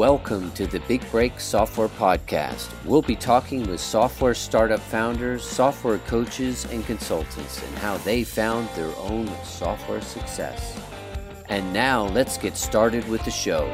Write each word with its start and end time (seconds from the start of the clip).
Welcome 0.00 0.50
to 0.52 0.66
the 0.66 0.80
Big 0.88 1.04
Break 1.10 1.38
Software 1.38 1.88
Podcast. 1.90 2.72
We'll 2.86 3.02
be 3.02 3.14
talking 3.14 3.68
with 3.68 3.80
software 3.80 4.32
startup 4.32 4.80
founders, 4.80 5.46
software 5.46 5.98
coaches, 5.98 6.64
and 6.72 6.86
consultants 6.86 7.62
and 7.62 7.76
how 7.76 7.98
they 7.98 8.24
found 8.24 8.70
their 8.70 8.96
own 8.96 9.30
software 9.44 10.00
success. 10.00 10.74
And 11.50 11.70
now 11.74 12.06
let's 12.06 12.38
get 12.38 12.56
started 12.56 13.06
with 13.10 13.22
the 13.26 13.30
show. 13.30 13.68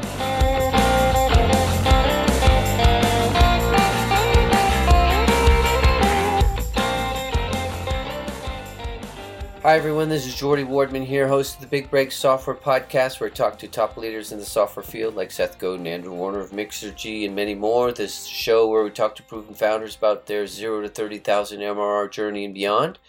Hi, 9.66 9.74
everyone. 9.74 10.08
This 10.08 10.28
is 10.28 10.36
Jordy 10.36 10.62
Wardman 10.62 11.04
here, 11.04 11.26
host 11.26 11.56
of 11.56 11.60
the 11.60 11.66
Big 11.66 11.90
Break 11.90 12.12
Software 12.12 12.54
Podcast, 12.54 13.18
where 13.18 13.28
I 13.28 13.32
talk 13.32 13.58
to 13.58 13.66
top 13.66 13.96
leaders 13.96 14.30
in 14.30 14.38
the 14.38 14.44
software 14.44 14.84
field 14.84 15.16
like 15.16 15.32
Seth 15.32 15.58
Godin, 15.58 15.88
Andrew 15.88 16.12
Warner 16.12 16.38
of 16.38 16.52
Mixergy, 16.52 17.26
and 17.26 17.34
many 17.34 17.56
more. 17.56 17.90
This 17.90 18.26
show 18.26 18.68
where 18.68 18.84
we 18.84 18.90
talk 18.90 19.16
to 19.16 19.24
proven 19.24 19.54
founders 19.54 19.96
about 19.96 20.26
their 20.26 20.46
0 20.46 20.82
to 20.82 20.88
30,000 20.88 21.58
MRR 21.58 22.08
journey 22.12 22.44
and 22.44 22.54
beyond. 22.54 23.00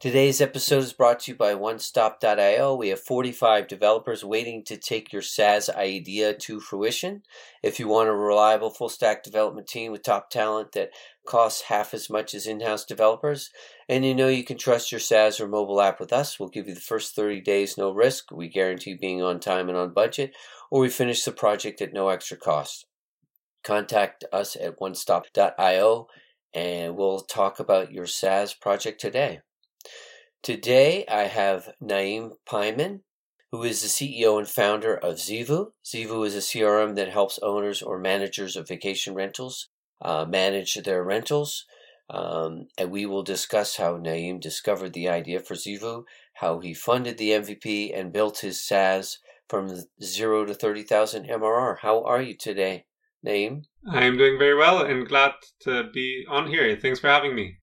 Today's 0.00 0.40
episode 0.40 0.82
is 0.82 0.94
brought 0.94 1.20
to 1.20 1.32
you 1.32 1.36
by 1.36 1.52
OneStop.io. 1.52 2.74
We 2.74 2.88
have 2.88 3.00
45 3.00 3.68
developers 3.68 4.24
waiting 4.24 4.64
to 4.64 4.78
take 4.78 5.12
your 5.12 5.20
SaaS 5.20 5.68
idea 5.68 6.32
to 6.32 6.58
fruition. 6.58 7.22
If 7.62 7.78
you 7.78 7.86
want 7.86 8.08
a 8.08 8.14
reliable 8.14 8.70
full 8.70 8.88
stack 8.88 9.22
development 9.22 9.66
team 9.66 9.92
with 9.92 10.02
top 10.02 10.30
talent 10.30 10.72
that 10.72 10.92
costs 11.26 11.64
half 11.64 11.92
as 11.92 12.08
much 12.08 12.32
as 12.32 12.46
in 12.46 12.60
house 12.60 12.86
developers, 12.86 13.50
and 13.90 14.04
you 14.04 14.14
know 14.14 14.28
you 14.28 14.44
can 14.44 14.56
trust 14.56 14.92
your 14.92 15.00
SaaS 15.00 15.40
or 15.40 15.48
mobile 15.48 15.82
app 15.82 15.98
with 15.98 16.12
us, 16.12 16.38
we'll 16.38 16.48
give 16.48 16.68
you 16.68 16.76
the 16.76 16.80
first 16.80 17.16
30 17.16 17.40
days 17.40 17.76
no 17.76 17.90
risk. 17.90 18.30
We 18.30 18.48
guarantee 18.48 18.94
being 18.94 19.20
on 19.20 19.40
time 19.40 19.68
and 19.68 19.76
on 19.76 19.92
budget, 19.92 20.32
or 20.70 20.80
we 20.80 20.88
finish 20.88 21.24
the 21.24 21.32
project 21.32 21.82
at 21.82 21.92
no 21.92 22.08
extra 22.08 22.36
cost. 22.36 22.86
Contact 23.64 24.24
us 24.32 24.54
at 24.54 24.78
OneStop.io 24.78 26.06
and 26.54 26.96
we'll 26.96 27.18
talk 27.18 27.58
about 27.58 27.90
your 27.90 28.06
SaaS 28.06 28.54
project 28.54 29.00
today. 29.00 29.40
Today 30.40 31.04
I 31.08 31.24
have 31.24 31.70
Naeem 31.82 32.34
Paiman, 32.48 33.00
who 33.50 33.64
is 33.64 33.82
the 33.82 33.88
CEO 33.88 34.38
and 34.38 34.48
founder 34.48 34.94
of 34.94 35.16
Zeevou. 35.16 35.72
Zeevou 35.84 36.24
is 36.24 36.36
a 36.36 36.38
CRM 36.38 36.94
that 36.94 37.08
helps 37.08 37.40
owners 37.42 37.82
or 37.82 37.98
managers 37.98 38.54
of 38.54 38.68
vacation 38.68 39.14
rentals 39.14 39.68
uh, 40.00 40.24
manage 40.26 40.74
their 40.74 41.02
rentals. 41.02 41.66
Um, 42.12 42.66
and 42.76 42.90
we 42.90 43.06
will 43.06 43.22
discuss 43.22 43.76
how 43.76 43.96
Naeem 43.96 44.40
discovered 44.40 44.92
the 44.92 45.08
idea 45.08 45.38
for 45.38 45.54
Zeevou, 45.54 46.04
how 46.34 46.58
he 46.58 46.74
funded 46.74 47.18
the 47.18 47.30
MVP 47.30 47.96
and 47.96 48.12
built 48.12 48.40
his 48.40 48.66
SaaS 48.66 49.18
from 49.48 49.84
zero 50.02 50.44
to 50.44 50.54
30,000 50.54 51.26
MRR. 51.26 51.78
How 51.78 52.02
are 52.02 52.20
you 52.20 52.36
today, 52.36 52.86
Naeem? 53.24 53.62
I'm 53.88 54.18
doing 54.18 54.38
very 54.38 54.56
well 54.56 54.82
and 54.82 55.06
glad 55.06 55.34
to 55.60 55.84
be 55.92 56.24
on 56.28 56.48
here. 56.48 56.76
Thanks 56.76 56.98
for 56.98 57.08
having 57.08 57.36
me. 57.36 57.59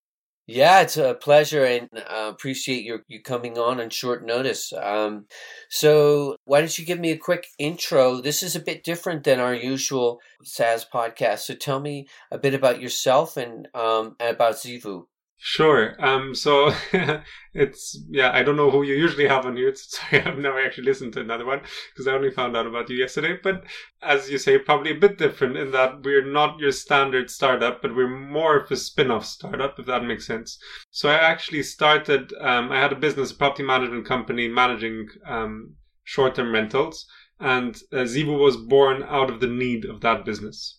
Yeah, 0.50 0.80
it's 0.82 0.96
a 0.96 1.14
pleasure, 1.14 1.66
and 1.66 1.90
uh, 1.94 2.30
appreciate 2.34 2.84
your 2.86 3.04
you 3.10 3.22
coming 3.22 3.58
on 3.58 3.82
on 3.82 3.90
short 3.90 4.26
notice. 4.26 4.72
Um, 4.74 5.26
so, 5.70 6.38
why 6.46 6.60
don't 6.62 6.78
you 6.80 6.86
give 6.86 7.00
me 7.00 7.12
a 7.12 7.18
quick 7.18 7.48
intro? 7.60 8.22
This 8.22 8.42
is 8.44 8.56
a 8.56 8.62
bit 8.62 8.84
different 8.84 9.26
than 9.26 9.42
our 9.42 9.54
usual 9.54 10.22
SaaS 10.44 10.86
podcast. 10.92 11.40
So, 11.40 11.54
tell 11.54 11.82
me 11.82 12.08
a 12.32 12.38
bit 12.38 12.54
about 12.54 12.82
yourself 12.82 13.36
and 13.36 13.68
um, 13.76 14.16
about 14.22 14.56
Zeevou. 14.56 15.08
Sure. 15.40 15.96
Um, 16.04 16.36
so 16.36 16.74
it's, 17.54 18.00
yeah, 18.10 18.32
I 18.34 18.44
don't 18.44 18.56
know 18.56 18.70
who 18.72 18.84
you 18.84 18.96
usually 18.96 19.28
have 19.28 19.46
on 19.46 19.56
here. 19.56 19.74
Sorry, 19.76 20.22
I've 20.22 20.38
never 20.38 20.60
actually 20.60 20.86
listened 20.86 21.14
to 21.14 21.22
another 21.22 21.46
one 21.46 21.62
because 21.90 22.08
I 22.08 22.14
only 22.14 22.32
found 22.32 22.58
out 22.58 22.68
about 22.68 22.90
you 22.90 22.98
yesterday. 22.98 23.38
But 23.42 23.64
as 24.02 24.30
you 24.30 24.38
say, 24.40 24.58
probably 24.58 24.92
a 24.92 25.00
bit 25.00 25.18
different 25.18 25.58
in 25.58 25.72
that 25.72 26.04
we're 26.04 26.26
not 26.26 26.60
your 26.60 26.72
standard 26.72 27.30
startup, 27.30 27.82
but 27.82 27.96
we're 27.96 28.08
more 28.10 28.58
of 28.58 28.72
a 28.72 28.76
spin 28.76 29.12
off 29.12 29.26
startup, 29.26 29.80
if 29.80 29.86
that 29.86 30.04
makes 30.04 30.26
sense. 30.28 30.60
So 30.92 31.10
I 31.10 31.16
actually 31.16 31.64
started, 31.64 32.34
um, 32.42 32.72
I 32.72 32.80
had 32.80 32.92
a 32.92 32.96
business, 32.96 33.32
a 33.32 33.36
property 33.36 33.64
management 33.64 34.06
company 34.06 34.48
managing 34.48 35.08
um, 35.26 35.76
short 36.04 36.36
term 36.36 36.52
rentals. 36.52 37.06
And 37.40 37.76
uh, 37.94 38.06
Zeevou 38.06 38.40
was 38.40 38.58
born 38.58 39.04
out 39.04 39.30
of 39.30 39.40
the 39.40 39.48
need 39.48 39.86
of 39.86 40.02
that 40.02 40.26
business. 40.26 40.77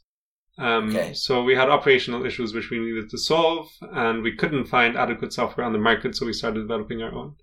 Um, 0.59 0.89
okay. 0.89 1.15
So 1.15 1.45
we 1.45 1.55
had 1.55 1.71
operational 1.71 2.27
issues 2.27 2.53
which 2.53 2.71
we 2.71 2.79
needed 2.79 3.09
to 3.11 3.19
solve, 3.19 3.71
and 3.81 4.23
we 4.23 4.35
couldn't 4.35 4.67
find 4.67 4.97
adequate 4.97 5.33
software 5.33 5.65
on 5.65 5.73
the 5.73 5.79
market, 5.79 6.17
so 6.17 6.27
we 6.27 6.33
started 6.33 6.61
developing 6.61 7.03
our 7.03 7.15
own. 7.15 7.37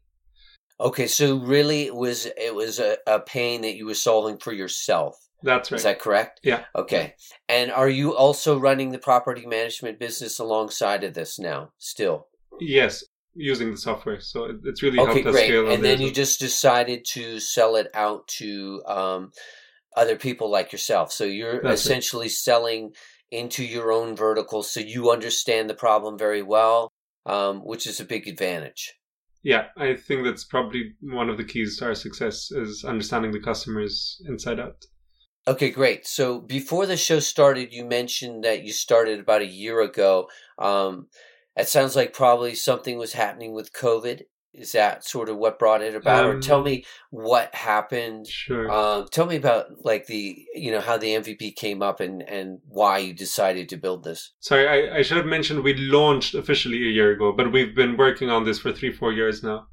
Okay, 0.79 1.07
so 1.07 1.37
really, 1.37 1.83
it 1.83 1.95
was 1.95 2.25
it 2.25 2.53
was 2.53 2.79
a, 2.79 2.97
a 3.07 3.21
pain 3.21 3.61
that 3.61 3.75
you 3.75 3.85
were 3.85 3.93
solving 3.93 4.37
for 4.37 4.51
yourself. 4.51 5.17
That's 5.41 5.71
right. 5.71 5.77
Is 5.77 5.83
that 5.83 5.99
correct? 5.99 6.41
Yeah. 6.43 6.65
Okay. 6.75 7.13
And 7.47 7.71
are 7.71 7.87
you 7.87 8.15
also 8.15 8.59
running 8.59 8.91
the 8.91 8.97
property 8.97 9.45
management 9.45 9.99
business 9.99 10.39
alongside 10.39 11.03
of 11.03 11.13
this 11.13 11.39
now? 11.39 11.71
Still. 11.77 12.27
Yes, 12.59 13.03
using 13.35 13.71
the 13.71 13.77
software. 13.77 14.19
So 14.19 14.57
it's 14.63 14.81
really 14.81 14.99
okay, 14.99 15.13
helped 15.13 15.27
us 15.27 15.33
great. 15.33 15.47
scale. 15.47 15.71
And 15.71 15.83
then 15.83 16.01
you 16.01 16.11
just 16.11 16.39
decided 16.39 17.05
to 17.09 17.39
sell 17.39 17.75
it 17.75 17.87
out 17.93 18.27
to 18.39 18.81
um, 18.87 19.31
other 19.95 20.15
people 20.15 20.49
like 20.49 20.71
yourself. 20.71 21.11
So 21.11 21.23
you're 21.23 21.61
That's 21.61 21.81
essentially 21.81 22.27
it. 22.27 22.31
selling 22.31 22.91
into 23.31 23.63
your 23.63 23.91
own 23.91 24.15
vertical 24.15 24.63
so 24.63 24.79
you 24.79 25.11
understand 25.11 25.69
the 25.69 25.73
problem 25.73 26.17
very 26.17 26.41
well, 26.41 26.91
um, 27.25 27.59
which 27.59 27.87
is 27.87 27.99
a 27.99 28.05
big 28.05 28.27
advantage. 28.27 28.93
Yeah, 29.43 29.67
I 29.77 29.95
think 29.95 30.25
that's 30.25 30.43
probably 30.43 30.93
one 31.01 31.29
of 31.29 31.37
the 31.37 31.43
keys 31.43 31.77
to 31.77 31.85
our 31.85 31.95
success 31.95 32.49
is 32.51 32.83
understanding 32.83 33.31
the 33.31 33.39
customers 33.39 34.19
inside 34.27 34.59
out. 34.59 34.85
Okay, 35.47 35.69
great. 35.69 36.07
So 36.07 36.39
before 36.39 36.87
the 36.87 36.97
show 36.97 37.19
started, 37.19 37.71
you 37.71 37.85
mentioned 37.85 38.43
that 38.43 38.63
you 38.63 38.73
started 38.73 39.19
about 39.19 39.43
a 39.43 39.47
year 39.47 39.81
ago. 39.81 40.27
Um, 40.57 41.07
it 41.55 41.67
sounds 41.67 41.95
like 41.95 42.13
probably 42.13 42.55
something 42.55 42.97
was 42.97 43.13
happening 43.13 43.53
with 43.53 43.71
COVID 43.71 44.23
is 44.57 44.71
that 44.71 45.05
sort 45.05 45.29
of 45.29 45.37
what 45.37 45.59
brought 45.59 45.81
it 45.81 45.95
about? 45.95 46.25
Um, 46.25 46.37
or 46.37 46.39
tell 46.39 46.59
um, 46.59 46.65
me 46.65 46.85
what 47.09 47.53
happened 47.53 48.27
sure. 48.27 48.69
uh, 48.69 49.05
tell 49.11 49.25
me 49.25 49.35
about 49.35 49.65
like 49.83 50.07
the 50.07 50.37
you 50.53 50.71
know 50.71 50.81
how 50.81 50.97
the 50.97 51.07
mvp 51.07 51.55
came 51.55 51.81
up 51.81 51.99
and 51.99 52.21
and 52.23 52.59
why 52.67 52.97
you 52.99 53.13
decided 53.13 53.69
to 53.69 53.77
build 53.77 54.03
this. 54.03 54.33
Sorry 54.39 54.67
I, 54.67 54.97
I 54.97 55.01
should 55.01 55.17
have 55.17 55.25
mentioned 55.25 55.63
we 55.63 55.75
launched 55.75 56.35
officially 56.35 56.77
a 56.77 56.91
year 56.91 57.11
ago 57.11 57.31
but 57.31 57.51
we've 57.51 57.75
been 57.75 57.97
working 57.97 58.29
on 58.29 58.43
this 58.45 58.59
for 58.59 58.71
three 58.71 58.91
four 58.91 59.13
years 59.13 59.43
now. 59.43 59.67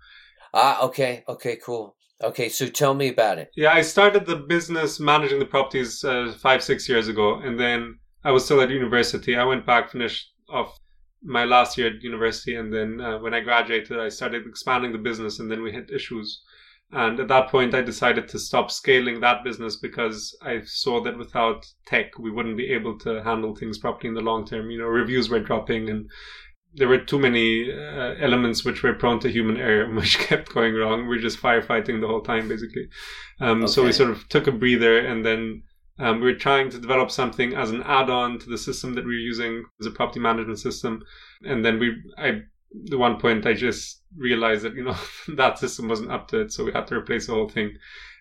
Ah 0.53 0.83
okay 0.83 1.25
okay 1.29 1.57
cool. 1.57 1.97
Okay 2.23 2.49
so 2.49 2.67
tell 2.67 2.95
me 2.95 3.09
about 3.09 3.39
it. 3.39 3.51
Yeah 3.57 3.73
i 3.73 3.83
started 3.83 4.27
the 4.27 4.37
business 4.37 5.01
managing 5.01 5.39
the 5.39 5.47
properties 5.47 6.05
uh, 6.05 6.35
five 6.39 6.63
six 6.63 6.89
years 6.89 7.09
ago 7.09 7.41
and 7.41 7.59
then 7.59 7.99
i 8.25 8.31
was 8.31 8.45
still 8.45 8.61
at 8.61 8.71
university. 8.71 9.37
I 9.37 9.45
went 9.45 9.67
back 9.67 9.91
finished 9.91 10.29
off 10.49 10.79
my 11.23 11.45
last 11.45 11.79
year 11.79 11.89
at 11.89 12.03
university, 12.03 12.55
and 12.57 12.73
then 12.73 13.01
uh, 13.01 13.19
when 13.19 13.35
I 13.35 13.41
graduated, 13.41 13.99
I 13.99 14.09
started 14.09 14.47
expanding 14.47 14.93
the 14.93 14.99
business, 14.99 15.39
and 15.39 15.51
then 15.51 15.63
we 15.63 15.73
hit 15.73 15.91
issues. 15.91 16.43
And 16.91 17.19
at 17.21 17.29
that 17.29 17.49
point, 17.49 17.75
I 17.75 17.81
decided 17.81 18.29
to 18.29 18.39
stop 18.39 18.71
scaling 18.71 19.21
that 19.21 19.45
business 19.45 19.77
because 19.77 20.37
I 20.43 20.61
saw 20.65 21.03
that 21.05 21.17
without 21.17 21.65
tech, 21.87 22.19
we 22.19 22.31
wouldn't 22.31 22.59
be 22.59 22.71
able 22.71 22.99
to 22.99 23.23
handle 23.23 23.57
things 23.57 23.79
properly 23.79 24.09
in 24.09 24.15
the 24.15 24.21
long 24.21 24.47
term. 24.47 24.71
You 24.71 24.79
know, 24.79 24.87
reviews 24.87 25.31
were 25.31 25.41
dropping, 25.41 25.89
and 25.89 26.11
there 26.75 26.89
were 26.89 26.99
too 26.99 27.19
many 27.19 27.73
uh, 27.73 28.15
elements 28.21 28.65
which 28.65 28.83
were 28.83 28.93
prone 28.93 29.21
to 29.21 29.31
human 29.31 29.57
error, 29.57 29.91
which 29.95 30.19
kept 30.19 30.53
going 30.53 30.75
wrong. 30.75 31.09
We 31.09 31.17
are 31.17 31.23
just 31.23 31.41
firefighting 31.41 32.01
the 32.01 32.09
whole 32.09 32.23
time, 32.23 32.49
basically. 32.49 32.89
Um, 33.41 33.63
okay. 33.63 33.73
So 33.73 33.85
we 33.85 33.93
sort 33.93 34.11
of 34.11 34.29
took 34.29 34.47
a 34.47 34.53
breather, 34.53 34.99
and 34.99 35.25
then 35.25 35.63
um, 35.99 36.21
we 36.21 36.33
are 36.33 36.39
trying 36.39 36.71
to 36.71 36.79
develop 36.79 37.11
something 37.11 37.55
as 37.55 37.71
an 37.71 37.83
add-on 37.83 38.39
to 38.39 38.49
the 38.49 38.59
system 38.59 38.95
that 38.95 39.05
we 39.05 39.15
are 39.15 39.19
using 39.19 39.65
as 39.81 39.87
a 39.87 39.91
property 39.91 40.21
management 40.21 40.59
system, 40.59 41.03
and 41.45 41.65
then 41.65 41.79
we, 41.79 41.95
I, 42.17 42.43
at 42.91 42.99
one 42.99 43.21
point, 43.21 43.47
I 43.47 43.53
just 43.53 44.03
realized 44.17 44.63
that 44.63 44.75
you 44.75 44.85
know 44.85 44.97
that 45.37 45.59
system 45.59 45.89
wasn't 45.89 46.11
up 46.11 46.29
to 46.29 46.41
it, 46.41 46.53
so 46.53 46.65
we 46.65 46.73
had 46.73 46.87
to 46.89 46.97
replace 46.97 47.27
the 47.27 47.35
whole 47.35 47.49
thing, 47.49 47.77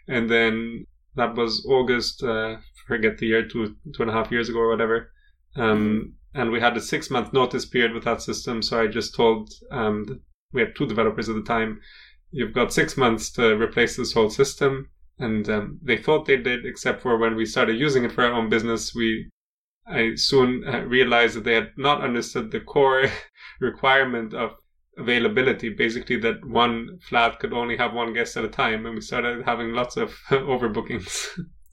and 0.07 0.29
then 0.29 0.85
that 1.15 1.35
was 1.35 1.65
August, 1.67 2.23
uh, 2.23 2.57
forget 2.87 3.17
the 3.17 3.27
year, 3.27 3.47
two 3.47 3.75
two 3.93 4.03
and 4.03 4.09
a 4.09 4.13
half 4.13 4.31
years 4.31 4.49
ago 4.49 4.59
or 4.59 4.69
whatever, 4.69 5.11
um, 5.55 6.13
and 6.33 6.51
we 6.51 6.59
had 6.59 6.75
a 6.75 6.81
six 6.81 7.09
month 7.09 7.31
notice 7.31 7.65
period 7.65 7.93
with 7.93 8.03
that 8.03 8.21
system, 8.21 8.61
so 8.61 8.81
I 8.81 8.87
just 8.87 9.15
told 9.15 9.49
um, 9.71 10.21
we 10.51 10.61
had 10.61 10.75
two 10.75 10.87
developers 10.87 11.29
at 11.29 11.35
the 11.35 11.43
time, 11.43 11.79
you've 12.31 12.53
got 12.53 12.73
six 12.73 12.97
months 12.97 13.31
to 13.31 13.55
replace 13.57 13.95
this 13.95 14.13
whole 14.13 14.29
system 14.29 14.89
and 15.21 15.47
um, 15.49 15.79
they 15.81 15.97
thought 15.97 16.25
they 16.25 16.37
did, 16.37 16.65
except 16.65 17.01
for 17.01 17.17
when 17.17 17.35
we 17.35 17.45
started 17.45 17.79
using 17.79 18.03
it 18.03 18.11
for 18.11 18.23
our 18.25 18.33
own 18.33 18.49
business, 18.49 18.93
we 18.95 19.29
I 19.87 20.15
soon 20.15 20.63
uh, 20.67 20.81
realized 20.81 21.35
that 21.35 21.43
they 21.43 21.55
had 21.55 21.71
not 21.77 22.03
understood 22.03 22.51
the 22.51 22.59
core 22.59 23.05
requirement 23.59 24.33
of 24.33 24.51
availability, 24.97 25.69
basically 25.69 26.17
that 26.17 26.45
one 26.45 26.99
flat 27.07 27.39
could 27.39 27.53
only 27.53 27.77
have 27.77 27.93
one 27.93 28.13
guest 28.13 28.37
at 28.37 28.45
a 28.45 28.49
time, 28.49 28.85
and 28.85 28.95
we 28.95 29.01
started 29.01 29.43
having 29.45 29.73
lots 29.73 29.97
of 29.97 30.13
overbookings. 30.29 31.27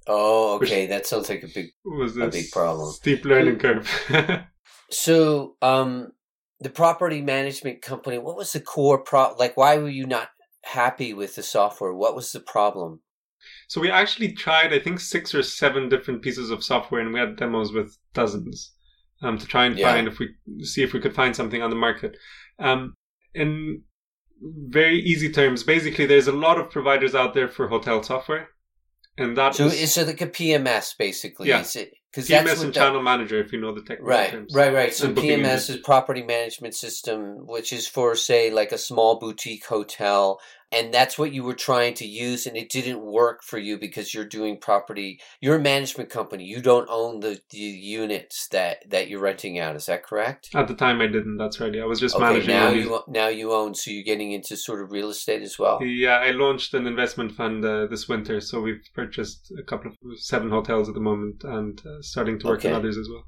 Oh, 0.06 0.56
okay, 0.62 0.87
that 0.87 1.06
sounds 1.06 1.29
like 1.29 1.43
a 1.43 1.49
big 1.49 1.67
was 1.85 2.17
a 2.17 2.29
big 2.29 2.51
problem. 2.51 2.93
Steep 2.93 3.25
learning 3.25 3.59
curve. 3.59 3.89
so, 4.91 5.56
um, 5.62 6.12
the 6.61 6.71
property 6.71 7.23
management 7.23 7.83
company, 7.83 8.19
what 8.19 8.37
was 8.37 8.53
the 8.53 8.61
core 8.61 9.03
pro? 9.03 9.35
Like, 9.39 9.56
why 9.56 9.79
were 9.79 9.89
you 9.89 10.06
not 10.06 10.29
happy 10.65 11.15
with 11.15 11.37
the 11.37 11.43
software? 11.43 11.94
What 11.94 12.17
was 12.17 12.33
the 12.33 12.41
problem? 12.41 13.01
So 13.69 13.81
we 13.81 13.91
actually 13.91 14.32
tried, 14.32 14.73
I 14.73 14.79
think, 14.79 14.99
six 14.99 15.35
or 15.35 15.43
seven 15.43 15.88
different 15.88 16.23
pieces 16.23 16.50
of 16.50 16.65
software, 16.65 17.00
and 17.03 17.12
we 17.12 17.20
had 17.20 17.37
demos 17.37 17.70
with 17.73 17.97
dozens 18.15 18.73
um, 19.23 19.37
to 19.38 19.47
try 19.47 19.67
and 19.67 19.79
Yeah. 19.79 19.93
find 19.93 20.09
if 20.09 20.19
we 20.19 20.29
see 20.65 20.82
if 20.82 20.93
we 20.93 21.00
could 21.00 21.15
find 21.15 21.37
something 21.37 21.62
on 21.62 21.70
the 21.70 21.76
market. 21.76 22.17
Um, 22.59 22.94
in 23.35 23.82
very 24.41 24.99
easy 25.00 25.31
terms, 25.31 25.62
basically, 25.62 26.06
there's 26.06 26.29
a 26.29 26.32
lot 26.32 26.59
of 26.59 26.70
providers 26.70 27.15
out 27.15 27.35
there 27.35 27.49
for 27.49 27.69
hotel 27.69 28.03
software, 28.03 28.49
and 29.19 29.37
that 29.37 29.55
So 29.55 29.67
is 29.67 29.82
it's 29.97 30.06
like 30.06 30.20
a 30.23 30.26
PMS 30.29 30.94
basically. 30.97 31.49
Yeah. 31.49 31.62
Because 32.11 32.26
PMS 32.26 32.44
that's 32.47 32.61
and 32.62 32.70
the- 32.70 32.81
channel 32.81 33.03
manager, 33.03 33.38
if 33.38 33.53
you 33.53 33.61
know 33.61 33.75
the 33.75 33.82
technical 33.82 34.06
Right, 34.06 34.31
terms. 34.31 34.55
right, 34.55 34.73
right. 34.73 34.94
So 34.94 35.12
PMS 35.12 35.69
is 35.69 35.76
property 35.79 36.23
management 36.23 36.75
system, 36.75 37.47
which 37.47 37.70
is 37.70 37.87
for 37.87 38.17
say 38.17 38.50
like 38.50 38.73
a 38.73 38.79
small 38.79 39.19
boutique 39.19 39.67
hotel, 39.67 40.41
and 40.70 40.93
that's 40.93 41.19
what 41.19 41.32
you 41.32 41.43
were 41.44 41.55
trying 41.55 41.94
to 41.94 42.06
use, 42.06 42.47
and 42.47 42.56
it 42.56 42.69
didn't 42.70 43.00
work 43.00 43.43
for 43.43 43.59
you 43.59 43.79
because 43.79 44.12
you're 44.12 44.25
doing 44.26 44.59
property. 44.59 45.19
You're 45.41 45.56
a 45.56 45.61
management 45.61 46.11
company. 46.11 46.44
You 46.44 46.61
don't 46.61 46.88
own 46.91 47.20
the, 47.20 47.41
the 47.50 47.59
units 47.59 48.49
that 48.49 48.88
that 48.91 49.09
you're 49.09 49.20
renting 49.20 49.59
out. 49.59 49.76
Is 49.76 49.87
that 49.87 50.03
correct? 50.05 50.50
At 50.55 50.69
the 50.69 50.75
time, 50.75 51.00
I 51.00 51.06
didn't. 51.06 51.38
That's 51.38 51.59
right. 51.61 51.73
Yeah, 51.75 51.82
I 51.82 51.87
was 51.87 52.00
just 52.00 52.15
Okay, 52.15 52.25
managing. 52.25 52.49
now 52.49 52.70
these- 52.70 52.85
you 52.85 53.00
now 53.09 53.29
you 53.29 53.53
own. 53.53 53.75
So 53.75 53.91
you're 53.91 54.05
getting 54.05 54.32
into 54.32 54.56
sort 54.56 54.82
of 54.82 54.93
real 54.93 55.09
estate 55.11 55.43
as 55.43 55.59
well. 55.59 55.82
Yeah, 55.82 56.19
I 56.19 56.32
launched 56.32 56.75
an 56.75 56.87
investment 56.87 57.32
fund 57.32 57.65
uh, 57.65 57.87
this 57.87 58.09
winter, 58.09 58.41
so 58.41 58.61
we've 58.61 58.82
purchased 58.94 59.53
a 59.59 59.62
couple 59.62 59.91
of 59.91 59.97
seven 60.20 60.50
hotels 60.50 60.88
at 60.88 60.94
the 60.94 61.00
moment, 61.00 61.44
and 61.44 61.81
uh, 61.87 62.03
starting 62.03 62.38
to 62.41 62.47
work 62.47 62.65
on 62.65 62.73
others 62.75 62.99
as 62.99 63.09
well. 63.09 63.25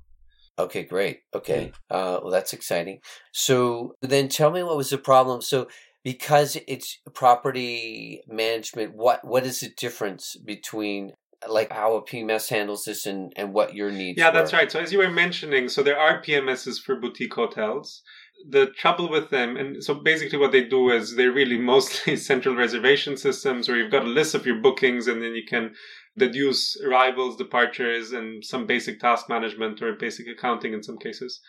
Okay, 0.58 0.82
great. 0.84 1.20
Okay, 1.34 1.72
uh, 1.90 2.18
well, 2.22 2.30
that's 2.30 2.52
exciting. 2.52 2.98
So 3.32 3.94
then, 4.02 4.28
tell 4.28 4.50
me 4.50 4.62
what 4.62 4.76
was 4.76 4.90
the 4.90 4.98
problem. 4.98 5.40
So 5.40 5.68
because 6.02 6.56
it's 6.66 6.98
property 7.14 8.22
management, 8.26 8.94
what 8.94 9.24
what 9.24 9.44
is 9.44 9.60
the 9.60 9.70
difference 9.76 10.36
between 10.44 11.12
like 11.48 11.72
how 11.72 11.94
a 11.94 12.02
PMS 12.02 12.48
handles 12.48 12.84
this 12.84 13.06
and 13.06 13.32
and 13.36 13.52
what 13.52 13.74
your 13.74 13.90
needs? 13.90 14.18
Yeah, 14.18 14.30
that's 14.30 14.52
right. 14.52 14.70
So 14.70 14.80
as 14.80 14.92
you 14.92 14.98
were 14.98 15.10
mentioning, 15.10 15.68
so 15.68 15.82
there 15.82 15.98
are 15.98 16.22
PMSs 16.22 16.80
for 16.80 16.96
boutique 16.96 17.34
hotels. 17.34 18.02
The 18.48 18.68
trouble 18.68 19.10
with 19.10 19.28
them, 19.28 19.58
and 19.58 19.84
so 19.84 19.94
basically 19.94 20.38
what 20.38 20.52
they 20.52 20.64
do 20.64 20.90
is 20.90 21.16
they're 21.16 21.32
really 21.32 21.58
mostly 21.74 22.16
central 22.16 22.56
reservation 22.56 23.16
systems 23.16 23.68
where 23.68 23.76
you've 23.76 23.92
got 23.92 24.04
a 24.04 24.08
list 24.08 24.34
of 24.34 24.46
your 24.46 24.60
bookings 24.60 25.06
and 25.06 25.22
then 25.22 25.34
you 25.34 25.44
can 25.46 25.74
deduce 26.16 26.80
arrivals, 26.82 27.36
departures, 27.36 28.12
and 28.12 28.44
some 28.44 28.66
basic 28.66 28.98
task 29.00 29.28
management 29.28 29.82
or 29.82 29.94
basic 29.94 30.26
accounting 30.26 30.72
in 30.72 30.82
some 30.82 30.98
cases. 30.98 31.40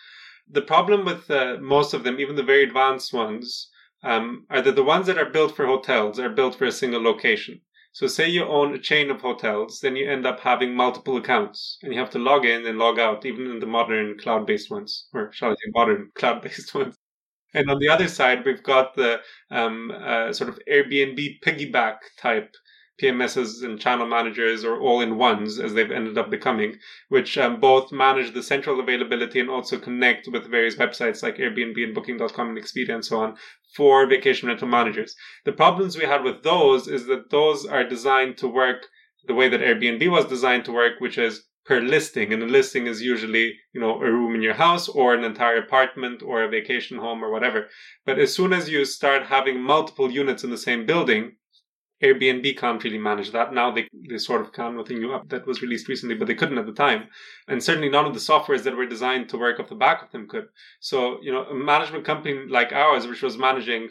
The 0.49 0.61
problem 0.61 1.05
with 1.05 1.31
uh, 1.31 1.57
most 1.61 1.93
of 1.93 2.03
them, 2.03 2.19
even 2.19 2.35
the 2.35 2.43
very 2.43 2.63
advanced 2.63 3.13
ones, 3.13 3.70
um, 4.03 4.45
are 4.49 4.61
that 4.61 4.75
the 4.75 4.83
ones 4.83 5.07
that 5.07 5.17
are 5.17 5.29
built 5.29 5.55
for 5.55 5.65
hotels 5.65 6.19
are 6.19 6.29
built 6.29 6.55
for 6.55 6.65
a 6.65 6.71
single 6.71 7.01
location. 7.01 7.61
So 7.93 8.07
say 8.07 8.29
you 8.29 8.45
own 8.45 8.73
a 8.73 8.79
chain 8.79 9.11
of 9.11 9.21
hotels, 9.21 9.79
then 9.81 9.95
you 9.95 10.09
end 10.09 10.25
up 10.25 10.39
having 10.39 10.73
multiple 10.73 11.17
accounts 11.17 11.77
and 11.83 11.93
you 11.93 11.99
have 11.99 12.09
to 12.11 12.19
log 12.19 12.45
in 12.45 12.65
and 12.65 12.79
log 12.79 12.99
out, 12.99 13.25
even 13.25 13.47
in 13.47 13.59
the 13.59 13.65
modern 13.65 14.17
cloud-based 14.17 14.71
ones, 14.71 15.07
or 15.13 15.31
shall 15.33 15.51
I 15.51 15.55
say 15.55 15.71
modern 15.75 16.11
cloud-based 16.15 16.73
ones. 16.73 16.97
And 17.53 17.69
on 17.69 17.79
the 17.79 17.89
other 17.89 18.07
side, 18.07 18.45
we've 18.45 18.63
got 18.63 18.95
the 18.95 19.19
um, 19.49 19.91
uh, 19.91 20.31
sort 20.31 20.49
of 20.49 20.59
Airbnb 20.71 21.41
piggyback 21.41 21.97
type 22.17 22.55
PMSs 22.99 23.63
and 23.63 23.79
channel 23.79 24.07
managers 24.07 24.63
or 24.65 24.79
all 24.79 25.01
in 25.01 25.17
ones 25.17 25.59
as 25.59 25.73
they've 25.73 25.91
ended 25.91 26.17
up 26.17 26.29
becoming, 26.29 26.77
which 27.09 27.37
um, 27.37 27.59
both 27.59 27.91
manage 27.91 28.33
the 28.33 28.43
central 28.43 28.79
availability 28.79 29.39
and 29.39 29.49
also 29.49 29.77
connect 29.77 30.27
with 30.27 30.49
various 30.49 30.75
websites 30.75 31.23
like 31.23 31.37
Airbnb 31.37 31.83
and 31.83 31.95
Booking.com 31.95 32.49
and 32.49 32.57
Expedia 32.57 32.95
and 32.95 33.05
so 33.05 33.19
on 33.19 33.37
for 33.75 34.05
vacation 34.07 34.47
rental 34.47 34.67
managers. 34.67 35.15
The 35.45 35.53
problems 35.53 35.97
we 35.97 36.05
had 36.05 36.23
with 36.23 36.43
those 36.43 36.87
is 36.87 37.05
that 37.07 37.29
those 37.29 37.65
are 37.65 37.83
designed 37.83 38.37
to 38.37 38.47
work 38.47 38.87
the 39.25 39.35
way 39.35 39.49
that 39.49 39.61
Airbnb 39.61 40.09
was 40.09 40.25
designed 40.25 40.65
to 40.65 40.71
work, 40.71 40.99
which 40.99 41.17
is 41.17 41.45
per 41.65 41.79
listing. 41.79 42.33
And 42.33 42.41
a 42.41 42.47
listing 42.47 42.87
is 42.87 43.01
usually, 43.01 43.59
you 43.73 43.79
know, 43.79 44.01
a 44.01 44.11
room 44.11 44.35
in 44.35 44.41
your 44.41 44.55
house 44.55 44.89
or 44.89 45.13
an 45.13 45.23
entire 45.23 45.57
apartment 45.57 46.23
or 46.23 46.43
a 46.43 46.49
vacation 46.49 46.97
home 46.97 47.23
or 47.23 47.31
whatever. 47.31 47.69
But 48.05 48.19
as 48.19 48.33
soon 48.33 48.51
as 48.51 48.69
you 48.69 48.83
start 48.85 49.27
having 49.27 49.61
multiple 49.61 50.11
units 50.11 50.43
in 50.43 50.49
the 50.49 50.57
same 50.57 50.85
building, 50.85 51.37
Airbnb 52.03 52.57
can't 52.57 52.83
really 52.83 52.97
manage 52.97 53.31
that. 53.31 53.53
Now 53.53 53.71
they, 53.71 53.87
they 54.09 54.17
sort 54.17 54.41
of 54.41 54.53
can 54.53 54.75
with 54.75 54.89
a 54.89 54.93
new 54.93 55.13
app 55.13 55.29
that 55.29 55.45
was 55.45 55.61
released 55.61 55.87
recently, 55.87 56.15
but 56.15 56.27
they 56.27 56.35
couldn't 56.35 56.57
at 56.57 56.65
the 56.65 56.73
time. 56.73 57.07
And 57.47 57.63
certainly 57.63 57.89
none 57.89 58.05
of 58.05 58.13
the 58.13 58.19
softwares 58.19 58.63
that 58.63 58.75
were 58.75 58.85
designed 58.85 59.29
to 59.29 59.37
work 59.37 59.59
off 59.59 59.69
the 59.69 59.75
back 59.75 60.01
of 60.01 60.11
them 60.11 60.27
could. 60.27 60.47
So, 60.79 61.19
you 61.21 61.31
know, 61.31 61.43
a 61.43 61.53
management 61.53 62.05
company 62.05 62.47
like 62.47 62.71
ours, 62.71 63.07
which 63.07 63.21
was 63.21 63.37
managing 63.37 63.89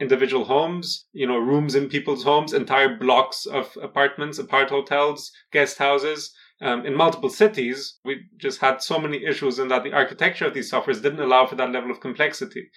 individual 0.00 0.44
homes, 0.44 1.06
you 1.12 1.26
know, 1.26 1.38
rooms 1.38 1.74
in 1.74 1.88
people's 1.88 2.22
homes, 2.22 2.52
entire 2.52 2.96
blocks 2.96 3.46
of 3.46 3.76
apartments, 3.82 4.38
apart 4.38 4.70
hotels, 4.70 5.32
guest 5.52 5.78
houses, 5.78 6.32
um, 6.60 6.84
in 6.84 6.94
multiple 6.94 7.30
cities, 7.30 7.98
we 8.04 8.22
just 8.36 8.60
had 8.60 8.82
so 8.82 8.98
many 8.98 9.24
issues 9.24 9.58
in 9.58 9.68
that 9.68 9.84
the 9.84 9.92
architecture 9.92 10.46
of 10.46 10.54
these 10.54 10.70
softwares 10.70 11.00
didn't 11.00 11.20
allow 11.20 11.46
for 11.46 11.54
that 11.54 11.70
level 11.70 11.90
of 11.90 12.00
complexity. 12.00 12.70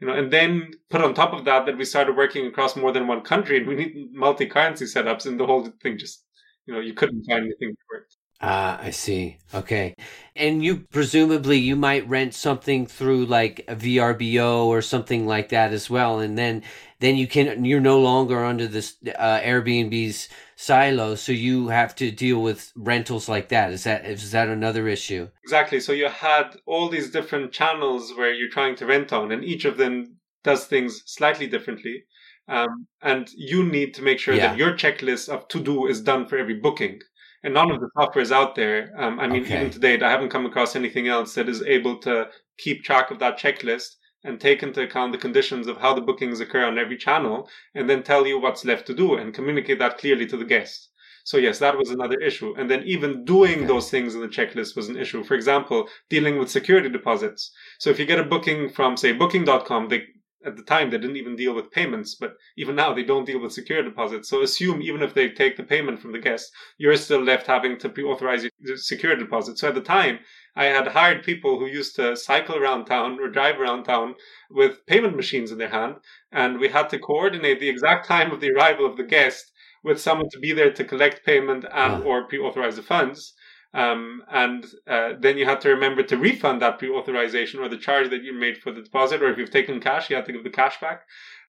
You 0.00 0.06
know, 0.06 0.14
and 0.14 0.32
then 0.32 0.72
put 0.90 1.02
on 1.02 1.14
top 1.14 1.32
of 1.32 1.44
that 1.44 1.66
that 1.66 1.78
we 1.78 1.84
started 1.84 2.16
working 2.16 2.46
across 2.46 2.76
more 2.76 2.92
than 2.92 3.06
one 3.06 3.22
country 3.22 3.58
and 3.58 3.66
we 3.66 3.76
need 3.76 4.12
multi-currency 4.12 4.86
setups 4.86 5.26
and 5.26 5.38
the 5.38 5.46
whole 5.46 5.68
thing 5.82 5.98
just, 5.98 6.24
you 6.66 6.74
know, 6.74 6.80
you 6.80 6.94
couldn't 6.94 7.24
find 7.24 7.44
anything 7.44 7.70
that 7.70 7.76
worked. 7.92 8.16
Ah, 8.40 8.78
I 8.80 8.90
see. 8.90 9.38
Okay. 9.54 9.94
And 10.36 10.64
you 10.64 10.80
presumably 10.90 11.58
you 11.58 11.76
might 11.76 12.08
rent 12.08 12.34
something 12.34 12.86
through 12.86 13.26
like 13.26 13.64
a 13.68 13.76
VRBO 13.76 14.66
or 14.66 14.82
something 14.82 15.26
like 15.26 15.50
that 15.50 15.72
as 15.72 15.88
well 15.88 16.18
and 16.18 16.36
then 16.36 16.62
then 16.98 17.16
you 17.16 17.26
can 17.26 17.64
you're 17.64 17.80
no 17.80 18.00
longer 18.00 18.44
under 18.44 18.66
this 18.66 18.96
uh, 19.06 19.40
Airbnb's 19.40 20.28
silo 20.56 21.14
so 21.14 21.32
you 21.32 21.68
have 21.68 21.94
to 21.96 22.10
deal 22.10 22.40
with 22.42 22.72
rentals 22.76 23.28
like 23.28 23.48
that. 23.48 23.72
Is 23.72 23.84
that 23.84 24.04
is 24.06 24.30
that 24.32 24.48
another 24.48 24.88
issue? 24.88 25.28
Exactly. 25.42 25.80
So 25.80 25.92
you 25.92 26.08
had 26.08 26.56
all 26.66 26.88
these 26.88 27.10
different 27.10 27.52
channels 27.52 28.12
where 28.16 28.32
you're 28.32 28.50
trying 28.50 28.76
to 28.76 28.86
rent 28.86 29.12
on, 29.12 29.32
and 29.32 29.44
each 29.44 29.64
of 29.64 29.76
them 29.76 30.16
does 30.42 30.66
things 30.66 31.02
slightly 31.06 31.46
differently. 31.46 32.04
Um, 32.46 32.86
and 33.02 33.30
you 33.34 33.64
need 33.64 33.94
to 33.94 34.02
make 34.02 34.18
sure 34.18 34.34
Yeah. 34.34 34.48
that 34.48 34.58
your 34.58 34.72
checklist 34.74 35.28
of 35.28 35.48
to 35.48 35.60
do 35.60 35.86
is 35.86 36.02
done 36.02 36.26
for 36.26 36.36
every 36.36 36.54
booking. 36.54 37.00
And 37.42 37.54
none 37.54 37.70
of 37.70 37.80
the 37.80 37.90
software 37.98 38.22
is 38.22 38.32
out 38.32 38.54
there. 38.54 38.90
Um, 38.98 39.18
I 39.20 39.26
mean, 39.26 39.42
Okay. 39.44 39.56
even 39.56 39.70
to 39.70 39.78
date, 39.78 40.02
I 40.02 40.10
haven't 40.10 40.30
come 40.30 40.46
across 40.46 40.76
anything 40.76 41.08
else 41.08 41.34
that 41.34 41.48
is 41.48 41.62
able 41.62 41.98
to 42.00 42.28
keep 42.58 42.84
track 42.84 43.10
of 43.10 43.18
that 43.18 43.38
checklist 43.38 43.96
and 44.24 44.40
take 44.40 44.62
into 44.62 44.82
account 44.82 45.12
the 45.12 45.18
conditions 45.18 45.66
of 45.68 45.76
how 45.76 45.94
the 45.94 46.00
bookings 46.00 46.40
occur 46.40 46.64
on 46.64 46.78
every 46.78 46.96
channel 46.96 47.48
and 47.74 47.88
then 47.88 48.02
tell 48.02 48.26
you 48.26 48.38
what's 48.40 48.64
left 48.64 48.86
to 48.86 48.94
do 48.94 49.14
and 49.14 49.34
communicate 49.34 49.78
that 49.78 49.98
clearly 49.98 50.26
to 50.26 50.36
the 50.36 50.44
guest. 50.44 50.88
So 51.24 51.36
yes, 51.38 51.58
that 51.60 51.76
was 51.76 51.90
another 51.90 52.18
issue. 52.20 52.54
And 52.56 52.70
then 52.70 52.82
even 52.84 53.24
doing 53.24 53.64
Okay. 53.64 53.66
those 53.66 53.90
things 53.90 54.14
in 54.14 54.20
the 54.20 54.28
checklist 54.28 54.76
was 54.76 54.88
an 54.88 54.96
issue. 54.96 55.24
For 55.24 55.34
example, 55.34 55.88
dealing 56.10 56.38
with 56.38 56.50
security 56.50 56.88
deposits. 56.88 57.50
So 57.78 57.90
if 57.90 57.98
you 57.98 58.06
get 58.06 58.18
a 58.18 58.24
booking 58.24 58.68
from 58.68 58.96
say 58.96 59.12
booking.com, 59.12 59.88
they 59.88 60.06
at 60.44 60.56
the 60.56 60.62
time 60.62 60.90
they 60.90 60.98
didn't 60.98 61.16
even 61.16 61.36
deal 61.36 61.54
with 61.54 61.70
payments, 61.70 62.14
but 62.14 62.36
even 62.56 62.74
now 62.76 62.92
they 62.92 63.02
don't 63.04 63.24
deal 63.24 63.40
with 63.40 63.52
security 63.52 63.88
deposits. 63.88 64.28
So 64.28 64.42
assume 64.42 64.82
even 64.82 65.02
if 65.02 65.14
they 65.14 65.28
take 65.30 65.56
the 65.56 65.62
payment 65.62 66.00
from 66.00 66.12
the 66.12 66.18
guest, 66.18 66.52
you're 66.78 66.96
still 66.96 67.22
left 67.22 67.46
having 67.46 67.78
to 67.78 67.88
pre-authorize 67.88 68.44
your 68.58 68.76
security 68.76 69.22
deposit. 69.22 69.58
So 69.58 69.68
at 69.68 69.74
the 69.74 69.80
time, 69.80 70.18
I 70.56 70.66
had 70.66 70.88
hired 70.88 71.24
people 71.24 71.58
who 71.58 71.66
used 71.66 71.96
to 71.96 72.16
cycle 72.16 72.56
around 72.56 72.84
town 72.84 73.18
or 73.20 73.28
drive 73.28 73.58
around 73.60 73.84
town 73.84 74.14
with 74.50 74.86
payment 74.86 75.16
machines 75.16 75.50
in 75.50 75.58
their 75.58 75.68
hand, 75.70 75.96
and 76.30 76.58
we 76.58 76.68
had 76.68 76.88
to 76.90 76.98
coordinate 76.98 77.58
the 77.60 77.68
exact 77.68 78.06
time 78.06 78.30
of 78.30 78.40
the 78.40 78.50
arrival 78.52 78.86
of 78.86 78.96
the 78.96 79.02
guest 79.02 79.50
with 79.82 80.00
someone 80.00 80.28
to 80.30 80.38
be 80.38 80.52
there 80.52 80.72
to 80.72 80.84
collect 80.84 81.26
payment 81.26 81.64
and 81.64 81.94
Ah. 81.94 82.00
or 82.02 82.28
pre-authorize 82.28 82.76
the 82.76 82.82
funds. 82.82 83.34
Um, 83.74 84.22
and 84.30 84.64
uh, 84.86 85.14
then 85.18 85.36
you 85.36 85.44
had 85.46 85.60
to 85.62 85.68
remember 85.70 86.04
to 86.04 86.16
refund 86.16 86.62
that 86.62 86.78
pre-authorization 86.78 87.58
or 87.58 87.68
the 87.68 87.76
charge 87.76 88.08
that 88.10 88.22
you 88.22 88.32
made 88.32 88.58
for 88.58 88.70
the 88.70 88.82
deposit, 88.82 89.20
or 89.20 89.30
if 89.30 89.36
you've 89.36 89.50
taken 89.50 89.80
cash, 89.80 90.08
you 90.08 90.16
had 90.16 90.26
to 90.26 90.32
give 90.32 90.44
the 90.44 90.50
cash 90.50 90.80
back. 90.80 91.02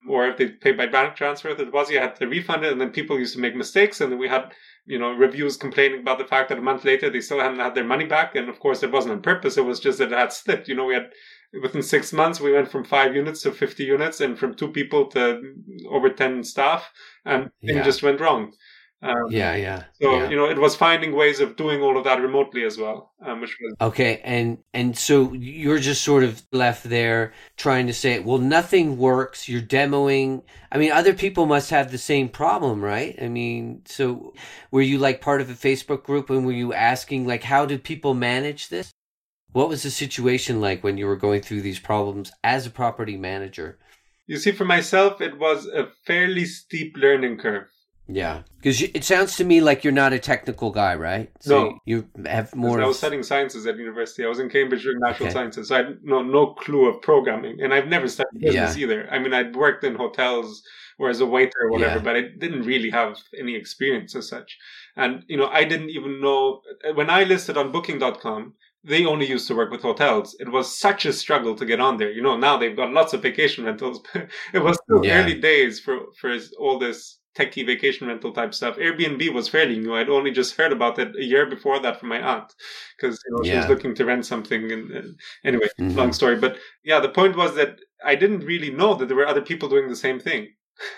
Or 0.09 0.27
if 0.27 0.37
they 0.37 0.49
paid 0.49 0.77
by 0.77 0.87
bank 0.87 1.15
transfer 1.15 1.53
the 1.53 1.65
deposit, 1.65 1.93
you 1.93 1.99
had 1.99 2.15
to 2.17 2.27
refund 2.27 2.65
it. 2.65 2.71
And 2.71 2.81
then 2.81 2.89
people 2.91 3.19
used 3.19 3.35
to 3.35 3.39
make 3.39 3.55
mistakes, 3.55 4.01
and 4.01 4.11
then 4.11 4.19
we 4.19 4.27
had 4.27 4.51
you 4.87 4.99
know 4.99 5.11
reviews 5.13 5.57
complaining 5.57 6.01
about 6.01 6.17
the 6.19 6.25
fact 6.25 6.49
that 6.49 6.59
a 6.59 6.61
month 6.61 6.83
later 6.85 7.09
they 7.09 7.21
still 7.21 7.39
hadn't 7.39 7.59
had 7.59 7.75
their 7.75 7.83
money 7.83 8.05
back. 8.05 8.35
And 8.35 8.49
of 8.49 8.59
course, 8.59 8.81
it 8.83 8.91
wasn't 8.91 9.13
on 9.15 9.21
purpose; 9.21 9.57
it 9.57 9.65
was 9.65 9.79
just 9.79 9.99
that 9.99 10.11
it 10.11 10.17
had 10.17 10.33
slipped. 10.33 10.67
You 10.67 10.75
know, 10.75 10.85
we 10.85 10.95
had 10.95 11.11
within 11.61 11.81
six 11.81 12.11
months 12.11 12.39
we 12.39 12.51
went 12.51 12.69
from 12.71 12.83
five 12.83 13.15
units 13.15 13.41
to 13.43 13.51
50 13.51 13.83
units 13.83 14.21
and 14.21 14.37
from 14.37 14.55
two 14.55 14.71
people 14.71 15.05
to 15.07 15.41
over 15.89 16.09
10 16.09 16.43
staff 16.43 16.91
and 17.23 17.49
Yeah. 17.61 17.79
it 17.79 17.83
just 17.83 18.03
went 18.03 18.19
wrong 18.19 18.53
um, 19.05 19.31
Yeah, 19.31 19.55
yeah. 19.55 19.83
so 20.01 20.17
yeah. 20.17 20.29
you 20.29 20.35
know 20.35 20.49
it 20.49 20.57
was 20.57 20.75
finding 20.75 21.15
ways 21.15 21.39
of 21.39 21.55
doing 21.55 21.81
all 21.81 21.97
of 21.97 22.03
that 22.03 22.21
remotely 22.21 22.63
as 22.63 22.77
well 22.77 23.11
um, 23.25 23.41
which 23.41 23.57
was 23.61 23.73
Okay, 23.81 24.21
and 24.23 24.59
and 24.73 24.97
so 24.97 25.33
you're 25.33 25.79
just 25.79 26.03
sort 26.03 26.23
of 26.23 26.43
left 26.51 26.83
there 26.83 27.33
trying 27.57 27.87
to 27.87 27.93
say, 27.93 28.19
well, 28.19 28.37
nothing 28.37 28.97
works. 28.97 29.49
You're 29.49 29.61
demoing. 29.61 30.43
I 30.71 30.77
mean, 30.77 30.91
other 30.91 31.13
people 31.13 31.45
must 31.45 31.69
have 31.71 31.91
the 31.91 31.97
same 31.97 32.29
problem, 32.29 32.83
right? 32.83 33.15
I 33.21 33.27
mean, 33.27 33.81
so 33.85 34.33
were 34.71 34.81
you 34.81 34.97
like 34.97 35.21
part 35.21 35.41
of 35.41 35.49
a 35.49 35.53
Facebook 35.53 36.03
group, 36.03 36.29
and 36.29 36.45
were 36.45 36.51
you 36.51 36.73
asking 36.73 37.25
like, 37.25 37.43
how 37.43 37.65
did 37.65 37.83
people 37.83 38.13
manage 38.13 38.69
this? 38.69 38.91
What 39.51 39.69
was 39.69 39.83
the 39.83 39.91
situation 39.91 40.61
like 40.61 40.83
when 40.83 40.97
you 40.97 41.07
were 41.07 41.15
going 41.15 41.41
through 41.41 41.61
these 41.61 41.79
problems 41.79 42.31
as 42.43 42.67
a 42.67 42.71
property 42.71 43.17
manager? 43.17 43.79
you 44.27 44.37
see 44.37 44.51
for 44.51 44.65
myself 44.65 45.21
it 45.21 45.37
was 45.37 45.67
a 45.67 45.87
fairly 46.05 46.45
steep 46.45 46.95
learning 46.97 47.37
curve 47.37 47.67
Yeah, 48.07 48.43
because 48.57 48.81
it 48.83 49.03
sounds 49.03 49.35
to 49.37 49.43
me 49.43 49.61
like 49.61 49.83
you're 49.83 49.93
not 49.93 50.13
a 50.13 50.19
technical 50.19 50.69
guy, 50.69 50.93
right? 50.95 51.31
So 51.39 51.63
No. 51.63 51.79
you 51.85 52.07
have 52.27 52.55
more. 52.55 52.79
I 52.81 52.85
was 52.85 52.97
studying 52.99 53.23
sciences 53.23 53.65
at 53.65 53.77
university. 53.77 54.23
I 54.23 54.27
was 54.27 54.39
in 54.39 54.49
Cambridge 54.49 54.83
doing 54.83 54.99
natural 54.99 55.27
Okay. 55.27 55.33
sciences, 55.33 55.69
so 55.69 55.75
I 55.75 55.77
had 55.79 56.03
no 56.03 56.21
no 56.21 56.53
clue 56.53 56.85
of 56.87 57.01
programming, 57.01 57.61
and 57.61 57.73
I've 57.73 57.87
never 57.87 58.07
studied 58.07 58.41
business 58.41 58.77
either. 58.77 59.07
I 59.11 59.17
mean, 59.17 59.33
I'd 59.33 59.55
worked 59.55 59.83
in 59.83 59.95
hotels 59.95 60.61
or 60.99 61.09
as 61.09 61.19
a 61.19 61.25
waiter 61.25 61.59
or 61.63 61.71
whatever, 61.71 61.95
Yeah. 61.97 62.03
but 62.03 62.15
I 62.15 62.21
didn't 62.21 62.61
really 62.63 62.91
have 62.91 63.17
any 63.37 63.55
experience 63.55 64.15
as 64.15 64.27
such. 64.29 64.55
And 64.95 65.23
you 65.27 65.37
know, 65.37 65.47
I 65.47 65.63
didn't 65.63 65.89
even 65.89 66.21
know 66.21 66.61
uh, 66.87 66.93
when 66.93 67.09
I 67.09 67.23
listed 67.23 67.57
on 67.57 67.71
Booking.com. 67.71 68.53
They 68.87 69.03
only 69.03 69.25
used 69.25 69.47
to 69.47 69.55
work 69.55 69.71
with 69.71 69.81
hotels. 69.81 70.35
It 70.39 70.47
was 70.51 70.77
such 70.77 71.07
a 71.07 71.11
struggle 71.11 71.55
to 71.55 71.65
get 71.65 71.79
on 71.79 71.97
there. 71.97 72.11
You 72.11 72.21
know, 72.21 72.37
now 72.37 72.55
they've 72.55 72.75
got 72.75 72.93
lots 72.93 73.13
of 73.13 73.23
vacation 73.23 73.65
rentals. 73.65 73.97
but 74.13 74.27
it 74.53 74.59
was 74.59 74.77
still 74.83 75.03
Yeah. 75.03 75.23
early 75.23 75.39
days 75.41 75.79
for 75.79 75.95
for 76.19 76.29
all 76.59 76.77
this 76.77 77.17
techie 77.35 77.65
vacation 77.65 78.07
rental 78.07 78.31
type 78.31 78.53
stuff. 78.53 78.77
Airbnb 78.77 79.33
was 79.33 79.49
fairly 79.49 79.77
new. 79.77 79.95
I'd 79.95 80.09
only 80.09 80.31
just 80.31 80.55
heard 80.55 80.71
about 80.71 80.97
it 80.99 81.15
a 81.15 81.23
year 81.23 81.45
before 81.45 81.79
that 81.79 81.99
from 81.99 82.09
my 82.09 82.21
aunt 82.21 82.53
because 82.97 83.19
you 83.27 83.35
know 83.35 83.43
she 83.43 83.55
was 83.57 83.67
looking 83.69 83.93
to 83.95 84.05
rent 84.05 84.25
something. 84.25 84.71
And, 84.71 84.91
and 84.91 85.19
anyway, 85.43 85.67
Mhm. 85.79 85.95
long 85.95 86.13
story. 86.13 86.37
But 86.37 86.57
yeah, 86.83 86.99
the 86.99 87.09
point 87.09 87.35
was 87.35 87.55
that 87.55 87.79
I 88.03 88.15
didn't 88.15 88.45
really 88.45 88.71
know 88.71 88.95
that 88.95 89.07
there 89.07 89.17
were 89.17 89.27
other 89.27 89.41
people 89.41 89.69
doing 89.69 89.89
the 89.89 89.95
same 89.95 90.19
thing. 90.19 90.53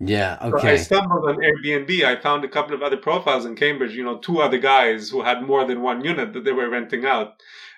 yeah. 0.00 0.38
So 0.50 0.58
I 0.68 0.76
stumbled 0.76 1.28
on 1.28 1.36
Airbnb. 1.36 2.04
I 2.04 2.16
found 2.20 2.44
a 2.44 2.48
couple 2.48 2.74
of 2.74 2.82
other 2.82 2.96
profiles 2.96 3.44
in 3.44 3.56
Cambridge. 3.56 3.94
You 3.94 4.04
know, 4.04 4.18
two 4.18 4.40
other 4.40 4.58
guys 4.58 5.10
who 5.10 5.22
had 5.22 5.42
more 5.42 5.64
than 5.64 5.82
one 5.82 6.04
unit 6.04 6.32
that 6.32 6.44
they 6.44 6.52
were 6.52 6.68
renting 6.68 7.04
out. 7.04 7.32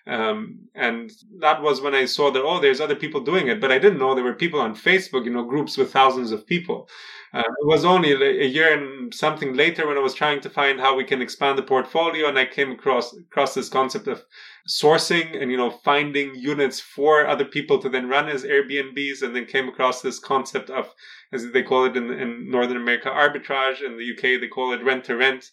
Um, 0.07 0.61
and 0.75 1.11
that 1.41 1.63
was 1.63 1.81
when 1.81 1.95
I 1.95 2.07
saw 2.07 2.31
that, 2.31 2.43
oh, 2.43 2.59
there's 2.59 2.81
other 2.81 2.97
people 2.97 3.21
doing 3.21 3.49
it. 3.49 3.61
But 3.61 3.71
I 3.71 3.79
didn't 3.79 3.99
know 3.99 4.15
there 4.15 4.25
were 4.25 4.35
people 4.35 4.61
on 4.61 4.75
Facebook, 4.75 5.25
you 5.25 5.31
know, 5.33 5.45
groups 5.45 5.77
with 5.77 5.93
thousands 5.93 6.33
of 6.33 6.47
people. 6.47 6.89
Uh, 7.33 7.41
it 7.63 7.67
was 7.67 7.85
only 7.85 8.11
a 8.13 8.45
year 8.47 8.77
and 8.77 9.15
something 9.15 9.55
later 9.55 9.87
when 9.87 9.97
I 9.97 10.01
was 10.01 10.15
trying 10.15 10.41
to 10.41 10.51
find 10.51 10.81
how 10.81 10.97
we 10.97 11.05
can 11.05 11.23
expand 11.23 11.57
the 11.57 11.63
portfolio, 11.63 12.29
and 12.29 12.37
I 12.37 12.45
came 12.45 12.73
across 12.73 13.17
across 13.17 13.55
this 13.55 13.69
concept 13.69 14.09
of 14.09 14.25
sourcing 14.69 15.41
and 15.41 15.51
you 15.51 15.57
know 15.57 15.71
finding 15.71 16.35
units 16.35 16.81
for 16.81 17.27
other 17.27 17.45
people 17.45 17.79
to 17.83 17.89
then 17.89 18.09
run 18.09 18.29
as 18.29 18.43
Airbnbs, 18.45 19.23
and 19.23 19.35
then 19.35 19.47
came 19.47 19.69
across 19.69 20.03
this 20.03 20.19
concept 20.19 20.71
of, 20.71 20.89
as 21.33 21.51
they 21.53 21.63
call 21.63 21.85
it 21.85 21.97
in, 21.97 22.11
in 22.11 22.51
Northern 22.51 22.77
America, 22.79 23.09
arbitrage. 23.11 23.81
In 23.81 23.97
the 23.97 24.11
UK, 24.13 24.41
they 24.41 24.49
call 24.49 24.73
it 24.73 24.83
rent 24.85 25.05
to 25.05 25.17
rent. 25.17 25.51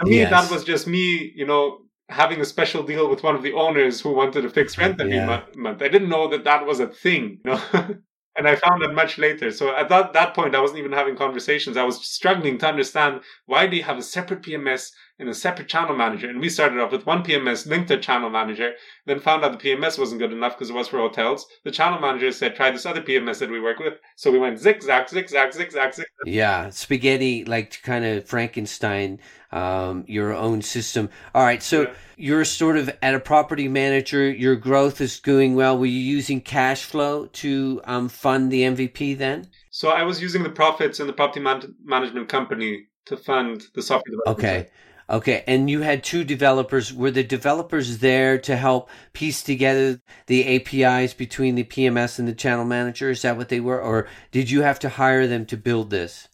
To 0.00 0.04
me, 0.06 0.16
Yes. 0.18 0.30
that 0.30 0.50
was 0.54 0.64
just 0.64 0.86
me, 0.86 1.32
you 1.34 1.46
know, 1.46 1.78
having 2.10 2.40
a 2.40 2.44
special 2.44 2.82
deal 2.82 3.08
with 3.08 3.22
one 3.22 3.34
of 3.36 3.42
the 3.42 3.54
owners 3.54 4.00
who 4.02 4.12
wanted 4.12 4.44
a 4.44 4.50
fixed 4.50 4.76
rent 4.76 5.00
every 5.00 5.14
Yeah. 5.14 5.44
month. 5.56 5.80
I 5.82 5.88
didn't 5.88 6.10
know 6.10 6.28
that 6.28 6.44
that 6.44 6.66
was 6.66 6.80
a 6.80 6.88
thing, 6.88 7.40
you 7.44 7.52
know. 7.52 7.60
and 8.36 8.48
I 8.48 8.56
found 8.56 8.82
that 8.82 8.94
much 8.94 9.18
later. 9.18 9.50
So 9.52 9.74
at 9.74 9.88
that, 9.88 10.12
that 10.12 10.34
point, 10.34 10.54
I 10.54 10.60
wasn't 10.60 10.80
even 10.80 10.92
having 10.92 11.16
conversations. 11.16 11.76
I 11.76 11.84
was 11.84 12.04
struggling 12.04 12.58
to 12.58 12.68
understand 12.68 13.20
why 13.46 13.66
do 13.66 13.76
you 13.76 13.82
have 13.84 13.98
a 13.98 14.02
separate 14.02 14.42
PMS 14.42 14.90
and 15.18 15.28
a 15.28 15.34
separate 15.34 15.68
channel 15.68 15.96
manager? 15.96 16.28
And 16.28 16.40
we 16.40 16.48
started 16.48 16.80
off 16.80 16.92
with 16.92 17.06
one 17.06 17.22
PMS 17.22 17.66
linked 17.66 17.88
to 17.88 17.94
a 17.94 18.00
channel 18.00 18.30
manager, 18.30 18.72
then 19.06 19.20
found 19.20 19.44
out 19.44 19.58
the 19.58 19.70
PMS 19.70 19.98
wasn't 19.98 20.20
good 20.20 20.32
enough 20.32 20.54
because 20.56 20.70
it 20.70 20.74
was 20.74 20.88
for 20.88 20.98
hotels. 20.98 21.46
The 21.64 21.70
channel 21.70 22.00
manager 22.00 22.32
said, 22.32 22.56
try 22.56 22.70
this 22.70 22.86
other 22.86 23.00
PMS 23.02 23.38
that 23.38 23.50
we 23.50 23.60
work 23.60 23.78
with. 23.78 23.94
So 24.16 24.30
we 24.30 24.38
went 24.38 24.58
zigzag, 24.58 25.08
zigzag, 25.08 25.52
zigzag, 25.52 25.94
zigzag. 25.94 26.06
Yeah, 26.26 26.70
spaghetti, 26.70 27.44
like 27.44 27.80
kind 27.82 28.04
of 28.04 28.26
Frankenstein, 28.26 29.20
um, 29.52 30.04
your 30.08 30.32
own 30.34 30.62
system. 30.62 31.08
All 31.34 31.44
right, 31.44 31.62
so 31.62 31.82
Yeah. 31.82 31.92
you're 32.16 32.44
sort 32.44 32.76
of 32.76 32.90
at 33.02 33.14
a 33.14 33.20
property 33.20 33.68
manager. 33.68 34.28
Your 34.28 34.56
growth 34.56 35.00
is 35.00 35.20
going 35.20 35.54
well. 35.54 35.78
Were 35.78 35.86
you 35.86 36.00
using 36.00 36.40
cash 36.40 36.84
flow 36.84 37.26
to 37.26 37.80
um, 37.84 38.08
fund 38.08 38.50
the 38.50 38.62
MVP 38.62 39.16
then? 39.16 39.48
So 39.70 39.90
I 39.90 40.02
was 40.02 40.20
using 40.20 40.42
the 40.42 40.50
profits 40.50 40.98
in 40.98 41.06
the 41.06 41.12
property 41.12 41.40
man- 41.40 41.74
management 41.84 42.28
company 42.28 42.86
to 43.06 43.16
fund 43.16 43.62
the 43.74 43.82
software 43.82 44.10
development. 44.10 44.38
Okay. 44.38 44.70
Okay, 45.08 45.44
and 45.46 45.68
you 45.68 45.82
had 45.82 46.02
two 46.02 46.24
developers. 46.24 46.92
Were 46.92 47.10
the 47.10 47.22
developers 47.22 47.98
there 47.98 48.38
to 48.38 48.56
help 48.56 48.88
piece 49.12 49.42
together 49.42 50.00
the 50.26 50.56
APIs 50.56 51.12
between 51.12 51.56
the 51.56 51.64
PMS 51.64 52.18
and 52.18 52.26
the 52.26 52.34
channel 52.34 52.64
manager? 52.64 53.10
Is 53.10 53.22
that 53.22 53.36
what 53.36 53.50
they 53.50 53.60
were, 53.60 53.80
or 53.80 54.08
did 54.30 54.50
you 54.50 54.62
have 54.62 54.78
to 54.80 54.88
hire 54.88 55.26
them 55.26 55.44
to 55.46 55.56
build 55.56 55.90
this? 55.90 56.28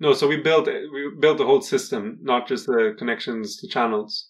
No, 0.00 0.12
so 0.12 0.28
we 0.28 0.36
built 0.36 0.66
we 0.66 1.10
built 1.18 1.38
the 1.38 1.46
whole 1.46 1.62
system, 1.62 2.18
not 2.22 2.46
just 2.46 2.66
the 2.66 2.94
connections 2.98 3.56
to 3.58 3.68
channels. 3.68 4.28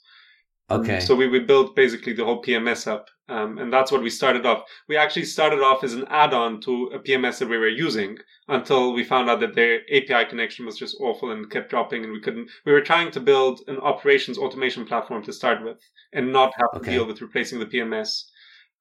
Um, 0.71 0.81
Okay. 0.81 1.01
So 1.01 1.15
we, 1.15 1.27
we 1.29 1.41
built 1.41 1.75
basically 1.75 2.13
the 2.13 2.25
whole 2.25 2.43
PMS 2.43 2.87
up, 2.87 3.09
um, 3.29 3.59
and 3.59 3.73
that's 3.73 3.91
what 3.93 4.03
we 4.03 4.11
started 4.11 4.47
off. 4.47 4.63
We 4.89 4.97
actually 4.97 5.25
started 5.25 5.61
off 5.61 5.83
as 5.85 5.95
an 5.95 6.05
add-on 6.09 6.61
to 6.63 6.73
a 6.95 6.99
PMS 6.99 7.39
that 7.39 7.49
we 7.49 7.59
were 7.59 7.69
using 7.69 8.19
until 8.49 8.93
we 8.93 9.03
found 9.05 9.29
out 9.31 9.41
that 9.41 9.55
their 9.55 9.81
API 9.93 10.29
connection 10.29 10.67
was 10.67 10.79
just 10.79 10.97
awful 11.01 11.31
and 11.33 11.51
kept 11.51 11.71
dropping, 11.71 12.05
and 12.05 12.13
we 12.13 12.21
couldn't. 12.21 12.49
We 12.65 12.73
were 12.73 12.81
trying 12.83 13.11
to 13.13 13.21
build 13.21 13.61
an 13.67 13.79
operations 13.79 14.39
automation 14.39 14.87
platform 14.87 15.23
to 15.25 15.33
start 15.33 15.63
with, 15.65 15.79
and 16.13 16.33
not 16.33 16.53
have 16.57 16.69
Okay. 16.77 16.85
to 16.85 16.91
deal 16.99 17.07
with 17.07 17.21
replacing 17.21 17.59
the 17.61 17.67
PMS. 17.67 18.25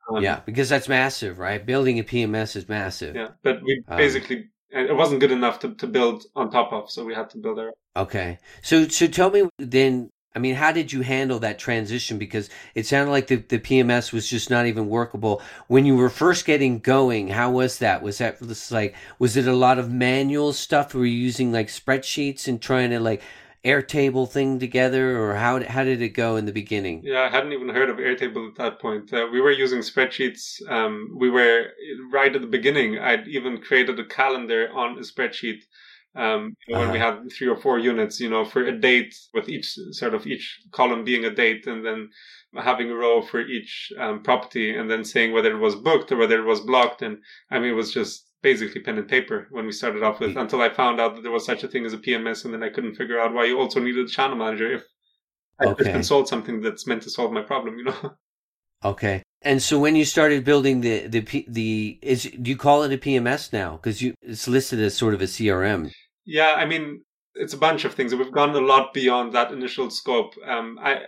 Um, 0.10 0.24
yeah, 0.24 0.41
because 0.46 0.69
that's 0.69 0.89
massive, 0.89 1.38
right? 1.39 1.63
Building 1.65 2.00
a 2.00 2.03
PMS 2.03 2.55
is 2.55 2.67
massive. 2.69 3.15
yeah. 3.15 3.29
But 3.43 3.62
we 3.63 3.84
Um, 3.88 3.98
basically 3.98 4.50
and 4.72 4.88
it 4.88 4.96
wasn't 4.96 5.19
good 5.19 5.31
enough 5.31 5.58
to, 5.60 5.74
to 5.75 5.88
build 5.88 6.25
on 6.36 6.51
top 6.51 6.72
of, 6.72 6.91
so 6.91 7.03
we 7.03 7.15
had 7.15 7.29
to 7.31 7.38
build 7.39 7.58
our 7.60 7.72
Okay. 7.96 8.38
So 8.62 8.88
so 8.88 9.08
tell 9.08 9.29
me 9.31 9.41
then 9.58 10.10
I 10.36 10.39
mean 10.39 10.55
how 10.55 10.71
did 10.71 10.93
you 10.93 11.01
handle 11.01 11.39
that 11.39 11.57
transition 11.57 12.17
because 12.17 12.50
it 12.75 12.86
sounded 12.86 13.12
like 13.12 13.27
the 13.27 13.38
the 13.38 13.59
PMS 13.59 14.13
was 14.13 14.29
just 14.29 14.50
not 14.50 14.67
even 14.67 14.88
workable 14.88 15.41
when 15.67 15.86
you 15.86 15.95
were 15.95 16.09
first 16.09 16.45
getting 16.45 16.79
going. 16.79 17.29
How 17.29 17.51
was 17.51 17.79
that? 17.79 18.01
Was 18.01 18.19
that 18.19 18.38
like 18.71 18.95
was 19.17 19.36
it 19.36 19.48
a 19.48 19.53
lot 19.53 19.79
of 19.79 19.91
manual 19.91 20.53
stuff 20.53 20.93
were 20.93 21.05
you 21.05 21.17
using 21.17 21.51
like 21.51 21.67
spreadsheets 21.67 22.48
and 22.48 22.62
trying 22.62 22.91
to 22.91 23.00
like 23.00 23.21
Airtable 23.65 24.29
thing 24.29 24.57
together 24.57 25.21
or 25.21 25.36
how 25.36 25.62
how 25.65 25.83
did 25.83 26.01
it 26.01 26.09
go 26.09 26.38
in 26.38 26.45
the 26.45 26.53
beginning? 26.53 27.01
Yeah, 27.03 27.24
I 27.24 27.29
hadn't 27.29 27.51
even 27.51 27.67
heard 27.67 27.89
of 27.89 27.98
Airtable 27.98 28.48
at 28.48 28.55
that 28.55 28.79
point. 28.79 29.12
Uh, 29.12 29.27
we 29.29 29.41
were 29.41 29.51
using 29.51 29.79
spreadsheets. 29.79 30.62
Um, 30.71 31.13
we 31.17 31.29
were 31.29 31.71
right 32.09 32.33
at 32.33 32.39
the 32.39 32.48
beginning. 32.48 32.98
I'd 32.98 33.27
even 33.27 33.57
created 33.57 34.00
a 34.00 34.05
calendar 34.05 34.71
on 34.74 34.98
a 34.98 35.01
spreadsheet. 35.01 35.63
Um, 36.16 36.56
know, 36.68 36.80
when 36.80 36.92
we 36.92 37.00
had 37.00 37.32
three 37.32 37.48
or 37.48 37.56
four 37.56 37.80
units, 37.80 38.20
you 38.20 38.30
know, 38.30 38.44
for 38.44 38.66
a 38.66 38.78
date 38.78 39.16
with 39.34 39.48
each 39.48 39.75
sort 39.92 40.13
of 40.13 40.25
each 40.25 40.60
column 40.72 41.04
being 41.04 41.25
a 41.25 41.30
date, 41.30 41.68
and 41.68 41.86
then 41.86 42.10
having 42.58 42.89
a 42.89 42.96
row 42.96 43.22
for 43.22 43.42
each 43.42 43.92
um, 44.00 44.24
property, 44.24 44.75
and 44.75 44.89
then 44.89 45.04
saying 45.04 45.32
whether 45.34 45.51
it 45.51 45.60
was 45.60 45.75
booked 45.75 46.12
or 46.12 46.18
whether 46.18 46.39
it 46.39 46.46
was 46.46 46.62
blocked. 46.62 47.01
And 47.01 47.20
I 47.51 47.60
mean, 47.60 47.72
it 47.72 47.75
was 47.75 47.94
just 47.94 48.25
basically 48.42 48.82
pen 48.82 48.98
and 48.98 49.08
paper 49.08 49.48
when 49.51 49.66
we 49.66 49.72
started 49.72 50.04
off 50.04 50.20
with. 50.20 50.32
Mm. 50.32 50.42
Until 50.42 50.62
I 50.62 50.70
found 50.70 51.00
out 51.00 51.16
that 51.16 51.22
there 51.22 51.32
was 51.32 51.46
such 51.46 51.63
a 51.63 51.68
thing 51.68 51.86
as 51.86 51.94
a 51.94 51.98
PMS, 51.98 52.46
and 52.46 52.54
then 52.54 52.63
I 52.63 52.70
couldn't 52.70 52.96
figure 52.96 53.20
out 53.20 53.34
why 53.34 53.46
you 53.46 53.60
also 53.60 53.80
needed 53.80 54.06
a 54.06 54.10
channel 54.10 54.38
manager 54.38 54.74
if 54.74 54.84
I 55.60 55.66
Okay. 55.66 55.84
just 55.84 55.92
consult 55.94 56.28
something 56.28 56.62
that's 56.62 56.88
meant 56.88 57.04
to 57.04 57.10
solve 57.10 57.32
my 57.32 57.42
problem, 57.42 57.78
you 57.78 57.86
know. 57.86 58.16
Okay. 58.84 59.24
And 59.41 59.62
so 59.62 59.79
when 59.79 59.96
you 59.96 60.05
started 60.05 60.43
building 60.43 60.81
the 60.81 61.08
the 61.08 61.22
P, 61.22 61.46
the 61.48 61.98
is 62.01 62.24
do 62.24 62.50
you 62.51 62.58
call 62.58 62.84
it 62.84 62.91
a 62.93 62.98
PMS 62.98 63.53
now 63.53 63.77
because 63.77 64.01
you 64.01 64.13
it's 64.22 64.48
listed 64.48 64.79
as 64.81 64.98
sort 64.98 65.13
of 65.13 65.22
a 65.22 65.25
CRM. 65.25 65.91
yeah, 66.25 66.55
I 66.58 66.65
mean, 66.65 67.03
it's 67.36 67.53
a 67.53 67.58
bunch 67.58 67.86
of 67.86 67.93
things. 67.93 68.13
We've 68.13 68.31
gone 68.31 68.55
a 68.55 68.60
lot 68.60 68.93
beyond 68.93 69.34
that 69.34 69.51
initial 69.51 69.89
scope. 69.89 70.34
Um, 70.46 70.77
I 70.81 71.05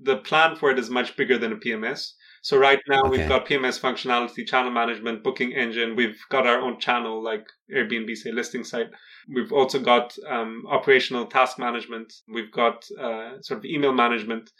the 0.00 0.16
plan 0.16 0.56
for 0.56 0.70
it 0.70 0.78
is 0.78 0.88
much 0.90 1.16
bigger 1.16 1.38
than 1.38 1.52
a 1.52 1.56
PMS. 1.56 2.12
So 2.44 2.58
right 2.58 2.80
now 2.88 3.02
Okay. 3.02 3.10
we've 3.10 3.28
got 3.28 3.46
PMS 3.46 3.78
functionality, 3.78 4.44
channel 4.44 4.72
management, 4.72 5.22
booking 5.22 5.52
engine. 5.54 5.94
We've 5.94 6.18
got 6.28 6.44
our 6.46 6.58
own 6.58 6.80
channel 6.80 7.22
like 7.22 7.46
Airbnb, 7.72 8.16
say 8.16 8.32
listing 8.32 8.64
site. 8.64 8.88
We've 9.32 9.52
also 9.52 9.78
got 9.78 10.16
um, 10.28 10.64
operational 10.68 11.26
task 11.26 11.56
management. 11.58 12.12
We've 12.26 12.50
got 12.50 12.84
uh, 12.98 13.40
sort 13.42 13.58
of 13.58 13.64
email 13.64 13.92
management. 13.92 14.50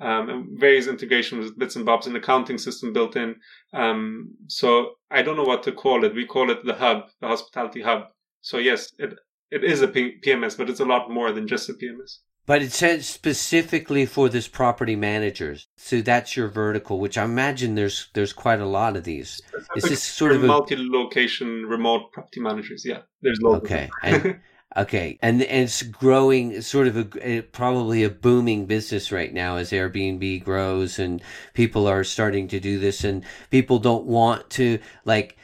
Um, 0.00 0.30
and 0.30 0.58
various 0.58 0.86
integrations 0.86 1.44
with 1.44 1.58
bits 1.58 1.76
and 1.76 1.84
bobs, 1.84 2.06
an 2.06 2.16
accounting 2.16 2.56
system 2.56 2.92
built 2.92 3.16
in. 3.16 3.36
Um, 3.74 4.30
so 4.46 4.92
I 5.10 5.20
don't 5.22 5.36
know 5.36 5.44
what 5.44 5.62
to 5.64 5.72
call 5.72 6.04
it. 6.04 6.14
We 6.14 6.24
call 6.24 6.50
it 6.50 6.64
the 6.64 6.74
hub, 6.74 7.10
the 7.20 7.28
hospitality 7.28 7.82
hub. 7.82 8.04
So 8.40 8.56
yes, 8.56 8.90
it 8.98 9.14
it 9.50 9.62
is 9.64 9.82
a 9.82 9.88
P- 9.88 10.18
PMS, 10.24 10.56
but 10.56 10.70
it's 10.70 10.80
a 10.80 10.84
lot 10.84 11.10
more 11.10 11.32
than 11.32 11.46
just 11.46 11.68
a 11.68 11.74
PMS. 11.74 12.18
But 12.46 12.62
it 12.62 12.72
says 12.72 13.06
specifically 13.06 14.06
for 14.06 14.28
this 14.28 14.48
property 14.48 14.96
managers. 14.96 15.68
So 15.76 16.00
that's 16.00 16.36
your 16.36 16.48
vertical, 16.48 16.98
which 16.98 17.18
I 17.18 17.24
imagine 17.24 17.74
there's 17.74 18.08
there's 18.14 18.32
quite 18.32 18.60
a 18.60 18.66
lot 18.66 18.96
of 18.96 19.04
these. 19.04 19.40
Is 19.76 19.84
this 19.84 20.02
sort 20.02 20.32
of 20.32 20.42
a 20.42 20.46
multi-location 20.46 21.66
remote 21.66 22.10
property 22.12 22.40
managers? 22.40 22.84
Yeah, 22.84 23.02
there's 23.22 23.40
loads. 23.40 23.58
of 23.58 23.64
okay? 23.64 23.90
And, 24.02 24.40
okay, 24.76 25.18
and, 25.22 25.42
and 25.42 25.64
it's 25.64 25.82
growing. 25.82 26.60
Sort 26.62 26.86
of 26.86 27.16
a 27.22 27.42
probably 27.42 28.04
a 28.04 28.10
booming 28.10 28.66
business 28.66 29.10
right 29.12 29.32
now 29.32 29.56
as 29.56 29.70
Airbnb 29.70 30.44
grows 30.44 30.98
and 30.98 31.22
people 31.54 31.86
are 31.86 32.04
starting 32.04 32.48
to 32.48 32.60
do 32.60 32.78
this, 32.78 33.04
and 33.04 33.24
people 33.50 33.78
don't 33.78 34.06
want 34.06 34.50
to 34.50 34.78
like 35.04 35.36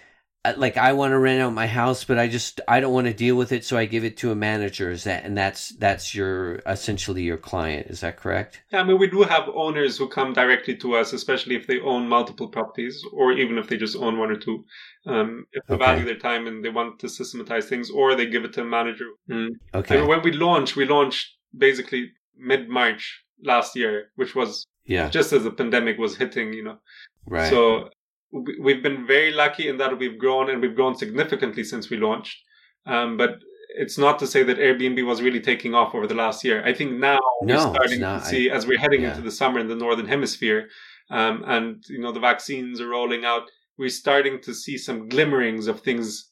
like 0.56 0.76
I 0.76 0.92
want 0.92 1.12
to 1.12 1.18
rent 1.18 1.40
out 1.42 1.52
my 1.52 1.66
house, 1.66 2.04
but 2.04 2.18
I 2.18 2.28
just 2.28 2.60
I 2.68 2.80
don't 2.80 2.92
want 2.92 3.06
to 3.06 3.12
deal 3.12 3.36
with 3.36 3.52
it, 3.52 3.64
so 3.64 3.76
I 3.76 3.86
give 3.86 4.04
it 4.04 4.16
to 4.18 4.30
a 4.30 4.34
manager. 4.34 4.90
Is 4.90 5.04
that 5.04 5.24
and 5.24 5.36
that's 5.36 5.70
that's 5.76 6.14
your 6.14 6.56
essentially 6.66 7.22
your 7.22 7.36
client? 7.36 7.88
Is 7.88 8.00
that 8.00 8.16
correct? 8.16 8.62
Yeah, 8.72 8.80
I 8.80 8.84
mean 8.84 8.98
we 8.98 9.08
do 9.08 9.22
have 9.22 9.48
owners 9.54 9.98
who 9.98 10.08
come 10.08 10.32
directly 10.32 10.76
to 10.76 10.94
us, 10.96 11.12
especially 11.12 11.56
if 11.56 11.66
they 11.66 11.80
own 11.80 12.08
multiple 12.08 12.48
properties, 12.48 13.02
or 13.12 13.32
even 13.32 13.58
if 13.58 13.68
they 13.68 13.76
just 13.76 13.96
own 13.96 14.18
one 14.18 14.30
or 14.30 14.36
two. 14.36 14.64
Um, 15.06 15.46
if 15.52 15.62
they 15.66 15.74
Okay. 15.74 15.84
value 15.84 16.04
their 16.04 16.18
time 16.18 16.46
and 16.46 16.64
they 16.64 16.68
want 16.70 16.98
to 17.00 17.08
systematize 17.08 17.68
things, 17.68 17.90
or 17.90 18.14
they 18.14 18.26
give 18.26 18.44
it 18.44 18.52
to 18.54 18.62
a 18.62 18.64
manager. 18.64 19.10
Mm. 19.30 19.50
Okay. 19.74 19.98
And 19.98 20.08
when 20.08 20.22
we 20.22 20.32
launched, 20.32 20.76
we 20.76 20.84
launched 20.84 21.34
basically 21.56 22.12
mid 22.36 22.68
March 22.68 23.22
last 23.42 23.76
year, 23.76 24.10
which 24.16 24.34
was 24.34 24.66
Yeah. 24.84 25.08
just 25.10 25.32
as 25.32 25.44
the 25.44 25.50
pandemic 25.50 25.98
was 25.98 26.16
hitting, 26.16 26.52
you 26.52 26.64
know. 26.64 26.78
Right. 27.26 27.50
So 27.50 27.90
we've 28.32 28.82
been 28.82 29.06
very 29.06 29.32
lucky 29.32 29.68
in 29.68 29.78
that 29.78 29.98
we've 29.98 30.18
grown 30.18 30.50
and 30.50 30.60
we've 30.60 30.74
grown 30.74 30.96
significantly 30.96 31.64
since 31.64 31.90
we 31.90 31.96
launched. 31.96 32.38
Um, 32.86 33.16
but 33.16 33.38
it's 33.76 33.98
not 33.98 34.18
to 34.18 34.26
say 34.26 34.42
that 34.42 34.58
Airbnb 34.58 35.04
was 35.06 35.22
really 35.22 35.40
taking 35.40 35.74
off 35.74 35.94
over 35.94 36.06
the 36.06 36.14
last 36.14 36.44
year. 36.44 36.64
I 36.64 36.72
think 36.72 36.92
now 36.92 37.18
No, 37.42 37.54
we're 37.54 37.74
starting 37.74 38.00
to 38.00 38.24
see 38.24 38.50
as 38.50 38.66
we're 38.66 38.78
heading 38.78 39.02
yeah. 39.02 39.10
into 39.10 39.22
the 39.22 39.30
summer 39.30 39.58
in 39.58 39.68
the 39.68 39.74
northern 39.74 40.06
hemisphere, 40.06 40.68
um, 41.10 41.44
and 41.46 41.84
you 41.88 42.00
know 42.00 42.12
the 42.12 42.20
vaccines 42.20 42.80
are 42.80 42.88
rolling 42.88 43.24
out. 43.24 43.42
We're 43.78 43.88
starting 43.90 44.40
to 44.42 44.54
see 44.54 44.78
some 44.78 45.08
glimmerings 45.08 45.66
of 45.66 45.80
things 45.80 46.30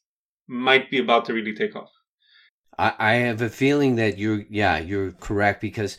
might 0.49 0.91
be 0.91 0.99
about 0.99 1.27
to 1.27 1.35
really 1.35 1.55
take 1.55 1.77
off. 1.77 1.91
I, 2.79 2.93
I 2.99 3.13
have 3.15 3.43
a 3.43 3.51
feeling 3.51 3.97
that 3.97 4.19
you're 4.19 4.45
yeah 4.49 4.79
you're 4.79 5.13
correct 5.13 5.61
because 5.61 5.99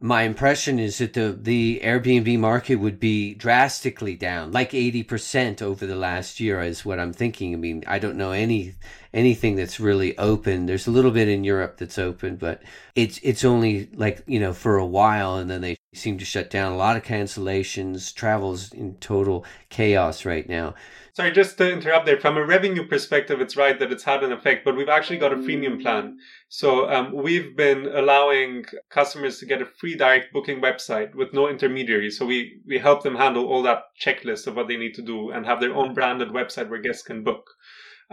my 0.00 0.22
impression 0.22 0.78
is 0.78 0.98
that 0.98 1.14
the 1.14 1.38
the 1.40 1.80
Airbnb 1.82 2.38
market 2.38 2.76
would 2.76 3.00
be 3.00 3.34
drastically 3.34 4.14
down, 4.14 4.52
like 4.52 4.74
eighty 4.74 5.02
percent 5.02 5.62
over 5.62 5.86
the 5.86 5.96
last 5.96 6.38
year, 6.38 6.60
is 6.60 6.84
what 6.84 7.00
I'm 7.00 7.14
thinking. 7.14 7.54
I 7.54 7.56
mean, 7.56 7.82
I 7.86 7.98
don't 7.98 8.16
know 8.16 8.32
any 8.32 8.74
anything 9.14 9.56
that's 9.56 9.80
really 9.80 10.16
open. 10.18 10.66
There's 10.66 10.86
a 10.86 10.90
little 10.90 11.10
bit 11.10 11.28
in 11.28 11.44
Europe 11.44 11.78
that's 11.78 11.98
open, 11.98 12.36
but 12.36 12.62
it's 12.94 13.18
it's 13.22 13.44
only 13.44 13.88
like 13.94 14.22
you 14.26 14.38
know 14.38 14.52
for 14.52 14.76
a 14.76 14.86
while, 14.86 15.36
and 15.36 15.48
then 15.50 15.62
they 15.62 15.76
seem 15.94 16.18
to 16.18 16.24
shut 16.26 16.50
down. 16.50 16.72
A 16.72 16.76
lot 16.76 16.96
of 16.96 17.02
cancellations, 17.02 18.14
travels 18.14 18.72
in 18.74 18.96
total 18.96 19.46
chaos 19.70 20.26
right 20.26 20.46
now. 20.46 20.74
Sorry, 21.16 21.32
just 21.32 21.56
to 21.56 21.72
interrupt 21.72 22.04
there. 22.04 22.20
From 22.20 22.36
a 22.36 22.44
revenue 22.44 22.86
perspective, 22.86 23.40
it's 23.40 23.56
right 23.56 23.78
that 23.78 23.90
it's 23.90 24.04
had 24.04 24.22
an 24.22 24.32
effect, 24.32 24.66
but 24.66 24.76
we've 24.76 24.90
actually 24.90 25.16
got 25.16 25.32
a 25.32 25.36
freemium 25.36 25.80
plan. 25.80 26.18
So 26.50 26.90
um, 26.90 27.10
we've 27.14 27.56
been 27.56 27.86
allowing 27.86 28.66
customers 28.90 29.38
to 29.38 29.46
get 29.46 29.62
a 29.62 29.64
free 29.64 29.96
direct 29.96 30.30
booking 30.34 30.60
website 30.60 31.14
with 31.14 31.32
no 31.32 31.48
intermediaries. 31.48 32.18
So 32.18 32.26
we, 32.26 32.60
we 32.66 32.76
help 32.76 33.02
them 33.02 33.16
handle 33.16 33.46
all 33.46 33.62
that 33.62 33.84
checklist 33.98 34.46
of 34.46 34.56
what 34.56 34.68
they 34.68 34.76
need 34.76 34.92
to 34.96 35.02
do 35.02 35.30
and 35.30 35.46
have 35.46 35.58
their 35.58 35.74
own 35.74 35.94
branded 35.94 36.28
website 36.28 36.68
where 36.68 36.82
guests 36.82 37.04
can 37.04 37.24
book. 37.24 37.46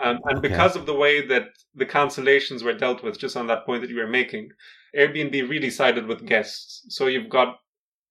Um, 0.02 0.20
and 0.24 0.38
Okay. 0.38 0.48
because 0.48 0.78
of 0.78 0.86
the 0.86 0.96
way 0.96 1.28
that 1.28 1.50
the 1.76 1.86
cancellations 1.86 2.64
were 2.64 2.72
dealt 2.72 3.04
with, 3.04 3.20
just 3.20 3.36
on 3.36 3.48
that 3.48 3.66
point 3.66 3.82
that 3.82 3.90
you 3.90 3.98
were 3.98 4.08
making, 4.08 4.52
Airbnb 4.98 5.50
really 5.50 5.72
sided 5.72 6.08
with 6.08 6.26
guests. 6.26 6.86
So 6.88 7.08
you've 7.08 7.30
got 7.30 7.58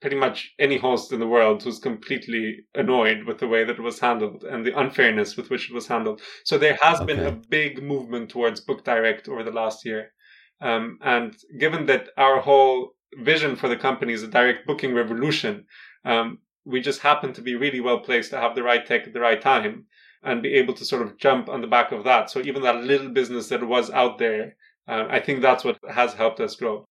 pretty 0.03 0.17
much 0.17 0.53
any 0.59 0.77
host 0.77 1.13
in 1.13 1.21
the 1.21 1.27
world 1.27 1.63
who's 1.63 1.79
completely 1.79 2.59
annoyed 2.75 3.25
with 3.25 3.39
the 3.39 3.47
way 3.47 3.63
that 3.63 3.79
it 3.79 3.83
was 3.83 4.01
handled 4.01 4.43
and 4.43 4.67
the 4.67 4.79
unfairness 4.79 5.37
with 5.37 5.49
which 5.49 5.71
it 5.71 5.75
was 5.75 5.87
handled. 5.87 6.21
So 6.45 6.59
there 6.59 6.77
has 6.83 7.01
been 7.01 7.21
a 7.21 7.31
big 7.31 7.81
movement 7.83 8.29
towards 8.29 8.61
Book 8.61 8.85
Direct 8.85 9.29
over 9.29 9.45
the 9.45 9.53
last 9.53 9.85
year. 9.87 10.13
Um, 10.61 10.99
and 11.03 11.37
given 11.59 11.87
that 11.87 12.09
our 12.19 12.41
whole 12.41 12.95
vision 13.23 13.55
for 13.55 13.69
the 13.69 13.77
company 13.77 14.13
is 14.13 14.25
a 14.25 14.29
direct 14.29 14.67
booking 14.67 14.93
revolution, 14.93 15.67
um, 16.05 16.39
we 16.65 16.81
just 16.81 17.01
happen 17.01 17.33
to 17.35 17.41
be 17.41 17.55
really 17.55 17.81
well 17.81 18.01
placed 18.01 18.31
to 18.31 18.41
have 18.41 18.57
the 18.57 18.63
right 18.65 18.85
tech 18.85 19.07
at 19.07 19.13
the 19.13 19.21
right 19.21 19.41
time 19.41 19.87
and 20.25 20.43
be 20.43 20.55
able 20.55 20.75
to 20.75 20.85
sort 20.85 21.03
of 21.03 21.17
jump 21.17 21.49
on 21.49 21.61
the 21.61 21.67
back 21.69 21.93
of 21.93 22.03
that. 22.05 22.29
So 22.29 22.41
even 22.41 22.63
that 22.63 22.83
little 22.83 23.11
business 23.11 23.49
that 23.49 23.67
was 23.67 23.89
out 23.91 24.19
there, 24.19 24.57
uh, 24.89 25.07
I 25.09 25.21
think 25.21 25.43
that's 25.43 25.63
what 25.63 25.79
has 25.89 26.15
helped 26.15 26.41
us 26.41 26.57
grow. 26.57 26.85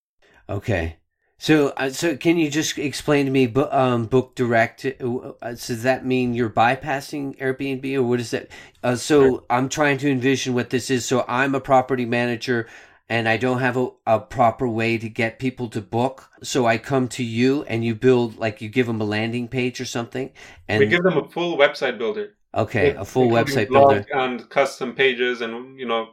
Okay. 0.50 0.98
So, 1.42 1.70
uh, 1.70 1.90
so 1.90 2.16
can 2.18 2.38
you 2.38 2.52
just 2.52 2.78
explain 2.78 3.26
to 3.26 3.32
me, 3.32 3.52
um, 3.52 4.06
book 4.06 4.36
direct? 4.36 4.86
Uh, 4.86 5.32
uh, 5.42 5.50
does 5.54 5.82
that 5.82 6.06
mean 6.06 6.36
you're 6.36 6.52
bypassing 6.52 7.36
Airbnb, 7.40 7.96
or 7.96 8.04
what 8.04 8.20
is 8.20 8.30
that? 8.30 8.50
Uh, 8.84 8.96
so 8.96 9.22
Sure. 9.24 9.44
I'm 9.50 9.68
trying 9.68 9.98
to 9.98 10.12
envision 10.12 10.54
what 10.54 10.70
this 10.70 10.92
is. 10.92 11.04
So 11.04 11.26
I'm 11.28 11.56
a 11.56 11.60
property 11.60 12.06
manager, 12.06 12.68
and 13.10 13.28
I 13.28 13.38
don't 13.38 13.58
have 13.58 13.76
a, 13.76 13.90
a 14.06 14.20
proper 14.20 14.68
way 14.68 15.00
to 15.00 15.10
get 15.10 15.40
people 15.40 15.68
to 15.70 15.82
book. 15.82 16.30
So 16.44 16.68
I 16.68 16.78
come 16.78 17.08
to 17.08 17.24
you, 17.24 17.64
and 17.64 17.84
you 17.84 17.96
build 17.96 18.38
like 18.38 18.62
you 18.62 18.70
give 18.70 18.86
them 18.86 19.02
a 19.02 19.06
landing 19.06 19.48
page 19.48 19.82
or 19.82 19.86
something, 19.86 20.30
and 20.68 20.80
we 20.80 20.86
give 20.86 21.02
them 21.02 21.18
a 21.18 21.28
full 21.28 21.58
website 21.58 21.98
builder. 21.98 22.36
okay, 22.54 22.92
a 22.92 23.04
full 23.04 23.30
website 23.30 23.70
builder. 23.70 24.06
and 24.14 24.48
custom 24.52 24.94
pages 24.94 25.42
and 25.42 25.80
you 25.80 25.88
know 25.88 26.10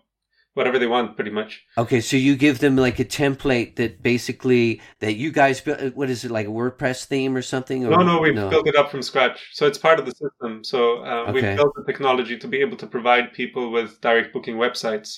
whatever 0.59 0.79
they 0.83 0.90
want 0.94 1.14
pretty 1.18 1.31
much 1.40 1.51
Okay, 1.83 2.01
so 2.01 2.14
you 2.27 2.33
give 2.47 2.59
them 2.64 2.75
like 2.87 2.99
a 2.99 3.05
template 3.23 3.71
that 3.77 3.92
basically 4.12 4.81
that 5.03 5.14
you 5.23 5.31
guys 5.40 5.57
built. 5.61 5.81
What 6.01 6.11
is 6.14 6.21
it 6.25 6.33
like 6.38 6.49
a 6.53 6.55
WordPress 6.61 7.05
theme 7.12 7.33
or 7.38 7.42
something? 7.42 7.81
Or, 7.87 7.90
no 7.90 8.03
no 8.11 8.16
we've 8.25 8.35
built 8.55 8.66
it 8.73 8.77
up 8.81 8.88
from 8.92 9.03
scratch 9.11 9.38
so 9.59 9.62
it's 9.68 9.81
part 9.87 9.99
of 10.01 10.05
the 10.09 10.14
system 10.25 10.51
so 10.73 10.81
uh, 11.11 11.23
Okay. 11.29 11.33
we've 11.35 11.57
built 11.61 11.73
the 11.79 11.85
technology 11.90 12.37
to 12.42 12.49
be 12.55 12.59
able 12.66 12.79
to 12.83 12.88
provide 12.97 13.27
people 13.42 13.64
with 13.77 13.88
direct 14.09 14.29
booking 14.35 14.57
websites 14.64 15.11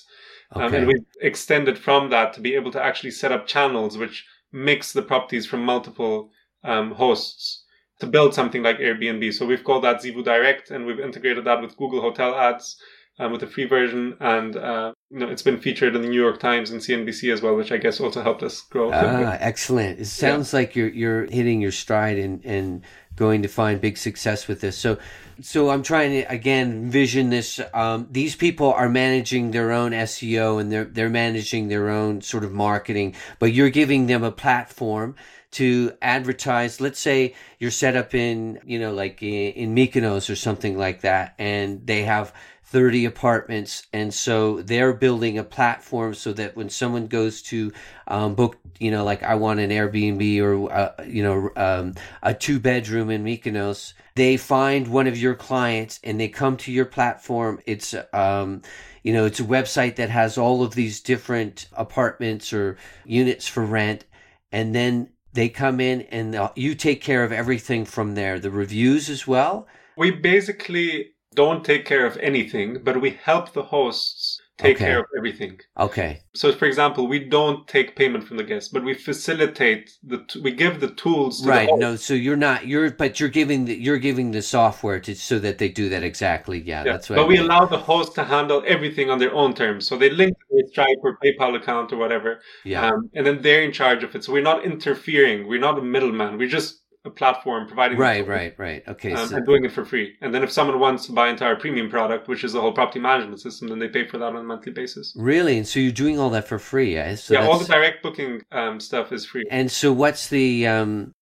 um, 0.57 0.75
and 0.75 0.87
we've 0.91 1.09
extended 1.31 1.77
from 1.87 2.03
that 2.15 2.29
to 2.35 2.41
be 2.47 2.53
able 2.59 2.73
to 2.77 2.83
actually 2.89 3.15
set 3.23 3.33
up 3.37 3.43
channels 3.55 3.93
which 4.03 4.17
mix 4.71 4.81
the 4.93 5.07
properties 5.11 5.47
from 5.51 5.61
multiple 5.75 6.17
um, 6.73 6.89
hosts 7.03 7.43
to 8.01 8.07
build 8.17 8.31
something 8.39 8.63
like 8.69 8.79
airbnb 8.87 9.25
so 9.37 9.47
we've 9.51 9.67
called 9.69 9.85
that 9.85 9.99
zeevou 10.03 10.25
direct 10.35 10.65
and 10.73 10.81
we've 10.87 11.07
integrated 11.09 11.45
that 11.47 11.61
with 11.63 11.79
google 11.81 12.03
hotel 12.09 12.33
ads 12.49 12.67
um, 13.21 13.33
with 13.33 13.43
the 13.43 13.47
free 13.47 13.67
version 13.67 14.17
and 14.21 14.57
uh, 14.57 14.93
you 15.11 15.19
know 15.21 15.29
it's 15.29 15.43
been 15.43 15.61
featured 15.61 15.95
in 15.95 16.03
the 16.03 16.09
new 16.09 16.21
york 16.21 16.41
times 16.41 16.71
and 16.71 16.81
cnbc 16.81 17.33
as 17.33 17.43
well 17.43 17.55
which 17.55 17.71
i 17.71 17.77
guess 17.77 18.01
also 18.01 18.23
helped 18.23 18.43
us 18.43 18.63
grow 18.63 18.91
Ah, 18.91 19.37
excellent. 19.41 20.01
It 20.01 20.07
sounds 20.07 20.53
like 20.53 20.75
you're 20.77 20.89
you're 20.89 21.25
hitting 21.27 21.61
your 21.61 21.73
stride 21.73 22.19
and 22.19 22.45
and 22.45 22.83
going 23.17 23.43
to 23.43 23.49
find 23.49 23.81
big 23.81 23.99
success 23.99 24.49
with 24.49 24.61
this. 24.61 24.77
So 24.79 24.99
so 25.43 25.71
I'm 25.71 25.83
trying 25.83 26.13
to 26.13 26.33
again 26.33 26.73
envision 26.85 27.31
this 27.31 27.61
um, 27.75 28.09
these 28.11 28.35
people 28.37 28.73
are 28.73 28.89
managing 28.89 29.51
their 29.51 29.71
own 29.73 29.93
SEO 29.93 30.61
and 30.61 30.71
they're 30.73 30.85
they're 30.85 31.11
managing 31.11 31.69
their 31.69 31.89
own 31.91 32.21
sort 32.23 32.45
of 32.45 32.53
marketing, 32.53 33.15
but 33.39 33.53
you're 33.53 33.71
giving 33.71 34.07
them 34.07 34.23
a 34.25 34.33
platform 34.33 35.15
to 35.53 35.93
advertise. 36.01 36.81
Let's 36.81 37.01
say 37.01 37.35
you're 37.59 37.73
set 37.73 37.97
up 37.97 38.15
in, 38.15 38.61
you 38.65 38.79
know, 38.79 38.93
like 38.93 39.23
in, 39.23 39.53
in 39.53 39.75
Mykonos 39.75 40.31
or 40.31 40.37
something 40.37 40.79
like 40.79 41.01
that 41.03 41.35
and 41.39 41.87
they 41.87 42.03
have 42.05 42.33
30 42.71 43.05
apartments 43.05 43.87
and 43.93 44.15
so 44.15 44.63
they're 44.63 44.93
building 44.93 45.39
a 45.39 45.45
platform 45.45 46.15
so 46.15 46.33
that 46.33 46.57
when 46.57 46.71
someone 46.71 47.09
goes 47.09 47.43
to 47.43 47.73
um, 48.07 48.35
book 48.35 48.57
you 48.79 48.91
know 48.91 49.05
like 49.05 49.23
i 49.23 49.35
want 49.35 49.59
an 49.59 49.71
airbnb 49.71 50.41
or 50.41 50.73
uh, 50.73 50.93
you 51.05 51.23
know 51.23 51.51
um, 51.57 51.95
a 52.23 52.33
two 52.33 52.61
bedroom 52.61 53.11
in 53.11 53.25
mykonos 53.25 53.95
they 54.21 54.37
find 54.37 54.89
one 54.89 55.07
of 55.07 55.17
your 55.17 55.35
clients 55.35 55.99
and 56.05 56.21
they 56.21 56.29
come 56.29 56.59
to 56.59 56.71
your 56.71 56.85
platform. 56.85 57.59
It's 57.65 57.95
um, 58.13 58.61
you 59.03 59.15
know 59.15 59.25
it's 59.25 59.41
a 59.41 59.45
website 59.45 59.97
that 59.97 60.11
has 60.11 60.37
all 60.37 60.63
of 60.63 60.75
these 60.75 61.01
different 61.01 61.67
apartments 61.73 62.53
or 62.53 62.77
units 63.07 63.47
for 63.49 63.65
rent 63.65 64.05
and 64.53 64.75
then 64.75 65.09
they 65.33 65.49
come 65.49 65.81
in 65.81 66.03
and 66.03 66.51
you 66.57 66.75
take 66.75 67.01
care 67.01 67.25
of 67.25 67.33
everything 67.33 67.87
from 67.87 68.15
there 68.15 68.39
the 68.39 68.51
reviews 68.51 69.09
as 69.09 69.27
well. 69.27 69.67
We 69.97 70.11
basically 70.11 71.13
don't 71.35 71.65
take 71.65 71.85
care 71.85 72.07
of 72.07 72.17
anything 72.19 72.81
but 72.83 73.01
we 73.01 73.11
help 73.11 73.53
the 73.53 73.63
hosts 73.63 74.41
take 74.59 74.77
Okay. 74.77 74.85
care 74.87 74.99
of 75.01 75.07
everything 75.17 75.59
okay 75.79 76.21
so 76.35 76.53
for 76.53 76.67
example 76.67 77.07
we 77.07 77.19
don't 77.19 77.67
take 77.67 77.97
payment 77.97 78.25
from 78.25 78.37
the 78.37 78.43
guests 78.43 78.69
but 78.69 78.85
we 78.85 78.93
facilitate 78.93 79.93
the 80.03 80.19
t- 80.29 80.41
we 80.41 80.51
give 80.53 80.81
the 80.81 80.91
tools 80.91 81.41
to 81.41 81.49
right 81.49 81.69
the 81.71 81.77
no 81.77 81.97
so 81.97 82.13
you're 82.13 82.37
not 82.37 82.67
you're 82.67 82.91
but 82.91 83.19
you're 83.19 83.31
giving 83.31 83.65
the, 83.65 83.75
you're 83.75 83.97
giving 83.99 84.33
the 84.33 84.43
software 84.43 85.01
to 85.01 85.15
so 85.15 85.39
that 85.39 85.57
they 85.57 85.69
do 85.71 85.89
that 85.89 86.03
exactly 86.03 86.59
yeah, 86.61 86.85
Yeah, 86.85 86.93
that's 86.93 87.09
what 87.09 87.17
but 87.17 87.25
I 87.25 87.29
we 87.29 87.39
allow 87.39 87.65
the 87.65 87.79
host 87.79 88.15
to 88.17 88.25
handle 88.25 88.63
everything 88.67 89.09
on 89.09 89.19
their 89.19 89.33
own 89.35 89.55
terms. 89.55 89.87
So 89.87 89.97
they 89.97 90.11
link 90.11 90.37
their 90.51 90.67
Stripe 90.69 90.99
or 91.03 91.17
PayPal 91.25 91.57
account 91.57 91.93
or 91.93 91.97
whatever, 91.97 92.41
yeah 92.65 92.89
um, 92.89 93.09
and 93.15 93.27
then 93.27 93.41
they're 93.41 93.63
in 93.63 93.73
charge 93.73 94.05
of 94.05 94.15
it. 94.15 94.25
So 94.25 94.33
we're 94.33 94.43
not 94.43 94.65
interfering. 94.65 95.49
We're 95.49 95.59
not 95.61 95.79
a 95.79 95.83
middleman. 95.83 96.37
We're 96.37 96.49
just 96.49 96.80
a 97.07 97.11
platform 97.11 97.67
providing 97.67 97.97
right 97.97 98.27
right 98.29 98.55
right 98.59 98.83
okay 98.87 99.13
um, 99.15 99.29
so, 99.29 99.37
and 99.37 99.47
doing 99.47 99.65
it 99.65 99.73
for 99.73 99.85
free. 99.87 100.17
And 100.21 100.35
then 100.35 100.43
if 100.43 100.51
someone 100.53 100.79
wants 100.79 101.07
to 101.07 101.13
buy 101.13 101.31
entire 101.31 101.57
premium 101.57 101.89
product, 101.89 102.29
which 102.29 102.45
is 102.45 102.53
the 102.53 102.61
whole 102.61 102.73
property 102.73 103.01
management 103.01 103.41
system, 103.41 103.69
then 103.69 103.79
they 103.79 103.89
pay 103.89 104.07
for 104.07 104.19
that 104.19 104.27
on 104.27 104.37
a 104.37 104.43
monthly 104.43 104.73
basis. 104.73 105.15
really 105.17 105.57
and 105.57 105.67
so 105.67 105.81
you're 105.81 105.93
doing 105.93 106.19
all 106.19 106.29
that 106.31 106.47
for 106.47 106.59
free 106.59 106.95
yeah 106.95 107.15
so 107.15 107.35
yeah, 107.35 107.47
all 107.47 107.59
the 107.59 107.65
direct 107.65 108.03
booking 108.03 108.43
um, 108.53 108.79
stuff 108.79 109.13
is 109.13 109.25
free. 109.25 109.45
and 109.51 109.71
so 109.73 109.93
what's 109.93 110.29
the 110.29 110.67
um 110.67 111.13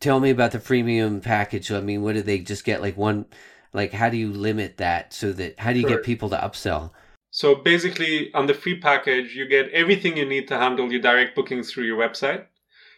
tell 0.00 0.18
me 0.18 0.30
about 0.30 0.50
the 0.50 0.58
freemium 0.58 1.22
package 1.22 1.70
i 1.70 1.80
mean 1.80 2.02
what 2.02 2.14
do 2.14 2.22
they 2.22 2.38
just 2.38 2.64
get 2.64 2.80
like 2.80 2.96
one 2.96 3.24
like 3.72 3.92
how 3.92 4.08
do 4.08 4.16
you 4.16 4.32
limit 4.32 4.78
that 4.78 5.12
so 5.12 5.32
that 5.32 5.58
how 5.60 5.72
do 5.72 5.78
you 5.78 5.86
Sure. 5.86 5.96
get 5.98 6.04
people 6.04 6.28
to 6.30 6.36
upsell 6.36 6.90
So 7.32 7.54
basically, 7.54 8.34
on 8.34 8.46
the 8.46 8.54
free 8.54 8.80
package, 8.80 9.36
you 9.36 9.46
get 9.46 9.68
everything 9.70 10.16
you 10.16 10.26
need 10.26 10.48
to 10.48 10.56
handle 10.58 10.90
your 10.90 11.00
direct 11.00 11.36
bookings 11.36 11.70
through 11.70 11.84
your 11.84 11.96
website. 11.96 12.46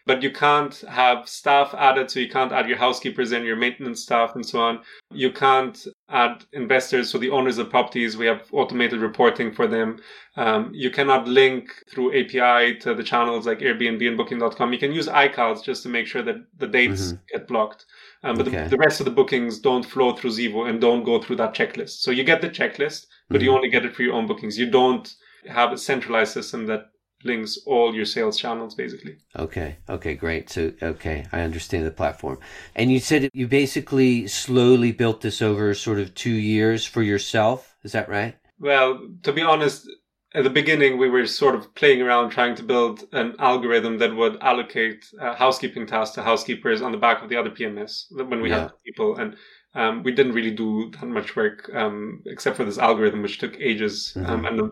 But 0.04 0.22
you 0.22 0.30
can't 0.30 0.74
have 0.88 1.28
staff 1.28 1.74
added, 1.78 2.10
so 2.10 2.18
you 2.20 2.28
can't 2.28 2.52
add 2.52 2.68
your 2.68 2.78
housekeepers 2.78 3.32
and 3.32 3.44
your 3.44 3.56
maintenance 3.56 4.02
staff 4.02 4.34
and 4.34 4.44
so 4.44 4.60
on. 4.60 4.80
You 5.12 5.30
can't 5.30 5.86
add 6.10 6.44
investors, 6.52 7.10
so 7.10 7.18
the 7.18 7.30
owners 7.30 7.58
of 7.58 7.70
properties. 7.70 8.16
We 8.16 8.26
have 8.26 8.42
automated 8.52 9.00
reporting 9.00 9.52
for 9.52 9.66
them. 9.66 10.00
Um, 10.36 10.70
you 10.74 10.90
cannot 10.90 11.28
link 11.28 11.70
through 11.90 12.10
API 12.18 12.76
to 12.80 12.94
the 12.94 13.02
channels 13.02 13.46
like 13.46 13.60
Airbnb 13.60 14.06
and 14.08 14.16
Booking.com. 14.16 14.72
You 14.72 14.78
can 14.78 14.92
use 14.92 15.06
iCals 15.06 15.62
just 15.62 15.82
to 15.84 15.88
make 15.88 16.06
sure 16.06 16.22
that 16.22 16.36
the 16.58 16.66
dates 16.66 17.12
Mhm. 17.12 17.18
get 17.32 17.48
blocked. 17.48 17.86
Um, 18.24 18.36
but 18.36 18.48
Okay. 18.48 18.64
the, 18.64 18.70
the 18.70 18.76
rest 18.78 19.00
of 19.00 19.04
the 19.04 19.10
bookings 19.12 19.58
don't 19.58 19.84
flow 19.84 20.14
through 20.14 20.30
Zeevou 20.30 20.68
and 20.68 20.80
don't 20.80 21.04
go 21.04 21.20
through 21.20 21.36
that 21.36 21.54
checklist. 21.54 22.00
So 22.02 22.10
you 22.10 22.24
get 22.24 22.40
the 22.40 22.48
checklist, 22.48 23.06
but 23.28 23.40
you 23.42 23.50
Mhm. 23.50 23.54
only 23.56 23.68
get 23.68 23.84
it 23.84 23.94
for 23.94 24.02
your 24.02 24.14
own 24.14 24.26
bookings. 24.26 24.58
You 24.58 24.70
don't 24.70 25.12
have 25.48 25.72
a 25.72 25.78
centralized 25.78 26.32
system 26.32 26.66
that 26.66 26.91
links 27.24 27.58
all 27.66 27.94
your 27.94 28.04
sales 28.04 28.38
channels, 28.38 28.74
basically. 28.74 29.16
Okay. 29.38 29.76
Okay. 29.88 30.14
Great. 30.14 30.50
So, 30.50 30.72
okay, 30.82 31.26
I 31.32 31.40
understand 31.42 31.86
the 31.86 31.90
platform. 31.90 32.38
And 32.74 32.90
you 32.92 33.00
said 33.00 33.28
you 33.32 33.46
basically 33.48 34.26
slowly 34.28 34.92
built 34.92 35.20
this 35.20 35.42
over 35.42 35.74
sort 35.74 35.98
of 35.98 36.14
two 36.14 36.30
years 36.30 36.84
for 36.86 37.02
yourself. 37.02 37.76
Is 37.82 37.92
that 37.92 38.08
right? 38.08 38.36
Well, 38.58 39.00
to 39.22 39.32
be 39.32 39.42
honest, 39.42 39.88
at 40.34 40.44
the 40.44 40.50
beginning, 40.50 40.96
we 40.98 41.10
were 41.10 41.26
sort 41.26 41.54
of 41.54 41.74
playing 41.74 42.00
around 42.00 42.30
trying 42.30 42.54
to 42.54 42.62
build 42.62 43.04
an 43.12 43.34
algorithm 43.38 43.98
that 43.98 44.14
would 44.14 44.40
allocate 44.40 45.04
uh, 45.20 45.34
housekeeping 45.34 45.86
tasks 45.86 46.14
to 46.14 46.22
housekeepers 46.22 46.80
on 46.80 46.92
the 46.92 46.98
back 46.98 47.22
of 47.22 47.28
the 47.28 47.36
other 47.36 47.50
PMS 47.50 48.04
when 48.10 48.40
we 48.40 48.48
Yeah. 48.50 48.60
had 48.62 48.72
people. 48.84 49.16
And 49.16 49.36
um, 49.74 50.02
we 50.02 50.12
didn't 50.12 50.32
really 50.32 50.50
do 50.50 50.90
that 51.00 51.06
much 51.06 51.34
work 51.34 51.70
um, 51.74 52.22
except 52.26 52.56
for 52.56 52.64
this 52.64 52.78
algorithm, 52.78 53.22
which 53.22 53.38
took 53.38 53.58
ages 53.60 54.12
um, 54.16 54.42
Mhm. 54.42 54.48
and 54.48 54.60
a 54.60 54.70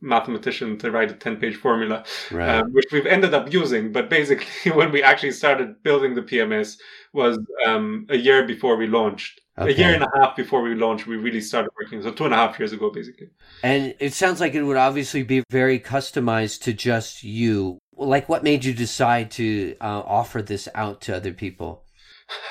mathematician 0.00 0.76
to 0.78 0.90
write 0.90 1.10
a 1.10 1.14
10 1.14 1.36
page 1.36 1.56
formula, 1.56 2.04
Right. 2.30 2.48
um, 2.56 2.72
which 2.72 2.86
we've 2.92 3.06
ended 3.06 3.32
up 3.34 3.52
using. 3.52 3.92
But 3.92 4.10
basically, 4.10 4.72
when 4.72 4.92
we 4.92 5.02
actually 5.02 5.32
started 5.32 5.82
building 5.82 6.14
the 6.14 6.22
PMS 6.22 6.78
was 7.12 7.38
um, 7.66 8.06
a 8.10 8.16
year 8.16 8.46
before 8.46 8.76
we 8.76 8.86
launched. 8.86 9.40
A 9.58 9.70
year 9.70 9.92
and 9.94 10.02
a 10.02 10.08
half 10.18 10.34
before 10.34 10.62
we 10.62 10.74
launched, 10.74 11.06
we 11.06 11.16
really 11.16 11.40
started 11.40 11.70
working. 11.78 12.02
So 12.02 12.10
two 12.10 12.24
and 12.24 12.32
a 12.32 12.36
half 12.38 12.58
years 12.58 12.72
ago, 12.72 12.90
basically. 12.90 13.28
And 13.62 13.94
it 14.00 14.14
sounds 14.14 14.40
like 14.40 14.54
it 14.54 14.62
would 14.62 14.78
obviously 14.78 15.22
be 15.22 15.44
very 15.50 15.78
customized 15.78 16.62
to 16.62 16.72
just 16.72 17.22
you. 17.22 17.78
Like, 17.94 18.30
what 18.30 18.42
made 18.42 18.64
you 18.64 18.72
decide 18.72 19.30
to 19.32 19.76
uh, 19.80 20.02
offer 20.06 20.40
this 20.40 20.68
out 20.74 21.02
to 21.02 21.14
other 21.14 21.34
people? 21.34 21.84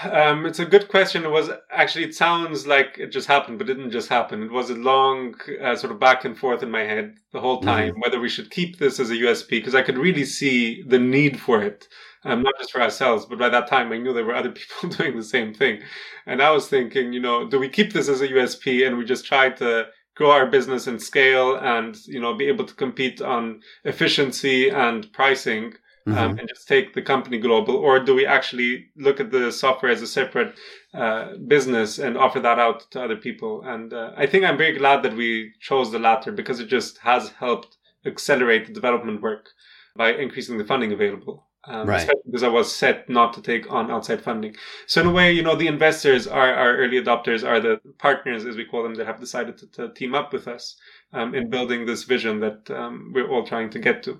Um, 0.04 0.46
it's 0.46 0.60
a 0.60 0.65
good 0.65 0.88
question. 0.88 1.24
It 1.24 1.32
was 1.32 1.50
actually, 1.72 2.06
it 2.06 2.15
sounds 2.15 2.65
like 2.65 2.98
it 2.98 3.12
just 3.12 3.28
happened, 3.28 3.60
but 3.60 3.70
it 3.70 3.76
didn't 3.76 3.91
just 3.91 4.10
happen. 4.10 4.44
It 4.44 4.52
was 4.52 4.70
a 4.70 4.76
long 4.76 5.36
uh, 5.62 5.76
sort 5.76 5.94
of 5.94 6.00
back 6.00 6.26
and 6.26 6.38
forth 6.38 6.63
in 6.63 6.72
my 6.72 6.82
head 6.82 7.15
the 7.32 7.39
whole 7.39 7.62
time 7.62 7.96
whether 8.00 8.20
we 8.20 8.30
should 8.30 8.52
keep 8.52 8.78
this 8.78 9.00
as 9.00 9.10
a 9.10 9.15
USP 9.15 9.50
because 9.50 9.76
I 9.76 9.84
could 9.84 9.98
really 9.98 10.26
see 10.26 10.82
the 10.84 11.00
need 11.00 11.39
for 11.39 11.62
it. 11.62 11.88
Um, 12.24 12.44
not 12.44 12.54
just 12.60 12.72
for 12.72 12.82
ourselves, 12.82 13.26
but 13.26 13.39
by 13.39 13.50
that 13.50 13.67
time 13.67 13.91
I 13.91 13.98
knew 13.98 14.13
there 14.13 14.26
were 14.26 14.36
other 14.36 14.52
people 14.82 14.89
doing 14.98 15.15
the 15.15 15.24
same 15.24 15.54
thing. 15.54 15.82
And 16.26 16.41
I 16.41 16.52
was 16.52 16.67
thinking, 16.67 17.13
you 17.13 17.20
know, 17.20 17.48
do 17.48 17.60
we 17.60 17.70
keep 17.70 17.94
this 17.94 18.10
as 18.10 18.22
a 18.22 18.28
USP 18.28 18.86
and 18.86 18.98
we 18.98 19.06
just 19.06 19.26
try 19.26 19.50
to 19.50 19.88
grow 20.15 20.32
our 20.32 20.46
business 20.46 20.88
and 20.88 21.02
scale 21.02 21.56
and, 21.56 21.98
you 22.06 22.20
know, 22.20 22.34
be 22.36 22.48
able 22.48 22.65
to 22.65 22.76
compete 22.76 23.22
on 23.22 23.62
efficiency 23.86 24.70
and 24.70 25.12
pricing? 25.13 25.74
Mhm. 26.08 26.18
um, 26.18 26.40
and 26.40 26.48
just 26.48 26.68
take 26.68 26.94
the 26.94 27.02
company 27.02 27.38
global, 27.38 27.76
or 27.76 28.00
do 28.00 28.16
we 28.16 28.26
actually 28.26 28.88
look 28.96 29.20
at 29.20 29.32
the 29.32 29.52
software 29.52 29.92
as 29.92 30.02
a 30.02 30.08
separate 30.08 30.56
uh, 30.94 31.36
business 31.48 32.00
and 32.00 32.18
offer 32.18 32.40
that 32.40 32.60
out 32.60 32.90
to 32.92 33.04
other 33.04 33.16
people? 33.16 33.62
And 33.64 33.94
uh, 33.94 34.12
I 34.18 34.26
think 34.26 34.44
I'm 34.44 34.58
very 34.58 34.78
glad 34.78 35.04
that 35.04 35.16
we 35.16 35.54
chose 35.60 35.92
the 35.92 36.00
latter 36.00 36.32
because 36.32 36.60
it 36.60 36.68
just 36.68 36.98
has 37.00 37.30
helped 37.30 37.78
accelerate 38.06 38.66
the 38.68 38.74
development 38.74 39.22
work 39.22 39.50
by 39.96 40.14
increasing 40.14 40.58
the 40.58 40.66
funding 40.66 40.92
available. 40.92 41.48
Um, 41.66 41.88
Right. 41.88 41.98
Especially 42.00 42.22
because 42.26 42.42
I 42.42 42.48
was 42.48 42.76
set 42.76 43.08
not 43.08 43.34
to 43.34 43.42
take 43.42 43.72
on 43.72 43.92
outside 43.92 44.24
funding. 44.24 44.56
So 44.88 45.02
in 45.02 45.08
a 45.08 45.12
way, 45.12 45.32
you 45.32 45.44
know, 45.44 45.56
the 45.56 45.68
investors 45.68 46.26
are 46.26 46.52
our 46.52 46.76
early 46.78 47.00
adopters, 47.00 47.48
are 47.48 47.60
the 47.60 47.80
partners, 48.00 48.46
as 48.46 48.56
we 48.58 48.66
call 48.66 48.82
them, 48.82 48.96
that 48.96 49.06
have 49.06 49.20
decided 49.20 49.58
to, 49.60 49.68
to 49.74 49.94
team 49.94 50.16
up 50.16 50.34
with 50.34 50.48
us 50.48 50.76
um, 51.14 51.36
in 51.36 51.52
building 51.52 51.86
this 51.86 52.04
vision 52.04 52.40
that 52.40 52.72
um, 52.72 53.12
we're 53.14 53.30
all 53.30 53.46
trying 53.46 53.70
to 53.70 53.80
get 53.80 54.02
to. 54.04 54.18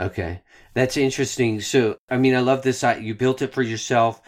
Okay, 0.00 0.40
that's 0.72 0.96
interesting. 0.96 1.60
So, 1.60 1.98
I 2.08 2.16
mean, 2.16 2.34
I 2.34 2.40
love 2.40 2.62
this. 2.62 2.82
You 3.00 3.14
built 3.14 3.42
it 3.42 3.52
for 3.52 3.60
yourself. 3.60 4.22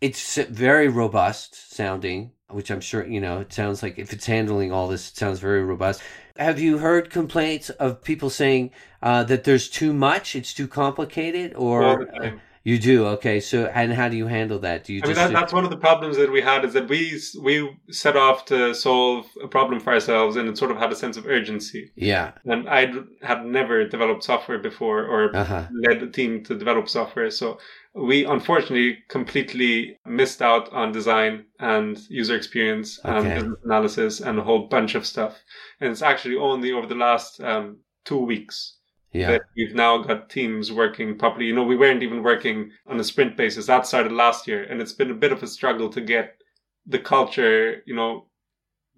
It's 0.00 0.36
very 0.36 0.88
robust 0.88 1.74
sounding, 1.74 2.32
which 2.48 2.70
I'm 2.70 2.80
sure, 2.80 3.06
you 3.06 3.20
know, 3.20 3.40
it 3.40 3.52
sounds 3.52 3.82
like 3.82 3.98
if 3.98 4.12
it's 4.12 4.24
handling 4.24 4.72
all 4.72 4.88
this, 4.88 5.10
it 5.10 5.16
sounds 5.16 5.38
very 5.38 5.62
robust. 5.62 6.00
Have 6.36 6.58
you 6.58 6.78
heard 6.78 7.10
complaints 7.10 7.68
of 7.68 8.02
people 8.02 8.30
saying 8.30 8.70
uh, 9.02 9.24
that 9.24 9.44
there's 9.44 9.68
too 9.68 9.92
much, 9.92 10.34
it's 10.34 10.54
too 10.54 10.68
complicated, 10.68 11.54
or 11.54 11.84
all 11.84 11.98
the 11.98 12.06
time. 12.06 12.40
You 12.68 12.78
do? 12.78 13.06
Okay, 13.06 13.40
so 13.40 13.66
and 13.66 13.92
how 13.92 14.08
do 14.08 14.16
you 14.16 14.26
handle 14.26 14.58
that? 14.60 14.84
Do 14.84 14.92
you 14.92 15.00
I 15.02 15.06
mean, 15.06 15.16
that, 15.16 15.32
that's 15.32 15.52
one 15.52 15.64
of 15.64 15.70
the 15.70 15.76
problems 15.76 16.16
that 16.16 16.30
we 16.30 16.40
had 16.40 16.64
is 16.64 16.72
that 16.74 16.88
we 16.88 17.20
we 17.42 17.54
set 17.90 18.16
off 18.16 18.44
to 18.46 18.74
solve 18.74 19.26
a 19.42 19.48
problem 19.48 19.80
for 19.80 19.92
ourselves, 19.92 20.36
and 20.36 20.48
it 20.48 20.58
sort 20.58 20.70
of 20.70 20.76
had 20.76 20.92
a 20.92 20.96
sense 20.96 21.16
of 21.16 21.26
urgency. 21.26 21.92
yeah, 21.96 22.32
And 22.44 22.68
I 22.68 22.92
had 23.22 23.46
never 23.46 23.86
developed 23.86 24.24
software 24.24 24.58
before 24.58 25.04
or 25.04 25.34
uh 25.34 25.44
huh, 25.44 25.66
led 25.86 26.02
a 26.02 26.10
team 26.10 26.44
to 26.44 26.54
develop 26.56 26.88
software, 26.88 27.30
so 27.30 27.58
we 27.94 28.24
unfortunately 28.24 28.98
completely 29.08 29.98
missed 30.04 30.42
out 30.42 30.72
on 30.72 30.92
design 30.92 31.46
and 31.58 31.98
user 32.10 32.36
experience 32.36 33.00
and 33.04 33.26
Okay. 33.26 33.34
business 33.34 33.58
analysis 33.64 34.20
and 34.20 34.38
a 34.38 34.42
whole 34.42 34.68
bunch 34.68 34.94
of 34.94 35.06
stuff. 35.06 35.38
And 35.80 35.90
it's 35.90 36.02
actually 36.02 36.36
only 36.36 36.72
over 36.72 36.86
the 36.86 36.94
last 36.94 37.40
um, 37.40 37.78
two 38.04 38.18
weeks 38.18 38.77
yeah, 39.12 39.32
that 39.32 39.42
we've 39.56 39.74
now 39.74 39.98
got 39.98 40.30
teams 40.30 40.70
working 40.72 41.16
properly. 41.18 41.46
You 41.46 41.54
know, 41.54 41.62
we 41.62 41.76
weren't 41.76 42.02
even 42.02 42.22
working 42.22 42.70
on 42.86 43.00
a 43.00 43.04
sprint 43.04 43.36
basis. 43.36 43.66
That 43.66 43.86
started 43.86 44.12
last 44.12 44.46
year, 44.46 44.64
and 44.64 44.80
it's 44.80 44.92
been 44.92 45.10
a 45.10 45.14
bit 45.14 45.32
of 45.32 45.42
a 45.42 45.46
struggle 45.46 45.88
to 45.90 46.00
get 46.00 46.34
the 46.86 46.98
culture, 46.98 47.82
you 47.86 47.94
know, 47.94 48.26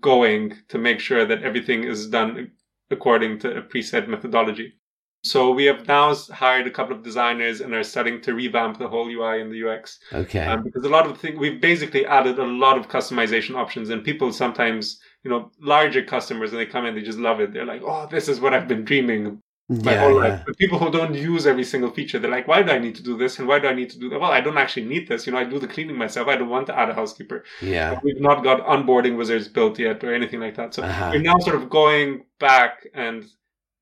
going 0.00 0.56
to 0.68 0.78
make 0.78 1.00
sure 1.00 1.24
that 1.26 1.42
everything 1.42 1.84
is 1.84 2.08
done 2.08 2.50
according 2.90 3.38
to 3.40 3.58
a 3.58 3.62
preset 3.62 4.08
methodology. 4.08 4.74
So 5.22 5.50
we 5.50 5.66
have 5.66 5.86
now 5.86 6.14
hired 6.14 6.66
a 6.66 6.70
couple 6.70 6.96
of 6.96 7.02
designers 7.02 7.60
and 7.60 7.74
are 7.74 7.82
starting 7.84 8.22
to 8.22 8.32
revamp 8.34 8.78
the 8.78 8.88
whole 8.88 9.06
UI 9.06 9.42
and 9.42 9.52
the 9.52 9.68
UX. 9.68 9.98
okay, 10.12 10.46
Um, 10.46 10.62
because 10.62 10.84
a 10.84 10.88
lot 10.88 11.06
of 11.06 11.18
things 11.18 11.38
we've 11.38 11.60
basically 11.60 12.06
added 12.06 12.38
a 12.38 12.46
lot 12.46 12.78
of 12.78 12.88
customization 12.88 13.54
options, 13.54 13.90
and 13.90 14.02
people 14.02 14.32
sometimes, 14.32 14.98
you 15.22 15.30
know, 15.30 15.50
larger 15.60 16.02
customers, 16.02 16.52
when 16.52 16.58
they 16.58 16.66
come 16.66 16.86
in, 16.86 16.94
they 16.94 17.02
just 17.02 17.18
love 17.18 17.38
it. 17.40 17.52
They're 17.52 17.66
like, 17.66 17.82
"Oh, 17.84 18.08
this 18.10 18.28
is 18.28 18.40
what 18.40 18.54
I've 18.54 18.66
been 18.66 18.84
dreaming 18.84 19.42
my 19.70 19.92
yeah, 19.92 20.00
whole 20.00 20.14
yeah. 20.22 20.28
life." 20.28 20.42
But 20.46 20.56
people 20.58 20.78
who 20.78 20.90
don't 20.90 21.14
use 21.14 21.46
every 21.46 21.64
single 21.64 21.90
feature, 21.90 22.18
they're 22.18 22.30
like, 22.38 22.48
"Why 22.48 22.62
do 22.62 22.72
I 22.72 22.78
need 22.78 22.94
to 22.96 23.02
do 23.02 23.16
this? 23.16 23.38
And 23.38 23.48
why 23.48 23.58
do 23.58 23.68
I 23.68 23.74
need 23.74 23.90
to 23.90 23.98
do 23.98 24.08
that?" 24.10 24.20
Well, 24.20 24.30
I 24.38 24.40
don't 24.40 24.58
actually 24.58 24.86
need 24.86 25.08
this. 25.08 25.26
You 25.26 25.32
know, 25.32 25.38
I 25.38 25.44
do 25.44 25.58
the 25.58 25.68
cleaning 25.68 25.96
myself. 25.96 26.28
I 26.28 26.36
don't 26.36 26.48
want 26.56 26.66
to 26.68 26.78
add 26.78 26.90
a 26.90 26.94
housekeeper. 26.94 27.44
yeah. 27.62 27.98
We've 28.02 28.20
not 28.20 28.44
got 28.44 28.58
onboarding 28.66 29.16
wizards 29.16 29.48
built 29.48 29.78
yet 29.78 30.02
or 30.04 30.12
anything 30.14 30.40
like 30.40 30.56
that. 30.56 30.74
So 30.74 30.82
Uh-huh. 30.82 31.10
we're 31.12 31.22
now 31.22 31.38
sort 31.38 31.56
of 31.56 31.70
going 31.70 32.24
back 32.38 32.86
and 32.94 33.24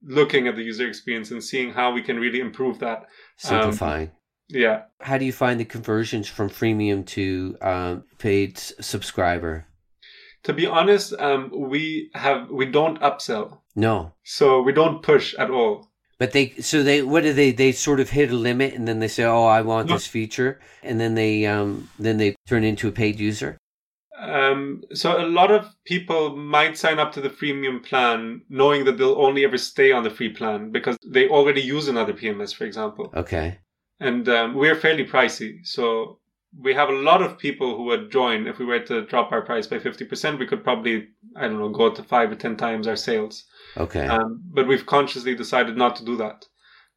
looking 0.03 0.47
at 0.47 0.55
the 0.57 0.63
user 0.63 0.87
experience 0.87 1.31
and 1.33 1.43
seeing 1.43 1.73
how 1.73 1.93
we 1.93 2.03
can 2.03 2.17
really 2.21 2.41
improve 2.41 2.79
that. 2.79 3.07
Simplifying. 3.37 4.11
Yeah. 4.49 4.83
How 5.01 5.19
do 5.19 5.25
you 5.25 5.33
find 5.33 5.59
the 5.61 5.65
conversions 5.65 6.27
from 6.29 6.49
freemium 6.49 7.05
to 7.17 7.57
um, 7.61 8.05
paid 8.19 8.57
subscriber? 8.59 9.67
To 10.45 10.53
be 10.53 10.67
honest, 10.67 11.13
um, 11.19 11.51
we 11.53 12.11
have 12.15 12.49
we 12.51 12.67
don't 12.67 13.01
upsell. 13.01 13.59
No, 13.77 14.13
So 14.25 14.63
we 14.63 14.73
don't 14.73 15.03
push 15.03 15.35
at 15.35 15.51
all. 15.51 15.89
but 16.19 16.33
they 16.33 16.51
so 16.61 16.83
they 16.83 17.03
what 17.03 17.23
do 17.23 17.33
they 17.33 17.53
they 17.53 17.73
sort 17.73 18.01
of 18.01 18.11
hit 18.11 18.31
a 18.31 18.35
limit 18.35 18.75
and 18.75 18.87
then 18.89 18.99
they 18.99 19.09
say 19.09 19.25
oh 19.25 19.45
I 19.47 19.63
want 19.63 19.89
No. 19.89 19.95
this 19.95 20.07
feature 20.07 20.59
and 20.83 20.99
then 21.01 21.15
they 21.15 21.47
um 21.47 21.89
then 21.99 22.17
they 22.19 22.35
turn 22.49 22.65
into 22.65 22.89
a 22.89 22.93
paid 22.93 23.21
user. 23.21 23.57
Um, 24.21 24.83
so 24.93 25.09
a 25.25 25.29
lot 25.41 25.53
of 25.53 25.63
people 25.85 26.35
might 26.37 26.77
sign 26.77 26.99
up 26.99 27.13
to 27.13 27.21
the 27.21 27.31
freemium 27.31 27.85
plan 27.85 28.43
knowing 28.49 28.85
that 28.85 28.99
they'll 28.99 29.21
only 29.29 29.45
ever 29.45 29.59
stay 29.59 29.93
on 29.93 30.03
the 30.03 30.11
free 30.11 30.31
plan 30.31 30.73
because 30.73 30.97
they 31.07 31.29
already 31.29 31.61
use 31.61 31.87
another 31.87 32.13
PMS, 32.13 32.53
for 32.53 32.65
example. 32.65 33.13
Okay, 33.15 33.59
And 34.01 34.29
um, 34.29 34.55
we're 34.55 34.75
fairly 34.75 35.05
pricey. 35.07 35.65
So 35.65 36.19
we 36.61 36.75
have 36.75 36.89
a 36.89 36.93
lot 36.93 37.23
of 37.23 37.39
people 37.39 37.77
who 37.77 37.85
would 37.85 38.11
join. 38.11 38.47
If 38.47 38.59
we 38.59 38.65
were 38.65 38.81
to 38.81 39.07
drop 39.07 39.31
our 39.33 39.43
price 39.43 39.67
by 39.67 39.79
50%, 39.79 40.39
we 40.39 40.47
could 40.47 40.65
probably, 40.65 41.09
I 41.37 41.43
don't 41.49 41.59
know, 41.59 41.69
go 41.69 41.91
to 41.95 42.03
five 42.03 42.31
or 42.33 42.35
10 42.35 42.57
times 42.57 42.89
our 42.89 42.97
sales. 42.97 43.45
okay, 43.77 44.07
Um, 44.07 44.43
but 44.53 44.67
we've 44.67 44.87
consciously 44.87 45.35
decided 45.35 45.77
not 45.77 45.97
to 45.97 46.05
do 46.05 46.17
that. 46.17 46.45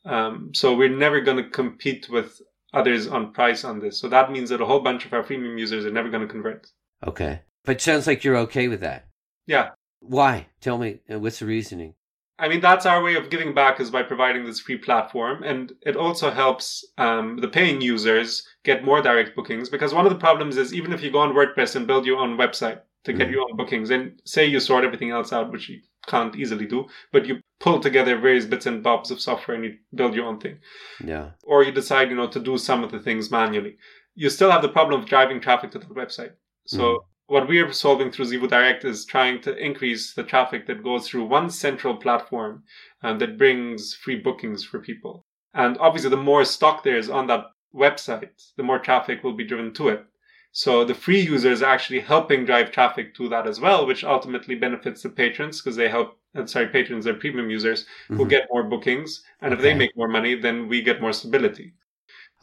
Um, 0.06 0.52
so 0.54 0.76
we're 0.76 0.90
never 0.98 1.22
going 1.22 1.38
to 1.38 1.50
compete 1.50 2.10
with 2.10 2.42
others 2.74 3.08
on 3.08 3.34
price 3.34 3.64
on 3.64 3.80
this. 3.80 4.00
So 4.00 4.08
that 4.10 4.32
means 4.32 4.50
that 4.50 4.62
a 4.62 4.66
whole 4.66 4.80
bunch 4.80 5.06
of 5.06 5.14
our 5.14 5.24
freemium 5.24 5.60
users 5.60 5.86
are 5.86 5.92
never 5.92 6.10
going 6.10 6.26
to 6.28 6.34
convert. 6.34 6.68
okay. 7.08 7.42
But 7.64 7.74
it 7.76 7.82
sounds 7.82 8.08
like 8.08 8.24
you're 8.24 8.38
okay 8.38 8.68
with 8.68 8.80
that. 8.82 9.06
Yeah. 9.46 9.70
Why? 10.00 10.48
Tell 10.62 10.80
me. 10.80 11.02
uh, 11.14 11.20
What's 11.20 11.38
the 11.40 11.46
reasoning? 11.46 11.94
I 12.42 12.48
mean, 12.50 12.60
that's 12.60 12.88
our 12.88 13.04
way 13.04 13.16
of 13.16 13.30
giving 13.30 13.54
back 13.54 13.80
is 13.80 13.92
by 13.92 14.02
providing 14.02 14.44
this 14.44 14.60
free 14.60 14.78
platform. 14.78 15.44
And 15.44 15.72
it 15.84 15.96
also 15.96 16.32
helps 16.32 16.84
um, 16.98 17.38
the 17.38 17.48
paying 17.48 17.80
users 17.82 18.46
get 18.64 18.84
more 18.84 19.02
direct 19.02 19.36
bookings 19.36 19.70
because 19.70 19.94
one 19.94 20.08
of 20.08 20.12
the 20.12 20.18
problems 20.28 20.58
is 20.58 20.74
even 20.74 20.92
if 20.92 21.04
you 21.04 21.12
go 21.12 21.20
on 21.20 21.36
WordPress 21.36 21.76
and 21.76 21.86
build 21.86 22.06
your 22.06 22.18
own 22.18 22.38
website 22.38 22.82
to 23.04 23.14
get 23.14 23.28
Mhm. 23.28 23.32
your 23.32 23.42
own 23.42 23.56
bookings 23.58 23.92
and 23.92 24.20
say 24.26 24.46
you 24.46 24.60
sort 24.60 24.84
everything 24.84 25.12
else 25.12 25.32
out, 25.32 25.52
which 25.52 25.70
you 25.70 25.80
can't 26.08 26.36
easily 26.36 26.66
do, 26.66 26.88
but 27.12 27.28
you 27.28 27.40
pull 27.60 27.80
together 27.80 28.18
various 28.18 28.46
bits 28.46 28.66
and 28.66 28.82
bobs 28.82 29.12
of 29.12 29.22
software 29.22 29.56
and 29.56 29.64
you 29.66 29.78
build 29.94 30.16
your 30.16 30.26
own 30.26 30.40
thing. 30.40 30.58
Yeah. 31.06 31.28
Or 31.44 31.64
you 31.64 31.72
decide, 31.72 32.10
you 32.10 32.16
know, 32.16 32.28
to 32.28 32.40
do 32.40 32.58
some 32.58 32.84
of 32.84 32.92
the 32.92 33.00
things 33.00 33.30
manually. 33.30 33.78
You 34.16 34.30
still 34.32 34.52
have 34.52 34.64
the 34.64 34.70
problem 34.78 35.00
of 35.00 35.08
driving 35.08 35.40
traffic 35.42 35.70
to 35.72 35.80
the 35.80 35.86
website. 35.86 36.34
So 36.66 37.06
what 37.32 37.48
we 37.48 37.62
are 37.62 37.72
solving 37.72 38.12
through 38.12 38.26
Zeevou 38.26 38.50
Direct 38.50 38.84
is 38.84 39.06
trying 39.06 39.40
to 39.44 39.56
increase 39.56 40.14
the 40.14 40.24
traffic 40.24 40.68
that 40.68 40.84
goes 40.84 41.08
through 41.08 41.24
one 41.24 41.50
central 41.50 41.96
platform 41.96 42.62
um, 43.04 43.20
that 43.20 43.38
brings 43.38 43.94
free 43.94 44.18
bookings 44.18 44.66
for 44.66 44.80
people. 44.80 45.26
And 45.54 45.78
obviously, 45.78 46.10
the 46.10 46.18
more 46.18 46.44
stock 46.44 46.84
there 46.84 46.98
is 46.98 47.10
on 47.10 47.28
that 47.28 47.46
website, 47.74 48.52
the 48.58 48.64
more 48.64 48.80
traffic 48.80 49.24
will 49.24 49.32
be 49.32 49.46
driven 49.48 49.74
to 49.76 49.88
it. 49.88 50.06
So 50.52 50.84
the 50.84 50.94
free 50.94 51.22
users 51.22 51.62
are 51.62 51.74
actually 51.74 52.02
helping 52.02 52.44
drive 52.44 52.70
traffic 52.74 53.16
to 53.16 53.30
that 53.30 53.48
as 53.48 53.62
well, 53.62 53.88
which 53.88 54.04
ultimately 54.04 54.56
benefits 54.56 55.02
the 55.02 55.10
patrons 55.10 55.62
because 55.62 55.78
they 55.78 55.88
help. 55.88 56.20
Uh, 56.36 56.46
sorry, 56.46 56.68
patrons 56.68 57.08
are 57.08 57.14
premium 57.14 57.50
users 57.50 57.86
who 58.10 58.26
Mhm. 58.26 58.30
get 58.30 58.50
more 58.52 58.64
bookings, 58.64 59.24
and 59.40 59.54
if 59.54 59.62
they 59.62 59.74
make 59.74 59.96
more 59.96 60.10
money, 60.10 60.36
then 60.36 60.68
we 60.68 60.82
get 60.82 61.00
more 61.00 61.14
stability. 61.14 61.72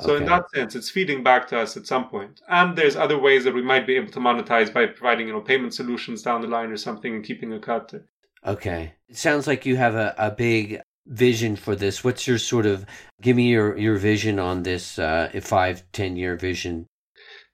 So 0.00 0.14
in 0.14 0.26
that 0.26 0.48
sense, 0.54 0.76
it's 0.76 0.90
feeding 0.90 1.24
back 1.24 1.48
to 1.48 1.58
us 1.58 1.76
at 1.76 1.86
some 1.86 2.08
point. 2.08 2.40
And 2.48 2.78
there's 2.78 2.94
other 2.94 3.18
ways 3.18 3.42
that 3.44 3.54
we 3.54 3.62
might 3.62 3.86
be 3.86 3.96
able 3.96 4.12
to 4.12 4.20
monetize 4.20 4.72
by 4.72 4.86
providing, 4.86 5.26
you 5.26 5.32
know, 5.32 5.40
payment 5.40 5.74
solutions 5.74 6.22
down 6.22 6.40
the 6.40 6.46
line 6.46 6.70
or 6.70 6.76
something 6.76 7.14
and 7.16 7.24
keeping 7.24 7.52
a 7.52 7.58
cut. 7.58 7.92
Okay. 8.46 8.94
It 9.08 9.16
sounds 9.16 9.48
like 9.48 9.66
you 9.66 9.76
have 9.76 9.96
a, 9.96 10.14
a 10.16 10.30
big 10.30 10.80
vision 11.06 11.56
for 11.56 11.74
this. 11.74 12.04
What's 12.04 12.28
your 12.28 12.38
sort 12.38 12.66
of 12.66 12.86
give 13.20 13.34
me 13.34 13.48
your, 13.48 13.76
your 13.76 13.96
vision 13.96 14.38
on 14.38 14.62
this 14.62 15.00
uh 15.00 15.30
five, 15.42 15.82
ten 15.90 16.14
year 16.16 16.36
vision? 16.36 16.86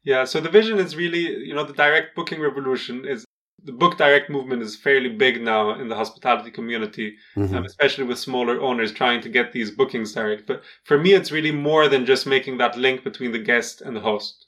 Yeah, 0.02 0.24
so 0.24 0.38
the 0.38 0.50
vision 0.50 0.78
is 0.78 0.96
really, 0.96 1.20
you 1.20 1.54
know, 1.54 1.64
the 1.64 1.72
direct 1.72 2.14
booking 2.14 2.40
revolution 2.40 3.06
is 3.06 3.24
the 3.64 3.72
book 3.72 3.96
direct 3.96 4.28
movement 4.30 4.62
is 4.62 4.76
fairly 4.76 5.08
big 5.08 5.42
now 5.42 5.74
in 5.80 5.88
the 5.88 5.96
hospitality 5.96 6.50
community, 6.50 7.16
Mhm. 7.36 7.54
um, 7.54 7.64
especially 7.64 8.04
with 8.04 8.18
smaller 8.18 8.60
owners 8.60 8.92
trying 8.92 9.20
to 9.22 9.28
get 9.28 9.52
these 9.52 9.70
bookings 9.70 10.12
direct. 10.12 10.46
But 10.46 10.62
for 10.84 10.98
me, 10.98 11.14
it's 11.14 11.32
really 11.32 11.52
more 11.52 11.88
than 11.88 12.04
just 12.06 12.26
making 12.26 12.58
that 12.58 12.76
link 12.76 13.04
between 13.04 13.32
the 13.32 13.38
guest 13.38 13.80
and 13.80 13.96
the 13.96 14.00
host. 14.00 14.46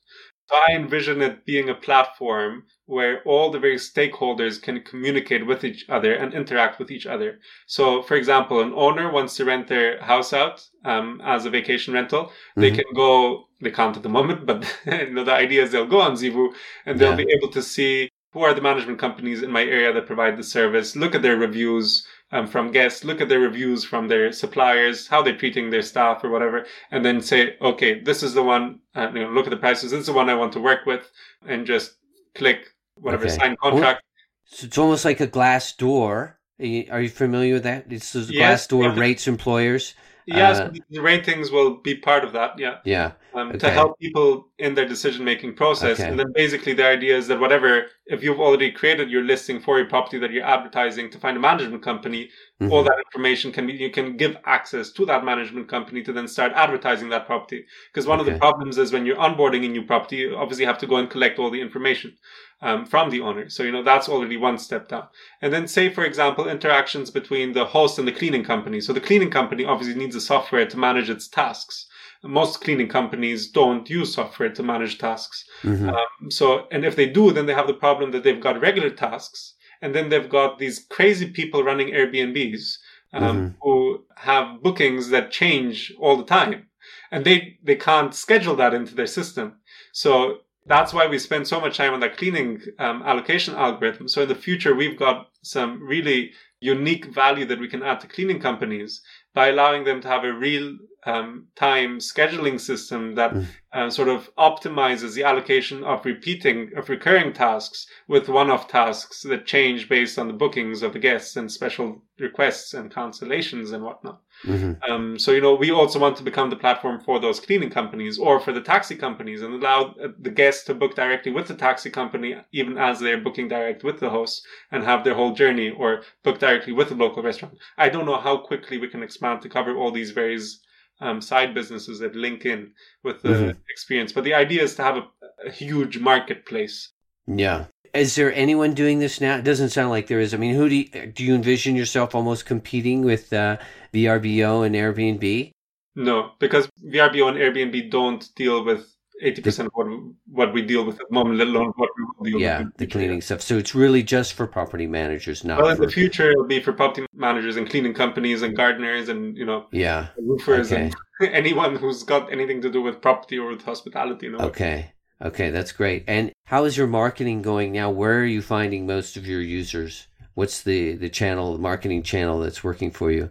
So 0.48 0.54
I 0.68 0.74
envision 0.76 1.22
it 1.22 1.44
being 1.44 1.68
a 1.70 1.74
platform 1.74 2.64
where 2.84 3.20
all 3.24 3.50
the 3.50 3.58
various 3.58 3.90
stakeholders 3.90 4.62
can 4.62 4.80
communicate 4.82 5.44
with 5.44 5.64
each 5.64 5.84
other 5.88 6.12
and 6.14 6.32
interact 6.32 6.78
with 6.78 6.90
each 6.92 7.04
other. 7.06 7.40
So, 7.66 8.02
for 8.02 8.14
example, 8.16 8.60
an 8.60 8.72
owner 8.76 9.10
wants 9.10 9.34
to 9.36 9.44
rent 9.44 9.66
their 9.66 10.00
house 10.00 10.32
out 10.32 10.64
um, 10.84 11.20
as 11.24 11.46
a 11.46 11.50
vacation 11.50 11.94
rental. 11.94 12.30
They 12.54 12.70
Mhm. 12.70 12.74
can 12.76 12.94
go, 12.94 13.48
they 13.60 13.72
can't 13.72 13.96
at 13.96 14.04
the 14.04 14.08
moment, 14.08 14.46
but 14.46 14.58
you 15.08 15.10
know, 15.14 15.24
the 15.24 15.32
idea 15.32 15.62
is 15.64 15.72
they'll 15.72 15.84
go 15.96 16.00
on 16.00 16.12
Zeevou 16.12 16.54
and 16.84 16.96
they'll 17.00 17.10
Yeah. 17.18 17.24
be 17.24 17.32
able 17.36 17.48
to 17.48 17.62
see 17.62 18.08
who 18.32 18.40
are 18.42 18.54
the 18.54 18.60
management 18.60 18.98
companies 18.98 19.42
in 19.42 19.50
my 19.50 19.62
area 19.62 19.92
that 19.92 20.06
provide 20.06 20.36
the 20.36 20.42
service, 20.42 20.94
look 20.96 21.14
at 21.14 21.22
their 21.22 21.36
reviews 21.36 22.06
um, 22.32 22.46
from 22.46 22.72
guests, 22.72 23.04
look 23.04 23.20
at 23.20 23.28
their 23.28 23.40
reviews 23.40 23.84
from 23.84 24.08
their 24.08 24.32
suppliers, 24.32 25.06
how 25.06 25.22
they're 25.22 25.36
treating 25.36 25.70
their 25.70 25.82
staff 25.82 26.22
or 26.24 26.30
whatever, 26.30 26.66
and 26.90 27.04
then 27.04 27.20
say, 27.20 27.56
okay, 27.60 28.00
this 28.00 28.22
is 28.22 28.34
the 28.34 28.42
one, 28.42 28.80
uh, 28.94 29.10
you 29.14 29.20
know, 29.22 29.30
look 29.30 29.46
at 29.46 29.50
the 29.50 29.56
prices, 29.56 29.90
this 29.90 30.00
is 30.00 30.06
the 30.06 30.12
one 30.12 30.28
I 30.28 30.34
want 30.34 30.52
to 30.54 30.60
work 30.60 30.86
with, 30.86 31.10
and 31.46 31.66
just 31.66 31.96
click 32.34 32.74
whatever, 33.00 33.24
Okay. 33.24 33.36
sign 33.36 33.56
contract. 33.62 34.02
So 34.44 34.66
it's 34.66 34.78
almost 34.78 35.04
like 35.04 35.20
a 35.20 35.26
Glassdoor. 35.26 36.34
Are 36.58 37.00
you, 37.02 37.08
familiar 37.10 37.54
with 37.54 37.64
that? 37.64 37.86
It's 37.90 38.12
the 38.12 38.20
Yes, 38.20 38.66
Glassdoor 38.66 38.94
yeah. 38.94 39.00
rates 39.00 39.28
employers. 39.28 39.94
Yes, 40.26 40.58
Uh, 40.58 40.70
the 40.90 41.00
ratings 41.00 41.52
will 41.52 41.76
be 41.76 41.94
part 41.94 42.24
of 42.24 42.32
that, 42.32 42.58
yeah. 42.58 42.78
Yeah. 42.84 43.12
um, 43.34 43.50
Okay. 43.50 43.58
to 43.58 43.70
help 43.70 43.98
people 44.00 44.48
in 44.58 44.74
their 44.74 44.88
decision 44.88 45.24
making 45.24 45.54
process. 45.54 46.00
Okay. 46.00 46.08
And 46.08 46.18
then 46.18 46.32
basically 46.34 46.72
the 46.72 46.84
idea 46.84 47.16
is 47.16 47.28
that 47.28 47.38
whatever, 47.38 47.86
if 48.06 48.24
you've 48.24 48.40
already 48.40 48.72
created 48.72 49.08
your 49.08 49.22
listing 49.22 49.60
for 49.60 49.78
your 49.78 49.88
property 49.88 50.18
that 50.18 50.32
you're 50.32 50.44
advertising 50.44 51.10
to 51.10 51.18
find 51.18 51.36
a 51.36 51.40
management 51.40 51.82
company, 51.82 52.30
Mhm. 52.60 52.72
all 52.72 52.82
that 52.82 52.98
information 53.06 53.52
can 53.52 53.66
be, 53.68 53.74
you 53.74 53.90
can 53.90 54.16
give 54.16 54.36
access 54.46 54.90
to 54.92 55.04
that 55.06 55.24
management 55.24 55.68
company 55.68 56.02
to 56.02 56.12
then 56.12 56.26
start 56.26 56.52
advertising 56.54 57.08
that 57.10 57.26
property. 57.26 57.64
Because 57.92 58.06
one 58.08 58.18
of 58.18 58.26
the 58.26 58.36
problems 58.38 58.78
is 58.78 58.92
when 58.92 59.06
you're 59.06 59.16
onboarding 59.16 59.64
a 59.64 59.68
new 59.68 59.82
property, 59.82 60.16
you 60.16 60.36
obviously 60.36 60.64
have 60.64 60.78
to 60.78 60.86
go 60.86 60.96
and 60.96 61.08
collect 61.08 61.38
all 61.38 61.50
the 61.50 61.60
information. 61.60 62.16
Um, 62.62 62.86
from 62.86 63.10
the 63.10 63.20
owner. 63.20 63.50
So, 63.50 63.64
you 63.64 63.70
know, 63.70 63.82
that's 63.82 64.08
already 64.08 64.38
one 64.38 64.56
step 64.56 64.88
down. 64.88 65.08
And 65.42 65.52
then 65.52 65.68
say, 65.68 65.90
for 65.90 66.06
example, 66.06 66.48
interactions 66.48 67.10
between 67.10 67.52
the 67.52 67.66
host 67.66 67.98
and 67.98 68.08
the 68.08 68.12
cleaning 68.12 68.44
company. 68.44 68.80
So 68.80 68.94
the 68.94 69.00
cleaning 69.00 69.30
company 69.30 69.66
obviously 69.66 69.94
needs 69.94 70.16
a 70.16 70.22
software 70.22 70.64
to 70.64 70.78
manage 70.78 71.10
its 71.10 71.28
tasks 71.28 71.86
most 72.26 72.60
cleaning 72.60 72.88
companies 72.88 73.50
don't 73.50 73.88
use 73.88 74.14
software 74.14 74.50
to 74.50 74.62
manage 74.62 74.98
tasks. 74.98 75.44
Mhm. 75.62 75.88
Um, 75.88 76.30
so, 76.30 76.66
and 76.70 76.84
if 76.84 76.96
they 76.96 77.06
do, 77.06 77.30
then 77.32 77.46
they 77.46 77.54
have 77.54 77.66
the 77.66 77.74
problem 77.74 78.10
that 78.12 78.22
they've 78.24 78.40
got 78.40 78.60
regular 78.60 78.90
tasks, 78.90 79.54
and 79.82 79.94
then 79.94 80.08
they've 80.08 80.28
got 80.28 80.58
these 80.58 80.86
crazy 80.90 81.30
people 81.30 81.62
running 81.62 81.88
Airbnbs 81.88 82.78
um, 83.12 83.22
Mhm. 83.22 83.54
who 83.62 84.04
have 84.16 84.62
bookings 84.62 85.10
that 85.10 85.30
change 85.30 85.92
all 85.98 86.16
the 86.16 86.24
time, 86.24 86.68
and 87.10 87.24
they 87.24 87.58
they 87.62 87.76
can't 87.76 88.14
schedule 88.14 88.56
that 88.56 88.74
into 88.74 88.94
their 88.94 89.06
system. 89.06 89.54
So 89.92 90.40
that's 90.66 90.92
why 90.92 91.06
we 91.06 91.18
spend 91.18 91.46
so 91.46 91.60
much 91.60 91.76
time 91.76 91.94
on 91.94 92.00
that 92.00 92.16
cleaning 92.16 92.60
um, 92.78 93.02
allocation 93.04 93.54
algorithm. 93.54 94.08
So 94.08 94.22
in 94.22 94.28
the 94.28 94.34
future, 94.34 94.74
we've 94.74 94.98
got 94.98 95.28
some 95.42 95.82
really 95.82 96.32
unique 96.60 97.14
value 97.14 97.44
that 97.46 97.60
we 97.60 97.68
can 97.68 97.82
add 97.82 98.00
to 98.00 98.08
cleaning 98.08 98.40
companies 98.40 99.02
by 99.34 99.48
allowing 99.48 99.84
them 99.84 100.00
to 100.00 100.08
have 100.08 100.24
a 100.24 100.32
real 100.32 100.76
um, 101.04 101.46
time 101.54 101.98
scheduling 101.98 102.58
system 102.60 103.14
that 103.14 103.32
Mm. 103.32 103.46
uh, 103.72 103.90
sort 103.90 104.08
of 104.08 104.34
optimizes 104.36 105.14
the 105.14 105.22
allocation 105.22 105.84
of 105.84 106.04
repeating 106.04 106.70
of 106.76 106.88
recurring 106.88 107.32
tasks 107.32 107.86
with 108.08 108.28
one-off 108.28 108.66
tasks 108.66 109.22
that 109.22 109.46
change 109.46 109.88
based 109.88 110.18
on 110.18 110.26
the 110.26 110.32
bookings 110.32 110.82
of 110.82 110.92
the 110.92 110.98
guests 110.98 111.36
and 111.36 111.52
special 111.52 112.02
requests 112.18 112.74
and 112.74 112.92
cancellations 112.92 113.72
and 113.72 113.84
whatnot. 113.84 114.20
Mhm. 114.44 114.78
Um, 114.88 115.18
so 115.18 115.32
you 115.32 115.40
know, 115.40 115.54
we 115.54 115.70
also 115.70 115.98
want 115.98 116.16
to 116.18 116.22
become 116.22 116.50
the 116.50 116.56
platform 116.56 117.00
for 117.00 117.18
those 117.18 117.40
cleaning 117.40 117.70
companies 117.70 118.18
or 118.18 118.38
for 118.38 118.52
the 118.52 118.60
taxi 118.60 118.94
companies 118.94 119.42
and 119.42 119.54
allow 119.54 119.94
uh, 120.02 120.08
the 120.18 120.30
guests 120.30 120.64
to 120.64 120.74
book 120.74 120.94
directly 120.94 121.32
with 121.32 121.48
the 121.48 121.54
taxi 121.54 121.90
company, 121.90 122.36
even 122.52 122.76
as 122.78 123.00
they're 123.00 123.20
booking 123.20 123.48
direct 123.48 123.82
with 123.82 123.98
the 124.00 124.10
host 124.10 124.46
and 124.70 124.84
have 124.84 125.04
their 125.04 125.14
whole 125.14 125.32
journey, 125.32 125.70
or 125.70 126.02
book 126.22 126.38
directly 126.38 126.72
with 126.72 126.88
the 126.90 126.94
local 126.94 127.22
restaurant. 127.22 127.56
I 127.78 127.88
don't 127.88 128.06
know 128.06 128.20
how 128.20 128.36
quickly 128.36 128.78
we 128.78 128.88
can 128.88 129.02
expand 129.02 129.42
to 129.42 129.48
cover 129.48 129.76
all 129.76 129.90
these 129.90 130.10
various 130.10 130.60
um, 131.00 131.20
side 131.20 131.52
businesses 131.54 131.98
that 132.00 132.14
link 132.16 132.46
in 132.46 132.72
with 133.02 133.22
the 133.22 133.28
Mhm. 133.28 133.56
experience, 133.70 134.12
but 134.12 134.24
the 134.24 134.34
idea 134.34 134.62
is 134.62 134.74
to 134.76 134.82
have 134.82 134.96
a, 134.96 135.06
a 135.46 135.50
huge 135.50 135.98
marketplace. 135.98 136.92
Yeah. 137.26 137.66
Is 137.96 138.14
there 138.14 138.32
anyone 138.34 138.74
doing 138.74 138.98
this 138.98 139.20
now? 139.20 139.36
It 139.36 139.44
doesn't 139.44 139.70
sound 139.70 139.90
like 139.90 140.06
there 140.06 140.20
is. 140.20 140.34
I 140.34 140.36
mean, 140.36 140.54
who 140.54 140.68
do 140.68 140.74
you, 140.76 141.06
do 141.06 141.24
you 141.24 141.34
envision 141.34 141.74
yourself 141.76 142.14
almost 142.14 142.46
competing 142.46 143.02
with 143.04 143.32
uh, 143.32 143.56
VRBO 143.94 144.64
and 144.66 144.74
Airbnb? 144.74 145.50
No, 145.94 146.32
because 146.38 146.68
VRBO 146.84 147.28
and 147.28 147.36
Airbnb 147.38 147.90
don't 147.90 148.28
deal 148.36 148.64
with 148.64 148.92
eighty 149.22 149.40
percent 149.40 149.66
of 149.68 149.72
what 149.74 149.86
we, 149.88 149.98
what 150.30 150.52
we 150.52 150.60
deal 150.60 150.84
with 150.84 150.96
at 151.00 151.06
the 151.08 151.14
moment, 151.14 151.38
let 151.38 151.46
alone 151.48 151.72
what 151.76 151.88
we 151.96 152.04
will 152.04 152.24
deal 152.38 152.40
Yeah, 152.40 152.58
with. 152.58 152.66
in 152.66 152.72
the 152.76 152.78
future. 152.84 152.98
cleaning 152.98 153.20
stuff. 153.22 153.40
So 153.40 153.56
it's 153.56 153.74
really 153.74 154.02
just 154.02 154.34
for 154.34 154.46
property 154.46 154.86
managers, 154.86 155.42
not 155.42 155.58
Well, 155.62 155.70
in 155.70 155.76
for 155.78 155.86
the 155.86 155.92
future, 155.92 156.30
it'll 156.30 156.44
be 156.46 156.60
for 156.60 156.74
property 156.74 157.06
managers 157.14 157.56
and 157.56 157.68
cleaning 157.70 157.94
companies 157.94 158.42
and 158.42 158.54
gardeners 158.54 159.08
and 159.08 159.34
you 159.36 159.46
know 159.46 159.66
yeah. 159.72 160.08
roofers 160.18 160.70
Okay. 160.70 160.92
and 161.20 161.30
anyone 161.34 161.76
who's 161.76 162.02
got 162.02 162.30
anything 162.30 162.60
to 162.60 162.70
do 162.70 162.82
with 162.82 163.00
property 163.00 163.38
or 163.38 163.48
with 163.52 163.62
hospitality. 163.62 164.26
You 164.26 164.32
know, 164.32 164.44
Okay. 164.44 164.92
Okay, 165.22 165.50
that's 165.50 165.72
great. 165.72 166.04
And 166.06 166.32
how 166.46 166.64
is 166.64 166.76
your 166.76 166.86
marketing 166.86 167.42
going 167.42 167.72
now? 167.72 167.90
Where 167.90 168.20
are 168.20 168.24
you 168.24 168.42
finding 168.42 168.86
most 168.86 169.16
of 169.16 169.26
your 169.26 169.40
users? 169.40 170.08
What's 170.34 170.62
the 170.62 170.94
the 170.96 171.08
channel, 171.08 171.54
the 171.54 171.58
marketing 171.58 172.02
channel 172.02 172.40
that's 172.40 172.62
working 172.62 172.90
for 172.90 173.10
you? 173.10 173.30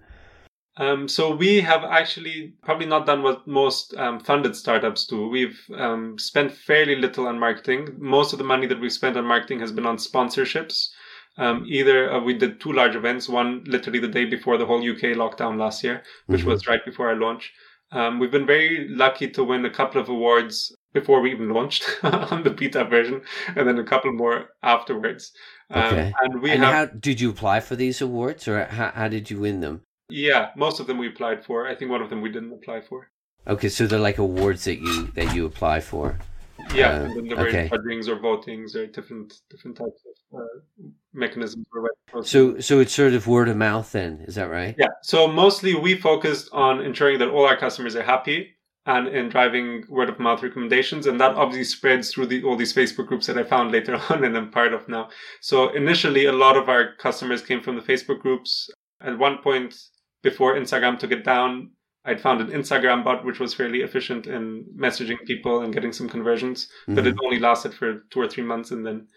Um, 0.78 1.08
so 1.08 1.34
we 1.34 1.62
have 1.62 1.84
actually 1.86 2.54
probably 2.64 2.86
not 2.88 3.06
done 3.06 3.24
what 3.24 3.48
most 3.48 3.96
um, 3.96 4.20
funded 4.20 4.56
startups 4.58 5.06
do. 5.06 5.30
We've 5.30 5.58
um, 5.78 6.18
spent 6.20 6.52
fairly 6.52 6.96
little 6.96 7.28
on 7.28 7.40
marketing. 7.40 7.96
Most 7.98 8.34
of 8.34 8.40
the 8.40 8.44
money 8.46 8.68
that 8.68 8.82
we've 8.82 8.92
spent 8.92 9.16
on 9.16 9.26
marketing 9.26 9.62
has 9.62 9.72
been 9.72 9.86
on 9.86 9.98
sponsorships. 9.98 10.90
Um, 11.38 11.66
either 11.68 12.12
uh, 12.12 12.20
we 12.22 12.34
did 12.34 12.60
two 12.60 12.74
large 12.74 12.96
events, 12.96 13.30
one 13.30 13.64
literally 13.68 14.00
the 14.00 14.08
day 14.08 14.26
before 14.26 14.58
the 14.58 14.66
whole 14.66 14.80
UK 14.80 15.16
lockdown 15.16 15.58
last 15.58 15.84
year, 15.84 16.04
which 16.28 16.42
Mhm. 16.42 16.46
was 16.48 16.68
right 16.68 16.84
before 16.84 17.08
our 17.10 17.16
launch. 17.16 17.54
Um, 17.92 18.20
we've 18.20 18.32
been 18.32 18.46
very 18.46 18.88
lucky 18.90 19.30
to 19.30 19.44
win 19.44 19.64
a 19.66 19.70
couple 19.70 20.02
of 20.02 20.10
awards 20.10 20.76
before 20.94 21.22
we 21.22 21.32
even 21.32 21.50
launched 21.50 21.86
on 22.04 22.44
the 22.44 22.50
beta 22.50 22.84
version, 22.86 23.22
and 23.56 23.68
then 23.68 23.78
a 23.80 23.84
couple 23.84 24.12
more 24.14 24.50
afterwards. 24.64 25.32
Um, 25.70 25.84
Okay. 25.84 26.14
And 26.22 26.42
we 26.42 26.52
and 26.52 26.64
have 26.64 26.74
how 26.74 26.86
did 26.98 27.20
you 27.22 27.30
apply 27.30 27.60
for 27.60 27.76
these 27.76 28.02
awards, 28.02 28.48
or 28.48 28.66
how, 28.66 28.92
how 28.92 29.08
did 29.08 29.30
you 29.30 29.40
win 29.40 29.60
them? 29.62 29.82
yeah, 30.10 30.50
most 30.56 30.80
of 30.80 30.88
them 30.88 30.98
we 31.00 31.08
applied 31.08 31.44
for. 31.44 31.68
I 31.68 31.76
think 31.76 31.90
one 31.92 32.02
of 32.02 32.10
them 32.10 32.22
we 32.22 32.32
didn't 32.32 32.54
apply 32.54 32.82
for. 32.82 33.10
Okay, 33.48 33.70
so 33.70 33.86
they're 33.88 34.00
like 34.00 34.18
awards 34.18 34.64
that 34.66 34.80
you 34.80 35.08
that 35.16 35.36
you 35.36 35.46
apply 35.46 35.80
for. 35.80 36.18
Yeah, 36.74 36.90
Uh, 36.90 37.04
and 37.04 37.16
then 37.16 37.38
were 37.38 37.48
okay. 37.48 37.70
judgings 37.70 38.08
or 38.08 38.18
votings 38.18 38.76
or 38.76 38.86
different 38.88 39.42
different 39.50 39.78
types 39.78 40.02
of 40.34 40.40
uh, 40.40 40.88
mechanisms 41.14 41.66
for 41.72 42.24
So 42.24 42.60
so 42.60 42.80
it's 42.80 42.94
sort 42.94 43.14
of 43.14 43.28
word 43.28 43.50
of 43.50 43.58
mouth 43.58 43.92
then, 43.92 44.22
is 44.28 44.36
that 44.36 44.50
right? 44.50 44.76
yeah, 44.78 44.88
so 45.02 45.28
mostly 45.28 45.76
we 45.76 45.96
focused 45.96 46.50
on 46.52 46.82
ensuring 46.82 47.20
that 47.20 47.30
all 47.30 47.46
our 47.46 47.58
customers 47.58 47.96
are 47.96 48.04
happy 48.04 48.56
and 48.86 49.08
in 49.08 49.30
driving 49.30 49.84
word 49.90 50.10
of 50.10 50.20
mouth 50.20 50.44
recommendations, 50.44 51.08
and 51.08 51.20
that 51.20 51.36
obviously 51.36 51.64
spreads 51.64 52.12
through 52.12 52.28
the, 52.28 52.44
all 52.44 52.56
these 52.56 52.74
Facebook 52.74 53.08
groups 53.08 53.26
that 53.28 53.38
I 53.38 53.44
found 53.44 53.72
later 53.72 53.96
on 54.10 54.24
and 54.24 54.38
I'm 54.38 54.52
part 54.52 54.74
of 54.74 54.88
now. 54.88 55.10
So 55.42 55.70
initially, 55.70 56.26
a 56.26 56.32
lot 56.32 56.56
of 56.56 56.70
our 56.70 56.94
customers 56.96 57.42
came 57.42 57.62
from 57.62 57.76
the 57.76 57.82
Facebook 57.82 58.20
groups. 58.20 58.70
At 59.02 59.18
one 59.18 59.40
point, 59.40 59.76
before 60.22 60.56
Instagram 60.56 61.00
took 61.00 61.12
it 61.12 61.24
down, 61.24 61.72
I'd 62.06 62.22
found 62.22 62.40
an 62.42 62.48
Instagram 62.60 63.04
bot 63.04 63.26
which 63.26 63.40
was 63.40 63.54
fairly 63.54 63.82
efficient 63.82 64.28
in 64.28 64.66
messaging 64.78 65.18
people 65.26 65.62
and 65.62 65.74
getting 65.74 65.92
some 65.92 66.08
conversions. 66.10 66.68
but 66.88 67.04
Mhm. 67.04 67.08
it 67.12 67.18
only 67.24 67.40
lasted 67.40 67.74
for 67.74 68.06
two 68.12 68.20
or 68.22 68.28
three 68.28 68.44
months 68.44 68.72
and 68.72 68.86
then 68.86 69.08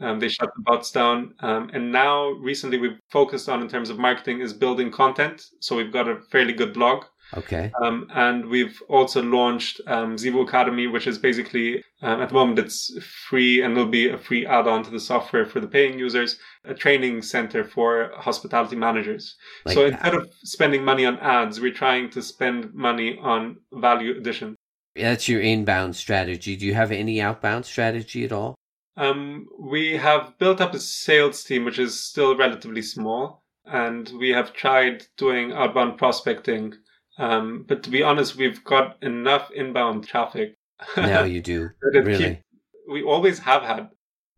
Um, 0.00 0.18
they 0.18 0.28
shut 0.28 0.50
the 0.56 0.62
bots 0.62 0.90
down. 0.90 1.34
Um, 1.40 1.70
and 1.72 1.92
now, 1.92 2.30
recently, 2.30 2.76
we've 2.78 2.98
focused 3.10 3.48
on 3.48 3.60
in 3.62 3.68
terms 3.68 3.88
of 3.88 3.98
marketing 4.00 4.40
is 4.40 4.52
building 4.52 4.90
content. 4.90 5.44
So 5.60 5.76
we've 5.76 5.92
got 5.92 6.08
a 6.08 6.16
fairly 6.32 6.52
good 6.54 6.72
blog. 6.72 7.04
Okay. 7.34 7.72
Um, 7.82 8.08
and 8.14 8.46
we've 8.46 8.80
also 8.88 9.22
launched 9.22 9.80
um, 9.86 10.16
Zeevou 10.16 10.46
Academy, 10.46 10.86
which 10.86 11.06
is 11.06 11.18
basically, 11.18 11.82
um, 12.02 12.20
at 12.20 12.28
the 12.28 12.34
moment, 12.34 12.58
it's 12.58 12.92
free 13.28 13.62
and 13.62 13.74
will 13.74 13.86
be 13.86 14.10
a 14.10 14.18
free 14.18 14.44
add 14.46 14.66
on 14.66 14.82
to 14.84 14.90
the 14.90 15.00
software 15.00 15.46
for 15.46 15.60
the 15.60 15.66
paying 15.66 15.98
users, 15.98 16.38
a 16.64 16.74
training 16.74 17.22
center 17.22 17.64
for 17.64 18.10
hospitality 18.14 18.76
managers. 18.76 19.36
Like 19.64 19.74
so 19.74 19.84
that. 19.84 19.92
instead 19.94 20.14
of 20.14 20.30
spending 20.44 20.84
money 20.84 21.06
on 21.06 21.18
ads, 21.18 21.60
we're 21.60 21.72
trying 21.72 22.10
to 22.10 22.22
spend 22.22 22.74
money 22.74 23.18
on 23.18 23.56
value 23.72 24.16
addition. 24.16 24.56
That's 24.94 25.28
your 25.28 25.40
inbound 25.40 25.96
strategy. 25.96 26.54
Do 26.56 26.66
you 26.66 26.74
have 26.74 26.92
any 26.92 27.20
outbound 27.20 27.64
strategy 27.64 28.24
at 28.24 28.32
all? 28.32 28.54
Um, 28.96 29.46
we 29.58 29.96
have 29.96 30.38
built 30.38 30.60
up 30.60 30.74
a 30.74 30.78
sales 30.78 31.42
team, 31.44 31.64
which 31.64 31.78
is 31.78 31.98
still 31.98 32.36
relatively 32.36 32.82
small, 32.82 33.42
and 33.64 34.10
we 34.18 34.30
have 34.30 34.52
tried 34.52 35.06
doing 35.16 35.52
outbound 35.52 35.96
prospecting. 35.96 36.74
Um, 37.18 37.64
but 37.68 37.82
to 37.84 37.90
be 37.90 38.02
honest, 38.02 38.36
we've 38.36 38.62
got 38.64 39.02
enough 39.02 39.50
inbound 39.50 40.06
traffic. 40.06 40.54
Now 40.96 41.22
you 41.34 41.40
do. 41.40 41.70
Really? 41.82 42.42
we 42.88 43.02
always 43.02 43.38
have 43.40 43.62
had 43.62 43.90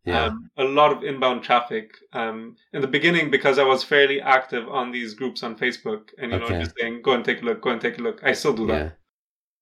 Yeah. 0.04 0.24
um, 0.26 0.50
a 0.58 0.64
lot 0.64 0.92
of 0.92 1.02
inbound 1.02 1.42
traffic. 1.44 1.87
Um, 2.12 2.56
in 2.72 2.82
the 2.82 2.88
beginning, 2.88 3.30
because 3.30 3.58
I 3.58 3.64
was 3.64 3.82
fairly 3.84 4.20
active 4.20 4.68
on 4.68 4.92
these 4.92 5.14
groups 5.14 5.42
on 5.42 5.56
Facebook, 5.56 6.10
and 6.18 6.30
you 6.32 6.38
Okay. 6.38 6.52
know, 6.54 6.60
just 6.64 6.74
saying, 6.78 7.00
"Go 7.02 7.12
and 7.12 7.24
take 7.24 7.40
a 7.42 7.44
look, 7.44 7.62
go 7.62 7.70
and 7.70 7.80
take 7.80 7.98
a 7.98 8.02
look." 8.02 8.18
I 8.22 8.32
still 8.34 8.52
do 8.54 8.66
that 8.66 8.84
yeah. 8.84 8.90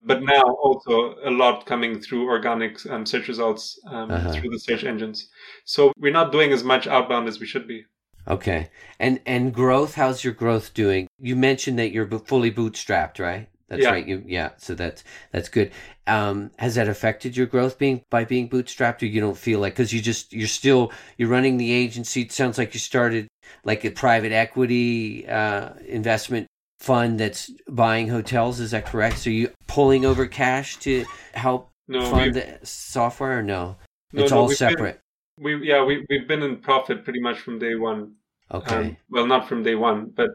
but 0.05 0.21
now 0.21 0.43
also 0.65 1.15
a 1.23 1.31
lot 1.31 1.65
coming 1.65 2.01
through 2.01 2.27
organic 2.27 2.73
um, 2.91 3.05
search 3.05 3.27
results 3.29 3.79
um, 3.87 4.11
Uh-huh. 4.11 4.33
through 4.33 4.49
the 4.49 4.59
search 4.59 4.83
engines. 4.83 5.29
So 5.65 5.93
we're 5.97 6.11
not 6.21 6.31
doing 6.33 6.51
as 6.51 6.63
much 6.63 6.87
outbound 6.87 7.27
as 7.29 7.39
we 7.39 7.45
should 7.45 7.67
be. 7.67 7.85
Okay. 8.27 8.69
And 8.99 9.19
and 9.25 9.53
growth, 9.53 9.95
how's 9.95 10.23
your 10.23 10.33
growth 10.33 10.73
doing? 10.73 11.07
You 11.19 11.35
mentioned 11.35 11.77
that 11.79 11.91
you're 11.91 12.07
fully 12.07 12.51
bootstrapped, 12.51 13.19
right? 13.19 13.49
That's 13.67 13.83
Yeah. 13.83 13.91
right. 13.91 14.05
You 14.07 14.23
yeah, 14.25 14.51
so 14.57 14.75
that's 14.75 15.03
that's 15.31 15.49
good. 15.49 15.71
Um 16.07 16.51
has 16.59 16.75
that 16.75 16.87
affected 16.87 17.35
your 17.35 17.47
growth 17.47 17.77
being 17.77 18.01
by 18.09 18.23
being 18.23 18.49
bootstrapped 18.49 19.01
or 19.01 19.07
you 19.07 19.19
don't 19.19 19.37
feel 19.37 19.59
like 19.59 19.75
cuz 19.75 19.91
you 19.91 20.01
just 20.01 20.31
you're 20.31 20.47
still 20.47 20.91
you're 21.17 21.29
running 21.29 21.57
the 21.57 21.71
agency. 21.71 22.21
It 22.21 22.31
sounds 22.31 22.57
like 22.57 22.73
you 22.73 22.79
started 22.79 23.27
like 23.65 23.83
a 23.83 23.91
private 23.91 24.31
equity 24.31 25.27
uh 25.27 25.69
investment 25.87 26.47
fund 26.79 27.19
that's 27.19 27.49
buying 27.69 28.09
hotels, 28.09 28.59
is 28.59 28.71
that 28.71 28.85
correct? 28.85 29.17
So 29.17 29.29
you 29.29 29.49
pulling 29.67 30.05
over 30.05 30.27
cash 30.27 30.77
to 30.79 31.05
help 31.33 31.69
No, 31.87 32.01
fund 32.09 32.35
the 32.35 32.59
software 32.63 33.39
or 33.39 33.43
no? 33.43 33.77
no, 34.11 34.21
it's 34.21 34.31
no, 34.31 34.41
all 34.41 34.49
separate. 34.49 34.99
We 35.39 35.67
yeah 35.67 35.83
we 35.83 36.05
we've 36.09 36.27
been 36.27 36.43
in 36.43 36.57
profit 36.57 37.03
pretty 37.03 37.19
much 37.19 37.39
from 37.39 37.59
day 37.59 37.75
one. 37.75 38.13
okay. 38.51 38.75
Um, 38.75 38.97
well, 39.09 39.27
not 39.27 39.47
from 39.47 39.63
day 39.63 39.75
one, 39.75 40.11
but 40.15 40.29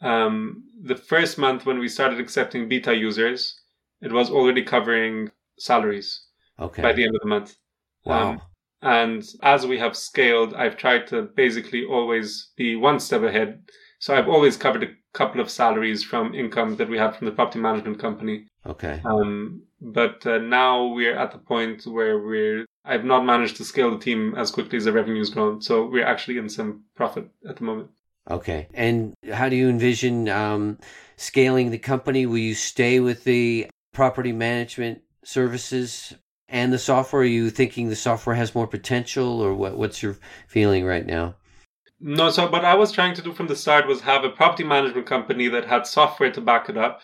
um, 0.00 0.64
the 0.82 0.96
first 0.96 1.38
month 1.38 1.66
when 1.66 1.78
we 1.78 1.88
started 1.88 2.20
accepting 2.20 2.68
beta 2.68 2.94
users, 2.94 3.60
it 4.00 4.12
was 4.12 4.30
already 4.30 4.62
covering 4.62 5.30
salaries 5.58 6.26
okay. 6.60 6.82
by 6.82 6.92
the 6.92 7.02
end 7.04 7.14
of 7.14 7.22
the 7.22 7.28
month. 7.28 7.56
wow. 8.04 8.32
Um, 8.32 8.40
And 8.82 9.24
as 9.42 9.66
we 9.66 9.78
have 9.78 9.96
scaled, 9.96 10.54
I've 10.54 10.76
tried 10.76 11.06
to 11.08 11.22
basically 11.22 11.84
always 11.84 12.52
be 12.56 12.76
one 12.76 13.00
step 13.00 13.22
ahead. 13.22 13.62
So 13.98 14.14
I've 14.14 14.28
always 14.28 14.56
covered 14.58 14.82
a 14.84 14.94
couple 15.14 15.40
of 15.40 15.50
salaries 15.50 16.04
from 16.04 16.34
income 16.34 16.76
that 16.76 16.88
we 16.88 16.98
have 16.98 17.16
from 17.16 17.24
the 17.26 17.32
property 17.32 17.58
management 17.58 17.98
company. 17.98 18.46
okay. 18.66 19.00
Um, 19.04 19.62
but 19.80 20.26
uh, 20.26 20.38
now 20.38 20.86
we're 20.86 21.16
at 21.16 21.32
the 21.32 21.38
point 21.38 21.86
where 21.86 22.18
we're, 22.18 22.66
I've 22.86 23.04
not 23.04 23.24
managed 23.24 23.56
to 23.56 23.64
scale 23.64 23.90
the 23.90 23.98
team 23.98 24.34
as 24.36 24.50
quickly 24.50 24.76
as 24.76 24.84
the 24.84 24.92
revenue's 24.92 25.30
grown. 25.30 25.60
So 25.60 25.86
we're 25.86 26.06
actually 26.06 26.38
in 26.38 26.48
some 26.48 26.84
profit 26.94 27.28
at 27.48 27.56
the 27.56 27.64
moment. 27.64 27.90
Okay. 28.30 28.68
And 28.74 29.14
how 29.32 29.48
do 29.48 29.56
you 29.56 29.68
envision 29.68 30.28
um, 30.28 30.78
scaling 31.16 31.70
the 31.70 31.78
company? 31.78 32.26
Will 32.26 32.38
you 32.38 32.54
stay 32.54 33.00
with 33.00 33.24
the 33.24 33.68
property 33.92 34.32
management 34.32 35.02
services 35.24 36.14
and 36.48 36.72
the 36.72 36.78
software? 36.78 37.22
Are 37.22 37.24
you 37.24 37.50
thinking 37.50 37.88
the 37.88 37.96
software 37.96 38.36
has 38.36 38.54
more 38.54 38.66
potential, 38.66 39.40
or 39.40 39.54
what? 39.54 39.76
What's 39.76 40.02
your 40.02 40.16
feeling 40.46 40.84
right 40.84 41.06
now? 41.06 41.34
No, 41.98 42.30
so 42.30 42.48
what 42.50 42.64
I 42.64 42.74
was 42.74 42.92
trying 42.92 43.14
to 43.14 43.22
do 43.22 43.32
from 43.32 43.46
the 43.46 43.56
start 43.56 43.88
was 43.88 44.02
have 44.02 44.22
a 44.22 44.28
property 44.30 44.64
management 44.64 45.06
company 45.06 45.48
that 45.48 45.64
had 45.64 45.86
software 45.86 46.30
to 46.32 46.40
back 46.40 46.68
it 46.68 46.76
up. 46.76 47.00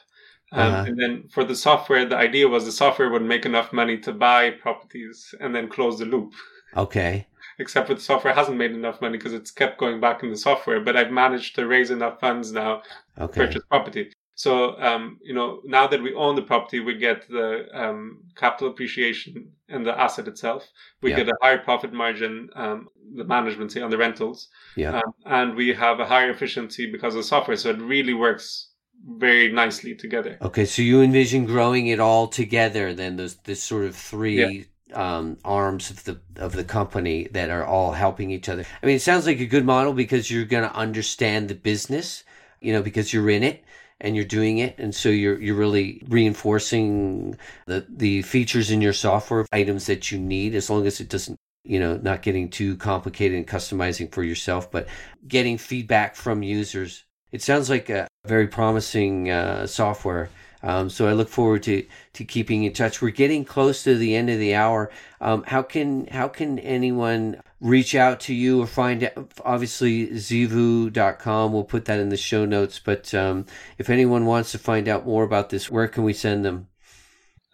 Um, 0.53 0.73
Uh-huh. 0.73 0.85
And 0.87 0.99
then 1.01 1.29
for 1.29 1.45
the 1.45 1.57
software, 1.57 2.05
the 2.05 2.17
idea 2.17 2.47
was 2.49 2.65
the 2.65 2.73
software 2.73 3.11
would 3.11 3.23
make 3.23 3.47
enough 3.47 3.73
money 3.73 3.99
to 3.99 4.13
buy 4.13 4.51
properties 4.51 5.35
and 5.41 5.55
then 5.55 5.69
close 5.69 5.99
the 5.99 6.05
loop. 6.05 6.33
Okay. 6.77 7.27
Except 7.59 7.87
for 7.89 7.95
the 7.95 8.01
software 8.01 8.35
hasn't 8.35 8.57
made 8.57 8.73
enough 8.73 9.01
money 9.01 9.17
because 9.19 9.35
it's 9.35 9.51
kept 9.51 9.79
going 9.79 10.01
back 10.01 10.23
in 10.23 10.31
the 10.31 10.37
software. 10.37 10.81
But 10.81 10.97
I've 10.97 11.11
managed 11.11 11.55
to 11.57 11.67
raise 11.67 11.91
enough 11.91 12.21
funds 12.21 12.53
now 12.53 12.83
to 13.19 13.29
purchase 13.29 13.63
property. 13.69 14.13
So, 14.35 14.81
um, 14.81 15.19
you 15.23 15.35
know, 15.35 15.61
now 15.65 15.87
that 15.87 16.03
we 16.03 16.15
own 16.15 16.35
the 16.37 16.43
property, 16.43 16.81
we 16.81 16.95
get 16.97 17.29
the 17.29 17.67
um, 17.75 18.23
capital 18.35 18.69
appreciation 18.69 19.53
in 19.69 19.85
the 19.85 19.99
asset 19.99 20.27
itself. 20.27 20.67
We 21.03 21.11
Yeah. 21.11 21.17
get 21.19 21.29
a 21.29 21.37
higher 21.43 21.59
profit 21.59 21.93
margin, 21.93 22.49
um, 22.57 22.89
the 23.15 23.25
management, 23.25 23.73
say, 23.73 23.83
on 23.83 23.91
the 23.91 23.99
rentals. 23.99 24.49
Yeah. 24.75 24.97
Um, 24.99 25.13
and 25.27 25.55
we 25.55 25.75
have 25.75 26.01
a 26.01 26.07
higher 26.07 26.31
efficiency 26.31 26.91
because 26.91 27.15
of 27.15 27.21
the 27.21 27.29
software. 27.29 27.57
So 27.59 27.71
it 27.71 27.79
really 27.81 28.15
works 28.15 28.72
very 29.07 29.51
nicely 29.53 29.95
together. 29.95 30.39
Okay. 30.41 30.65
So 30.65 30.83
you 30.83 31.03
envision 31.03 31.45
growing 31.45 31.89
it 31.89 32.01
all 32.01 32.29
together, 32.29 32.95
then 32.95 33.17
those 33.17 33.37
this 33.37 33.63
sort 33.63 33.85
of 33.85 33.97
three. 33.97 34.67
Um, 34.95 35.39
arms 35.43 35.89
of 35.89 36.05
the 36.05 36.21
of 36.37 36.53
the 36.53 36.65
company 36.65 37.27
that 37.33 37.49
are 37.49 37.65
all 37.65 37.93
helping 37.93 38.31
each 38.31 38.51
other. 38.51 38.63
I 38.83 38.87
mean, 38.87 38.97
it 38.97 39.01
sounds 39.01 39.25
like 39.25 39.41
a 39.41 39.47
good 39.47 39.65
model 39.65 39.95
because 39.95 40.31
you're 40.31 40.45
going 40.45 40.69
to 40.69 40.77
understand 40.77 41.49
the 41.49 41.55
business, 41.55 42.25
you 42.61 42.75
know, 42.75 42.83
because 42.83 43.11
you're 43.11 43.31
in 43.31 43.43
it 43.43 43.65
and 44.03 44.15
you're 44.15 44.27
doing 44.27 44.59
it, 44.59 44.75
and 44.79 44.95
so 44.95 45.09
you're 45.09 45.41
you're 45.41 45.57
really 45.57 46.03
reinforcing 46.09 47.39
the 47.65 47.87
the 47.89 48.21
features 48.21 48.71
in 48.71 48.83
your 48.83 48.93
software 48.93 49.47
items 49.51 49.87
that 49.87 50.13
you 50.13 50.19
need, 50.19 50.55
as 50.55 50.69
long 50.69 50.87
as 50.87 51.01
it 51.01 51.09
doesn't, 51.09 51.39
you 51.65 51.81
know, 51.81 51.97
not 51.97 52.21
getting 52.21 52.51
too 52.51 52.77
complicated 52.77 53.39
and 53.39 53.49
customizing 53.49 54.13
for 54.13 54.23
yourself, 54.23 54.71
but 54.71 54.87
getting 55.27 55.57
feedback 55.57 56.17
from 56.17 56.43
users. 56.43 57.05
It 57.33 57.43
sounds 57.43 57.71
like 57.71 57.89
a 57.89 58.07
very 58.27 58.47
promising 58.47 59.31
uh, 59.31 59.67
software. 59.67 60.29
Um, 60.63 60.91
so 60.91 61.09
I 61.09 61.13
look 61.13 61.29
forward 61.29 61.65
to, 61.65 61.85
to 62.13 62.25
keeping 62.25 62.63
in 62.63 62.73
touch. 62.73 63.03
We're 63.03 63.11
getting 63.11 63.45
close 63.45 63.83
to 63.85 63.97
the 63.97 64.15
end 64.15 64.31
of 64.31 64.39
the 64.39 64.55
hour. 64.55 64.91
Um, 65.21 65.43
how 65.45 65.63
can 65.63 66.07
how 66.07 66.29
can 66.29 66.59
anyone 66.61 67.43
reach 67.61 67.95
out 67.95 68.21
to 68.21 68.35
you 68.35 68.63
or 68.63 68.67
find 68.67 69.03
out? 69.03 69.33
Obviously, 69.45 70.09
zeevou.com. 70.09 71.53
We'll 71.53 71.65
put 71.65 71.87
that 71.87 71.99
in 71.99 72.11
the 72.11 72.17
show 72.17 72.45
notes. 72.45 72.79
But 72.79 73.13
um, 73.13 73.47
if 73.79 73.91
anyone 73.91 74.25
wants 74.25 74.53
to 74.53 74.59
find 74.59 74.87
out 74.87 75.05
more 75.05 75.25
about 75.25 75.51
this, 75.51 75.69
where 75.69 75.89
can 75.89 76.05
we 76.05 76.13
send 76.13 76.45
them? 76.45 76.69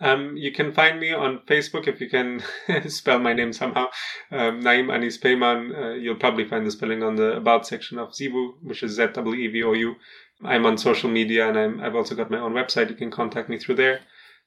Um, 0.00 0.36
you 0.36 0.52
can 0.52 0.72
find 0.72 1.00
me 1.00 1.12
on 1.12 1.40
Facebook 1.40 1.88
if 1.88 2.00
you 2.00 2.08
can 2.08 2.42
spell 2.88 3.18
my 3.18 3.32
name 3.32 3.52
somehow. 3.52 3.86
Um, 4.30 4.60
Naeem 4.62 4.92
Anis 4.92 5.18
Peyman. 5.18 5.76
Uh, 5.76 5.94
you'll 5.94 6.14
probably 6.16 6.44
find 6.44 6.64
the 6.66 6.70
spelling 6.70 7.02
on 7.02 7.16
the 7.16 7.36
About 7.36 7.66
section 7.66 7.98
of 7.98 8.12
Zeevou, 8.12 8.54
which 8.62 8.82
is 8.82 8.92
Z 8.92 9.08
W 9.14 9.34
E 9.34 9.48
V 9.48 9.62
O 9.64 9.72
U. 9.72 9.96
I'm 10.44 10.66
on 10.66 10.78
social 10.78 11.10
media 11.10 11.48
and 11.48 11.58
I'm, 11.58 11.80
I've 11.80 11.96
also 11.96 12.14
got 12.14 12.30
my 12.30 12.38
own 12.38 12.52
website. 12.52 12.90
You 12.90 12.96
can 12.96 13.10
contact 13.10 13.48
me 13.48 13.58
through 13.58 13.74
there. 13.74 14.00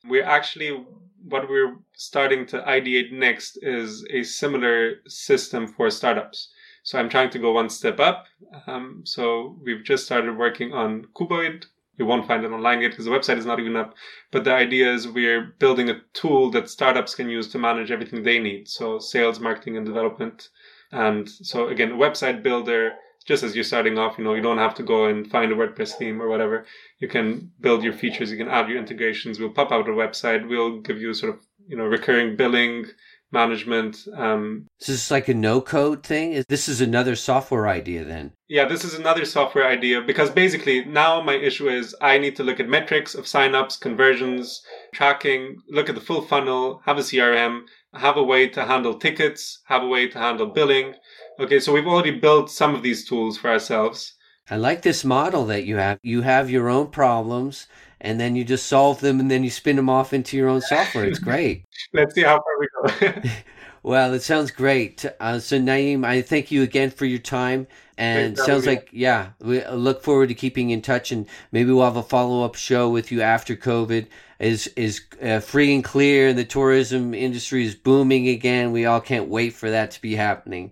We're 0.08 0.24
actually, 0.24 0.86
what 1.24 1.50
we're 1.50 1.76
starting 1.94 2.46
to 2.48 2.62
ideate 2.62 3.12
next 3.12 3.58
is 3.62 4.06
a 4.10 4.24
similar 4.24 5.02
system 5.08 5.68
for 5.68 5.90
startups. 5.90 6.50
So 6.84 6.98
I'm 6.98 7.10
trying 7.10 7.30
to 7.32 7.40
go 7.40 7.52
one 7.52 7.70
step 7.70 8.00
up. 8.00 8.26
Um, 8.68 9.02
so 9.06 9.58
we've 9.64 9.84
just 9.84 10.06
started 10.06 10.38
working 10.38 10.74
on 10.74 11.08
Kuboid. 11.14 11.66
You 11.98 12.06
won't 12.06 12.28
find 12.28 12.44
it 12.44 12.52
online 12.52 12.82
yet 12.82 12.92
because 12.92 13.06
the 13.06 13.12
website 13.12 13.38
is 13.38 13.46
not 13.46 13.60
even 13.60 13.76
up. 13.76 13.96
But 14.32 14.44
the 14.44 14.54
idea 14.54 14.92
is 14.94 15.08
we're 15.08 15.54
building 15.60 15.90
a 15.90 16.02
tool 16.14 16.50
that 16.52 16.70
startups 16.70 17.16
can 17.16 17.30
use 17.30 17.48
to 17.50 17.60
manage 17.60 17.92
everything 17.92 18.24
they 18.24 18.40
need. 18.40 18.68
So 18.68 19.00
sales, 19.00 19.40
marketing, 19.40 19.78
and 19.78 19.86
development. 19.86 20.50
And 20.92 21.30
so 21.30 21.68
again, 21.68 21.92
a 21.92 21.96
website 21.96 22.44
builder, 22.44 22.94
just 23.26 23.44
as 23.44 23.56
you're 23.56 23.64
starting 23.64 24.00
off, 24.00 24.18
you 24.18 24.24
know, 24.24 24.34
you 24.34 24.42
don't 24.42 24.58
have 24.58 24.74
to 24.76 24.84
go 24.84 25.06
and 25.06 25.30
find 25.30 25.52
a 25.52 25.56
WordPress 25.56 25.94
theme 25.94 26.22
or 26.22 26.28
whatever. 26.28 26.66
You 27.00 27.08
can 27.08 27.52
build 27.60 27.84
your 27.84 27.94
features. 27.94 28.32
You 28.32 28.38
can 28.38 28.48
add 28.48 28.70
your 28.70 28.80
integrations. 28.80 29.40
We'll 29.40 29.50
pop 29.50 29.72
out 29.72 29.88
a 29.88 29.92
website. 29.92 30.48
We'll 30.48 30.80
give 30.80 31.00
you 31.00 31.14
sort 31.14 31.36
of, 31.36 31.46
you 31.68 31.78
know, 31.78 31.86
recurring 31.86 32.36
billing, 32.36 32.86
management. 33.32 34.08
Um, 34.16 34.68
Is 34.80 34.88
this 34.88 35.12
like 35.12 35.28
a 35.28 35.34
no 35.34 35.62
code 35.62 36.04
thing? 36.04 36.44
This 36.50 36.68
is 36.68 36.82
another 36.82 37.16
software 37.16 37.68
idea 37.68 38.04
then? 38.04 38.34
yeah, 38.48 38.66
this 38.66 38.84
is 38.84 38.94
another 38.94 39.24
software 39.24 39.66
idea 39.66 40.02
because 40.02 40.30
basically 40.30 40.84
now 40.84 41.22
my 41.22 41.36
issue 41.36 41.70
is 41.70 41.96
I 42.02 42.18
need 42.18 42.36
to 42.36 42.44
look 42.44 42.60
at 42.60 42.68
metrics 42.68 43.16
of 43.16 43.24
signups, 43.24 43.80
conversions, 43.80 44.62
tracking, 44.94 45.56
look 45.70 45.88
at 45.88 45.96
the 45.96 46.02
full 46.02 46.22
funnel, 46.22 46.82
have 46.86 46.98
a 46.98 47.02
CRM, 47.02 47.62
have 47.94 48.18
a 48.18 48.24
way 48.24 48.50
to 48.50 48.66
handle 48.66 49.00
tickets, 49.00 49.62
have 49.68 49.84
a 49.84 49.88
way 49.88 50.10
to 50.10 50.18
handle 50.20 50.48
billing. 50.48 50.96
Okay, 51.40 51.62
so 51.62 51.72
we've 51.72 51.88
already 51.88 52.12
built 52.12 52.52
some 52.52 52.76
of 52.76 52.84
these 52.84 53.08
tools 53.08 53.38
for 53.38 53.50
ourselves. 53.50 54.16
I 54.50 54.58
like 54.58 54.82
this 54.82 55.06
model 55.06 55.46
that 55.46 55.64
you 55.64 55.78
have. 55.78 55.98
You 56.04 56.24
have 56.24 56.50
your 56.50 56.68
own 56.68 56.88
problems 56.88 57.68
and 58.02 58.20
then 58.20 58.36
you 58.36 58.44
just 58.44 58.66
solve 58.66 59.00
them 59.00 59.20
and 59.20 59.32
then 59.32 59.44
you 59.44 59.50
spin 59.50 59.78
them 59.78 59.90
off 59.90 60.12
into 60.12 60.36
your 60.36 60.50
own 60.50 60.62
software. 60.62 61.06
It's 61.06 61.20
great. 61.20 61.64
Let's 61.94 62.14
see 62.14 62.24
how 62.24 62.42
far 62.42 62.60
we 62.60 62.68
go. 63.08 63.30
Well, 63.84 64.14
it 64.14 64.22
sounds 64.22 64.52
great. 64.52 65.04
Uh, 65.20 65.40
so, 65.40 65.58
Naeem, 65.58 66.06
I 66.06 66.22
thank 66.22 66.52
you 66.52 66.62
again 66.62 66.92
for 66.92 67.06
your 67.06 67.20
time. 67.20 67.66
And 67.98 68.36
Thanks, 68.36 68.46
sounds 68.46 68.68
like, 68.68 68.90
yeah, 68.92 69.30
we 69.40 69.66
look 69.66 70.04
forward 70.04 70.30
to 70.30 70.36
keeping 70.36 70.70
in 70.70 70.82
touch, 70.82 71.12
and 71.12 71.28
maybe 71.52 71.72
we'll 71.72 71.86
have 71.86 71.98
a 71.98 72.04
follow 72.04 72.44
up 72.44 72.56
show 72.56 72.90
with 72.90 73.12
you 73.12 73.22
after 73.22 73.56
COVID 73.56 74.08
is 74.40 74.68
is 74.76 75.02
uh, 75.22 75.40
free 75.40 75.74
and 75.74 75.84
clear, 75.84 76.30
and 76.30 76.38
the 76.38 76.44
tourism 76.44 77.14
industry 77.14 77.64
is 77.64 77.76
booming 77.76 78.28
again. 78.28 78.72
We 78.72 78.86
all 78.86 79.02
can't 79.02 79.30
wait 79.30 79.54
for 79.54 79.70
that 79.70 79.92
to 79.92 80.02
be 80.02 80.16
happening. 80.16 80.72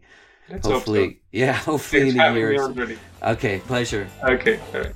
Let's 0.50 0.66
hope 0.66 0.72
so. 0.72 0.78
hopefully, 0.78 1.20
yeah, 1.32 1.54
hopefully 1.54 2.12
Thanks 2.12 2.16
in 2.16 2.22
a 2.22 2.34
year. 2.36 2.50
me 2.50 2.58
or 2.58 2.64
on, 2.64 2.74
so. 2.74 2.82
Rudy. 2.82 3.00
Okay, 3.22 3.60
pleasure. 3.60 4.10
Okay, 4.24 4.60
all 4.74 4.82
right. 4.82 4.96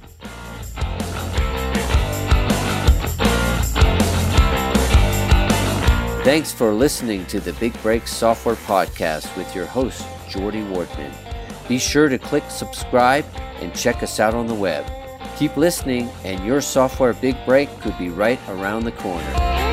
Thanks 6.24 6.54
for 6.54 6.72
listening 6.74 7.26
to 7.26 7.42
the 7.42 7.52
Big 7.52 7.74
Break 7.82 8.08
Software 8.08 8.56
Podcast 8.56 9.36
with 9.36 9.54
your 9.54 9.66
host, 9.66 10.08
Jordy 10.30 10.62
Wardman. 10.62 11.14
Be 11.68 11.78
sure 11.78 12.08
to 12.08 12.18
click 12.18 12.46
subscribe 12.48 13.26
and 13.60 13.76
check 13.76 14.02
us 14.02 14.22
out 14.22 14.34
on 14.34 14.48
the 14.48 14.54
web. 14.54 14.90
Keep 15.36 15.58
listening, 15.58 16.10
and 16.24 16.42
your 16.46 16.62
software 16.62 17.12
big 17.12 17.36
break 17.46 17.68
could 17.82 17.98
be 17.98 18.08
right 18.08 18.40
around 18.48 18.86
the 18.86 18.94
corner. 18.94 19.73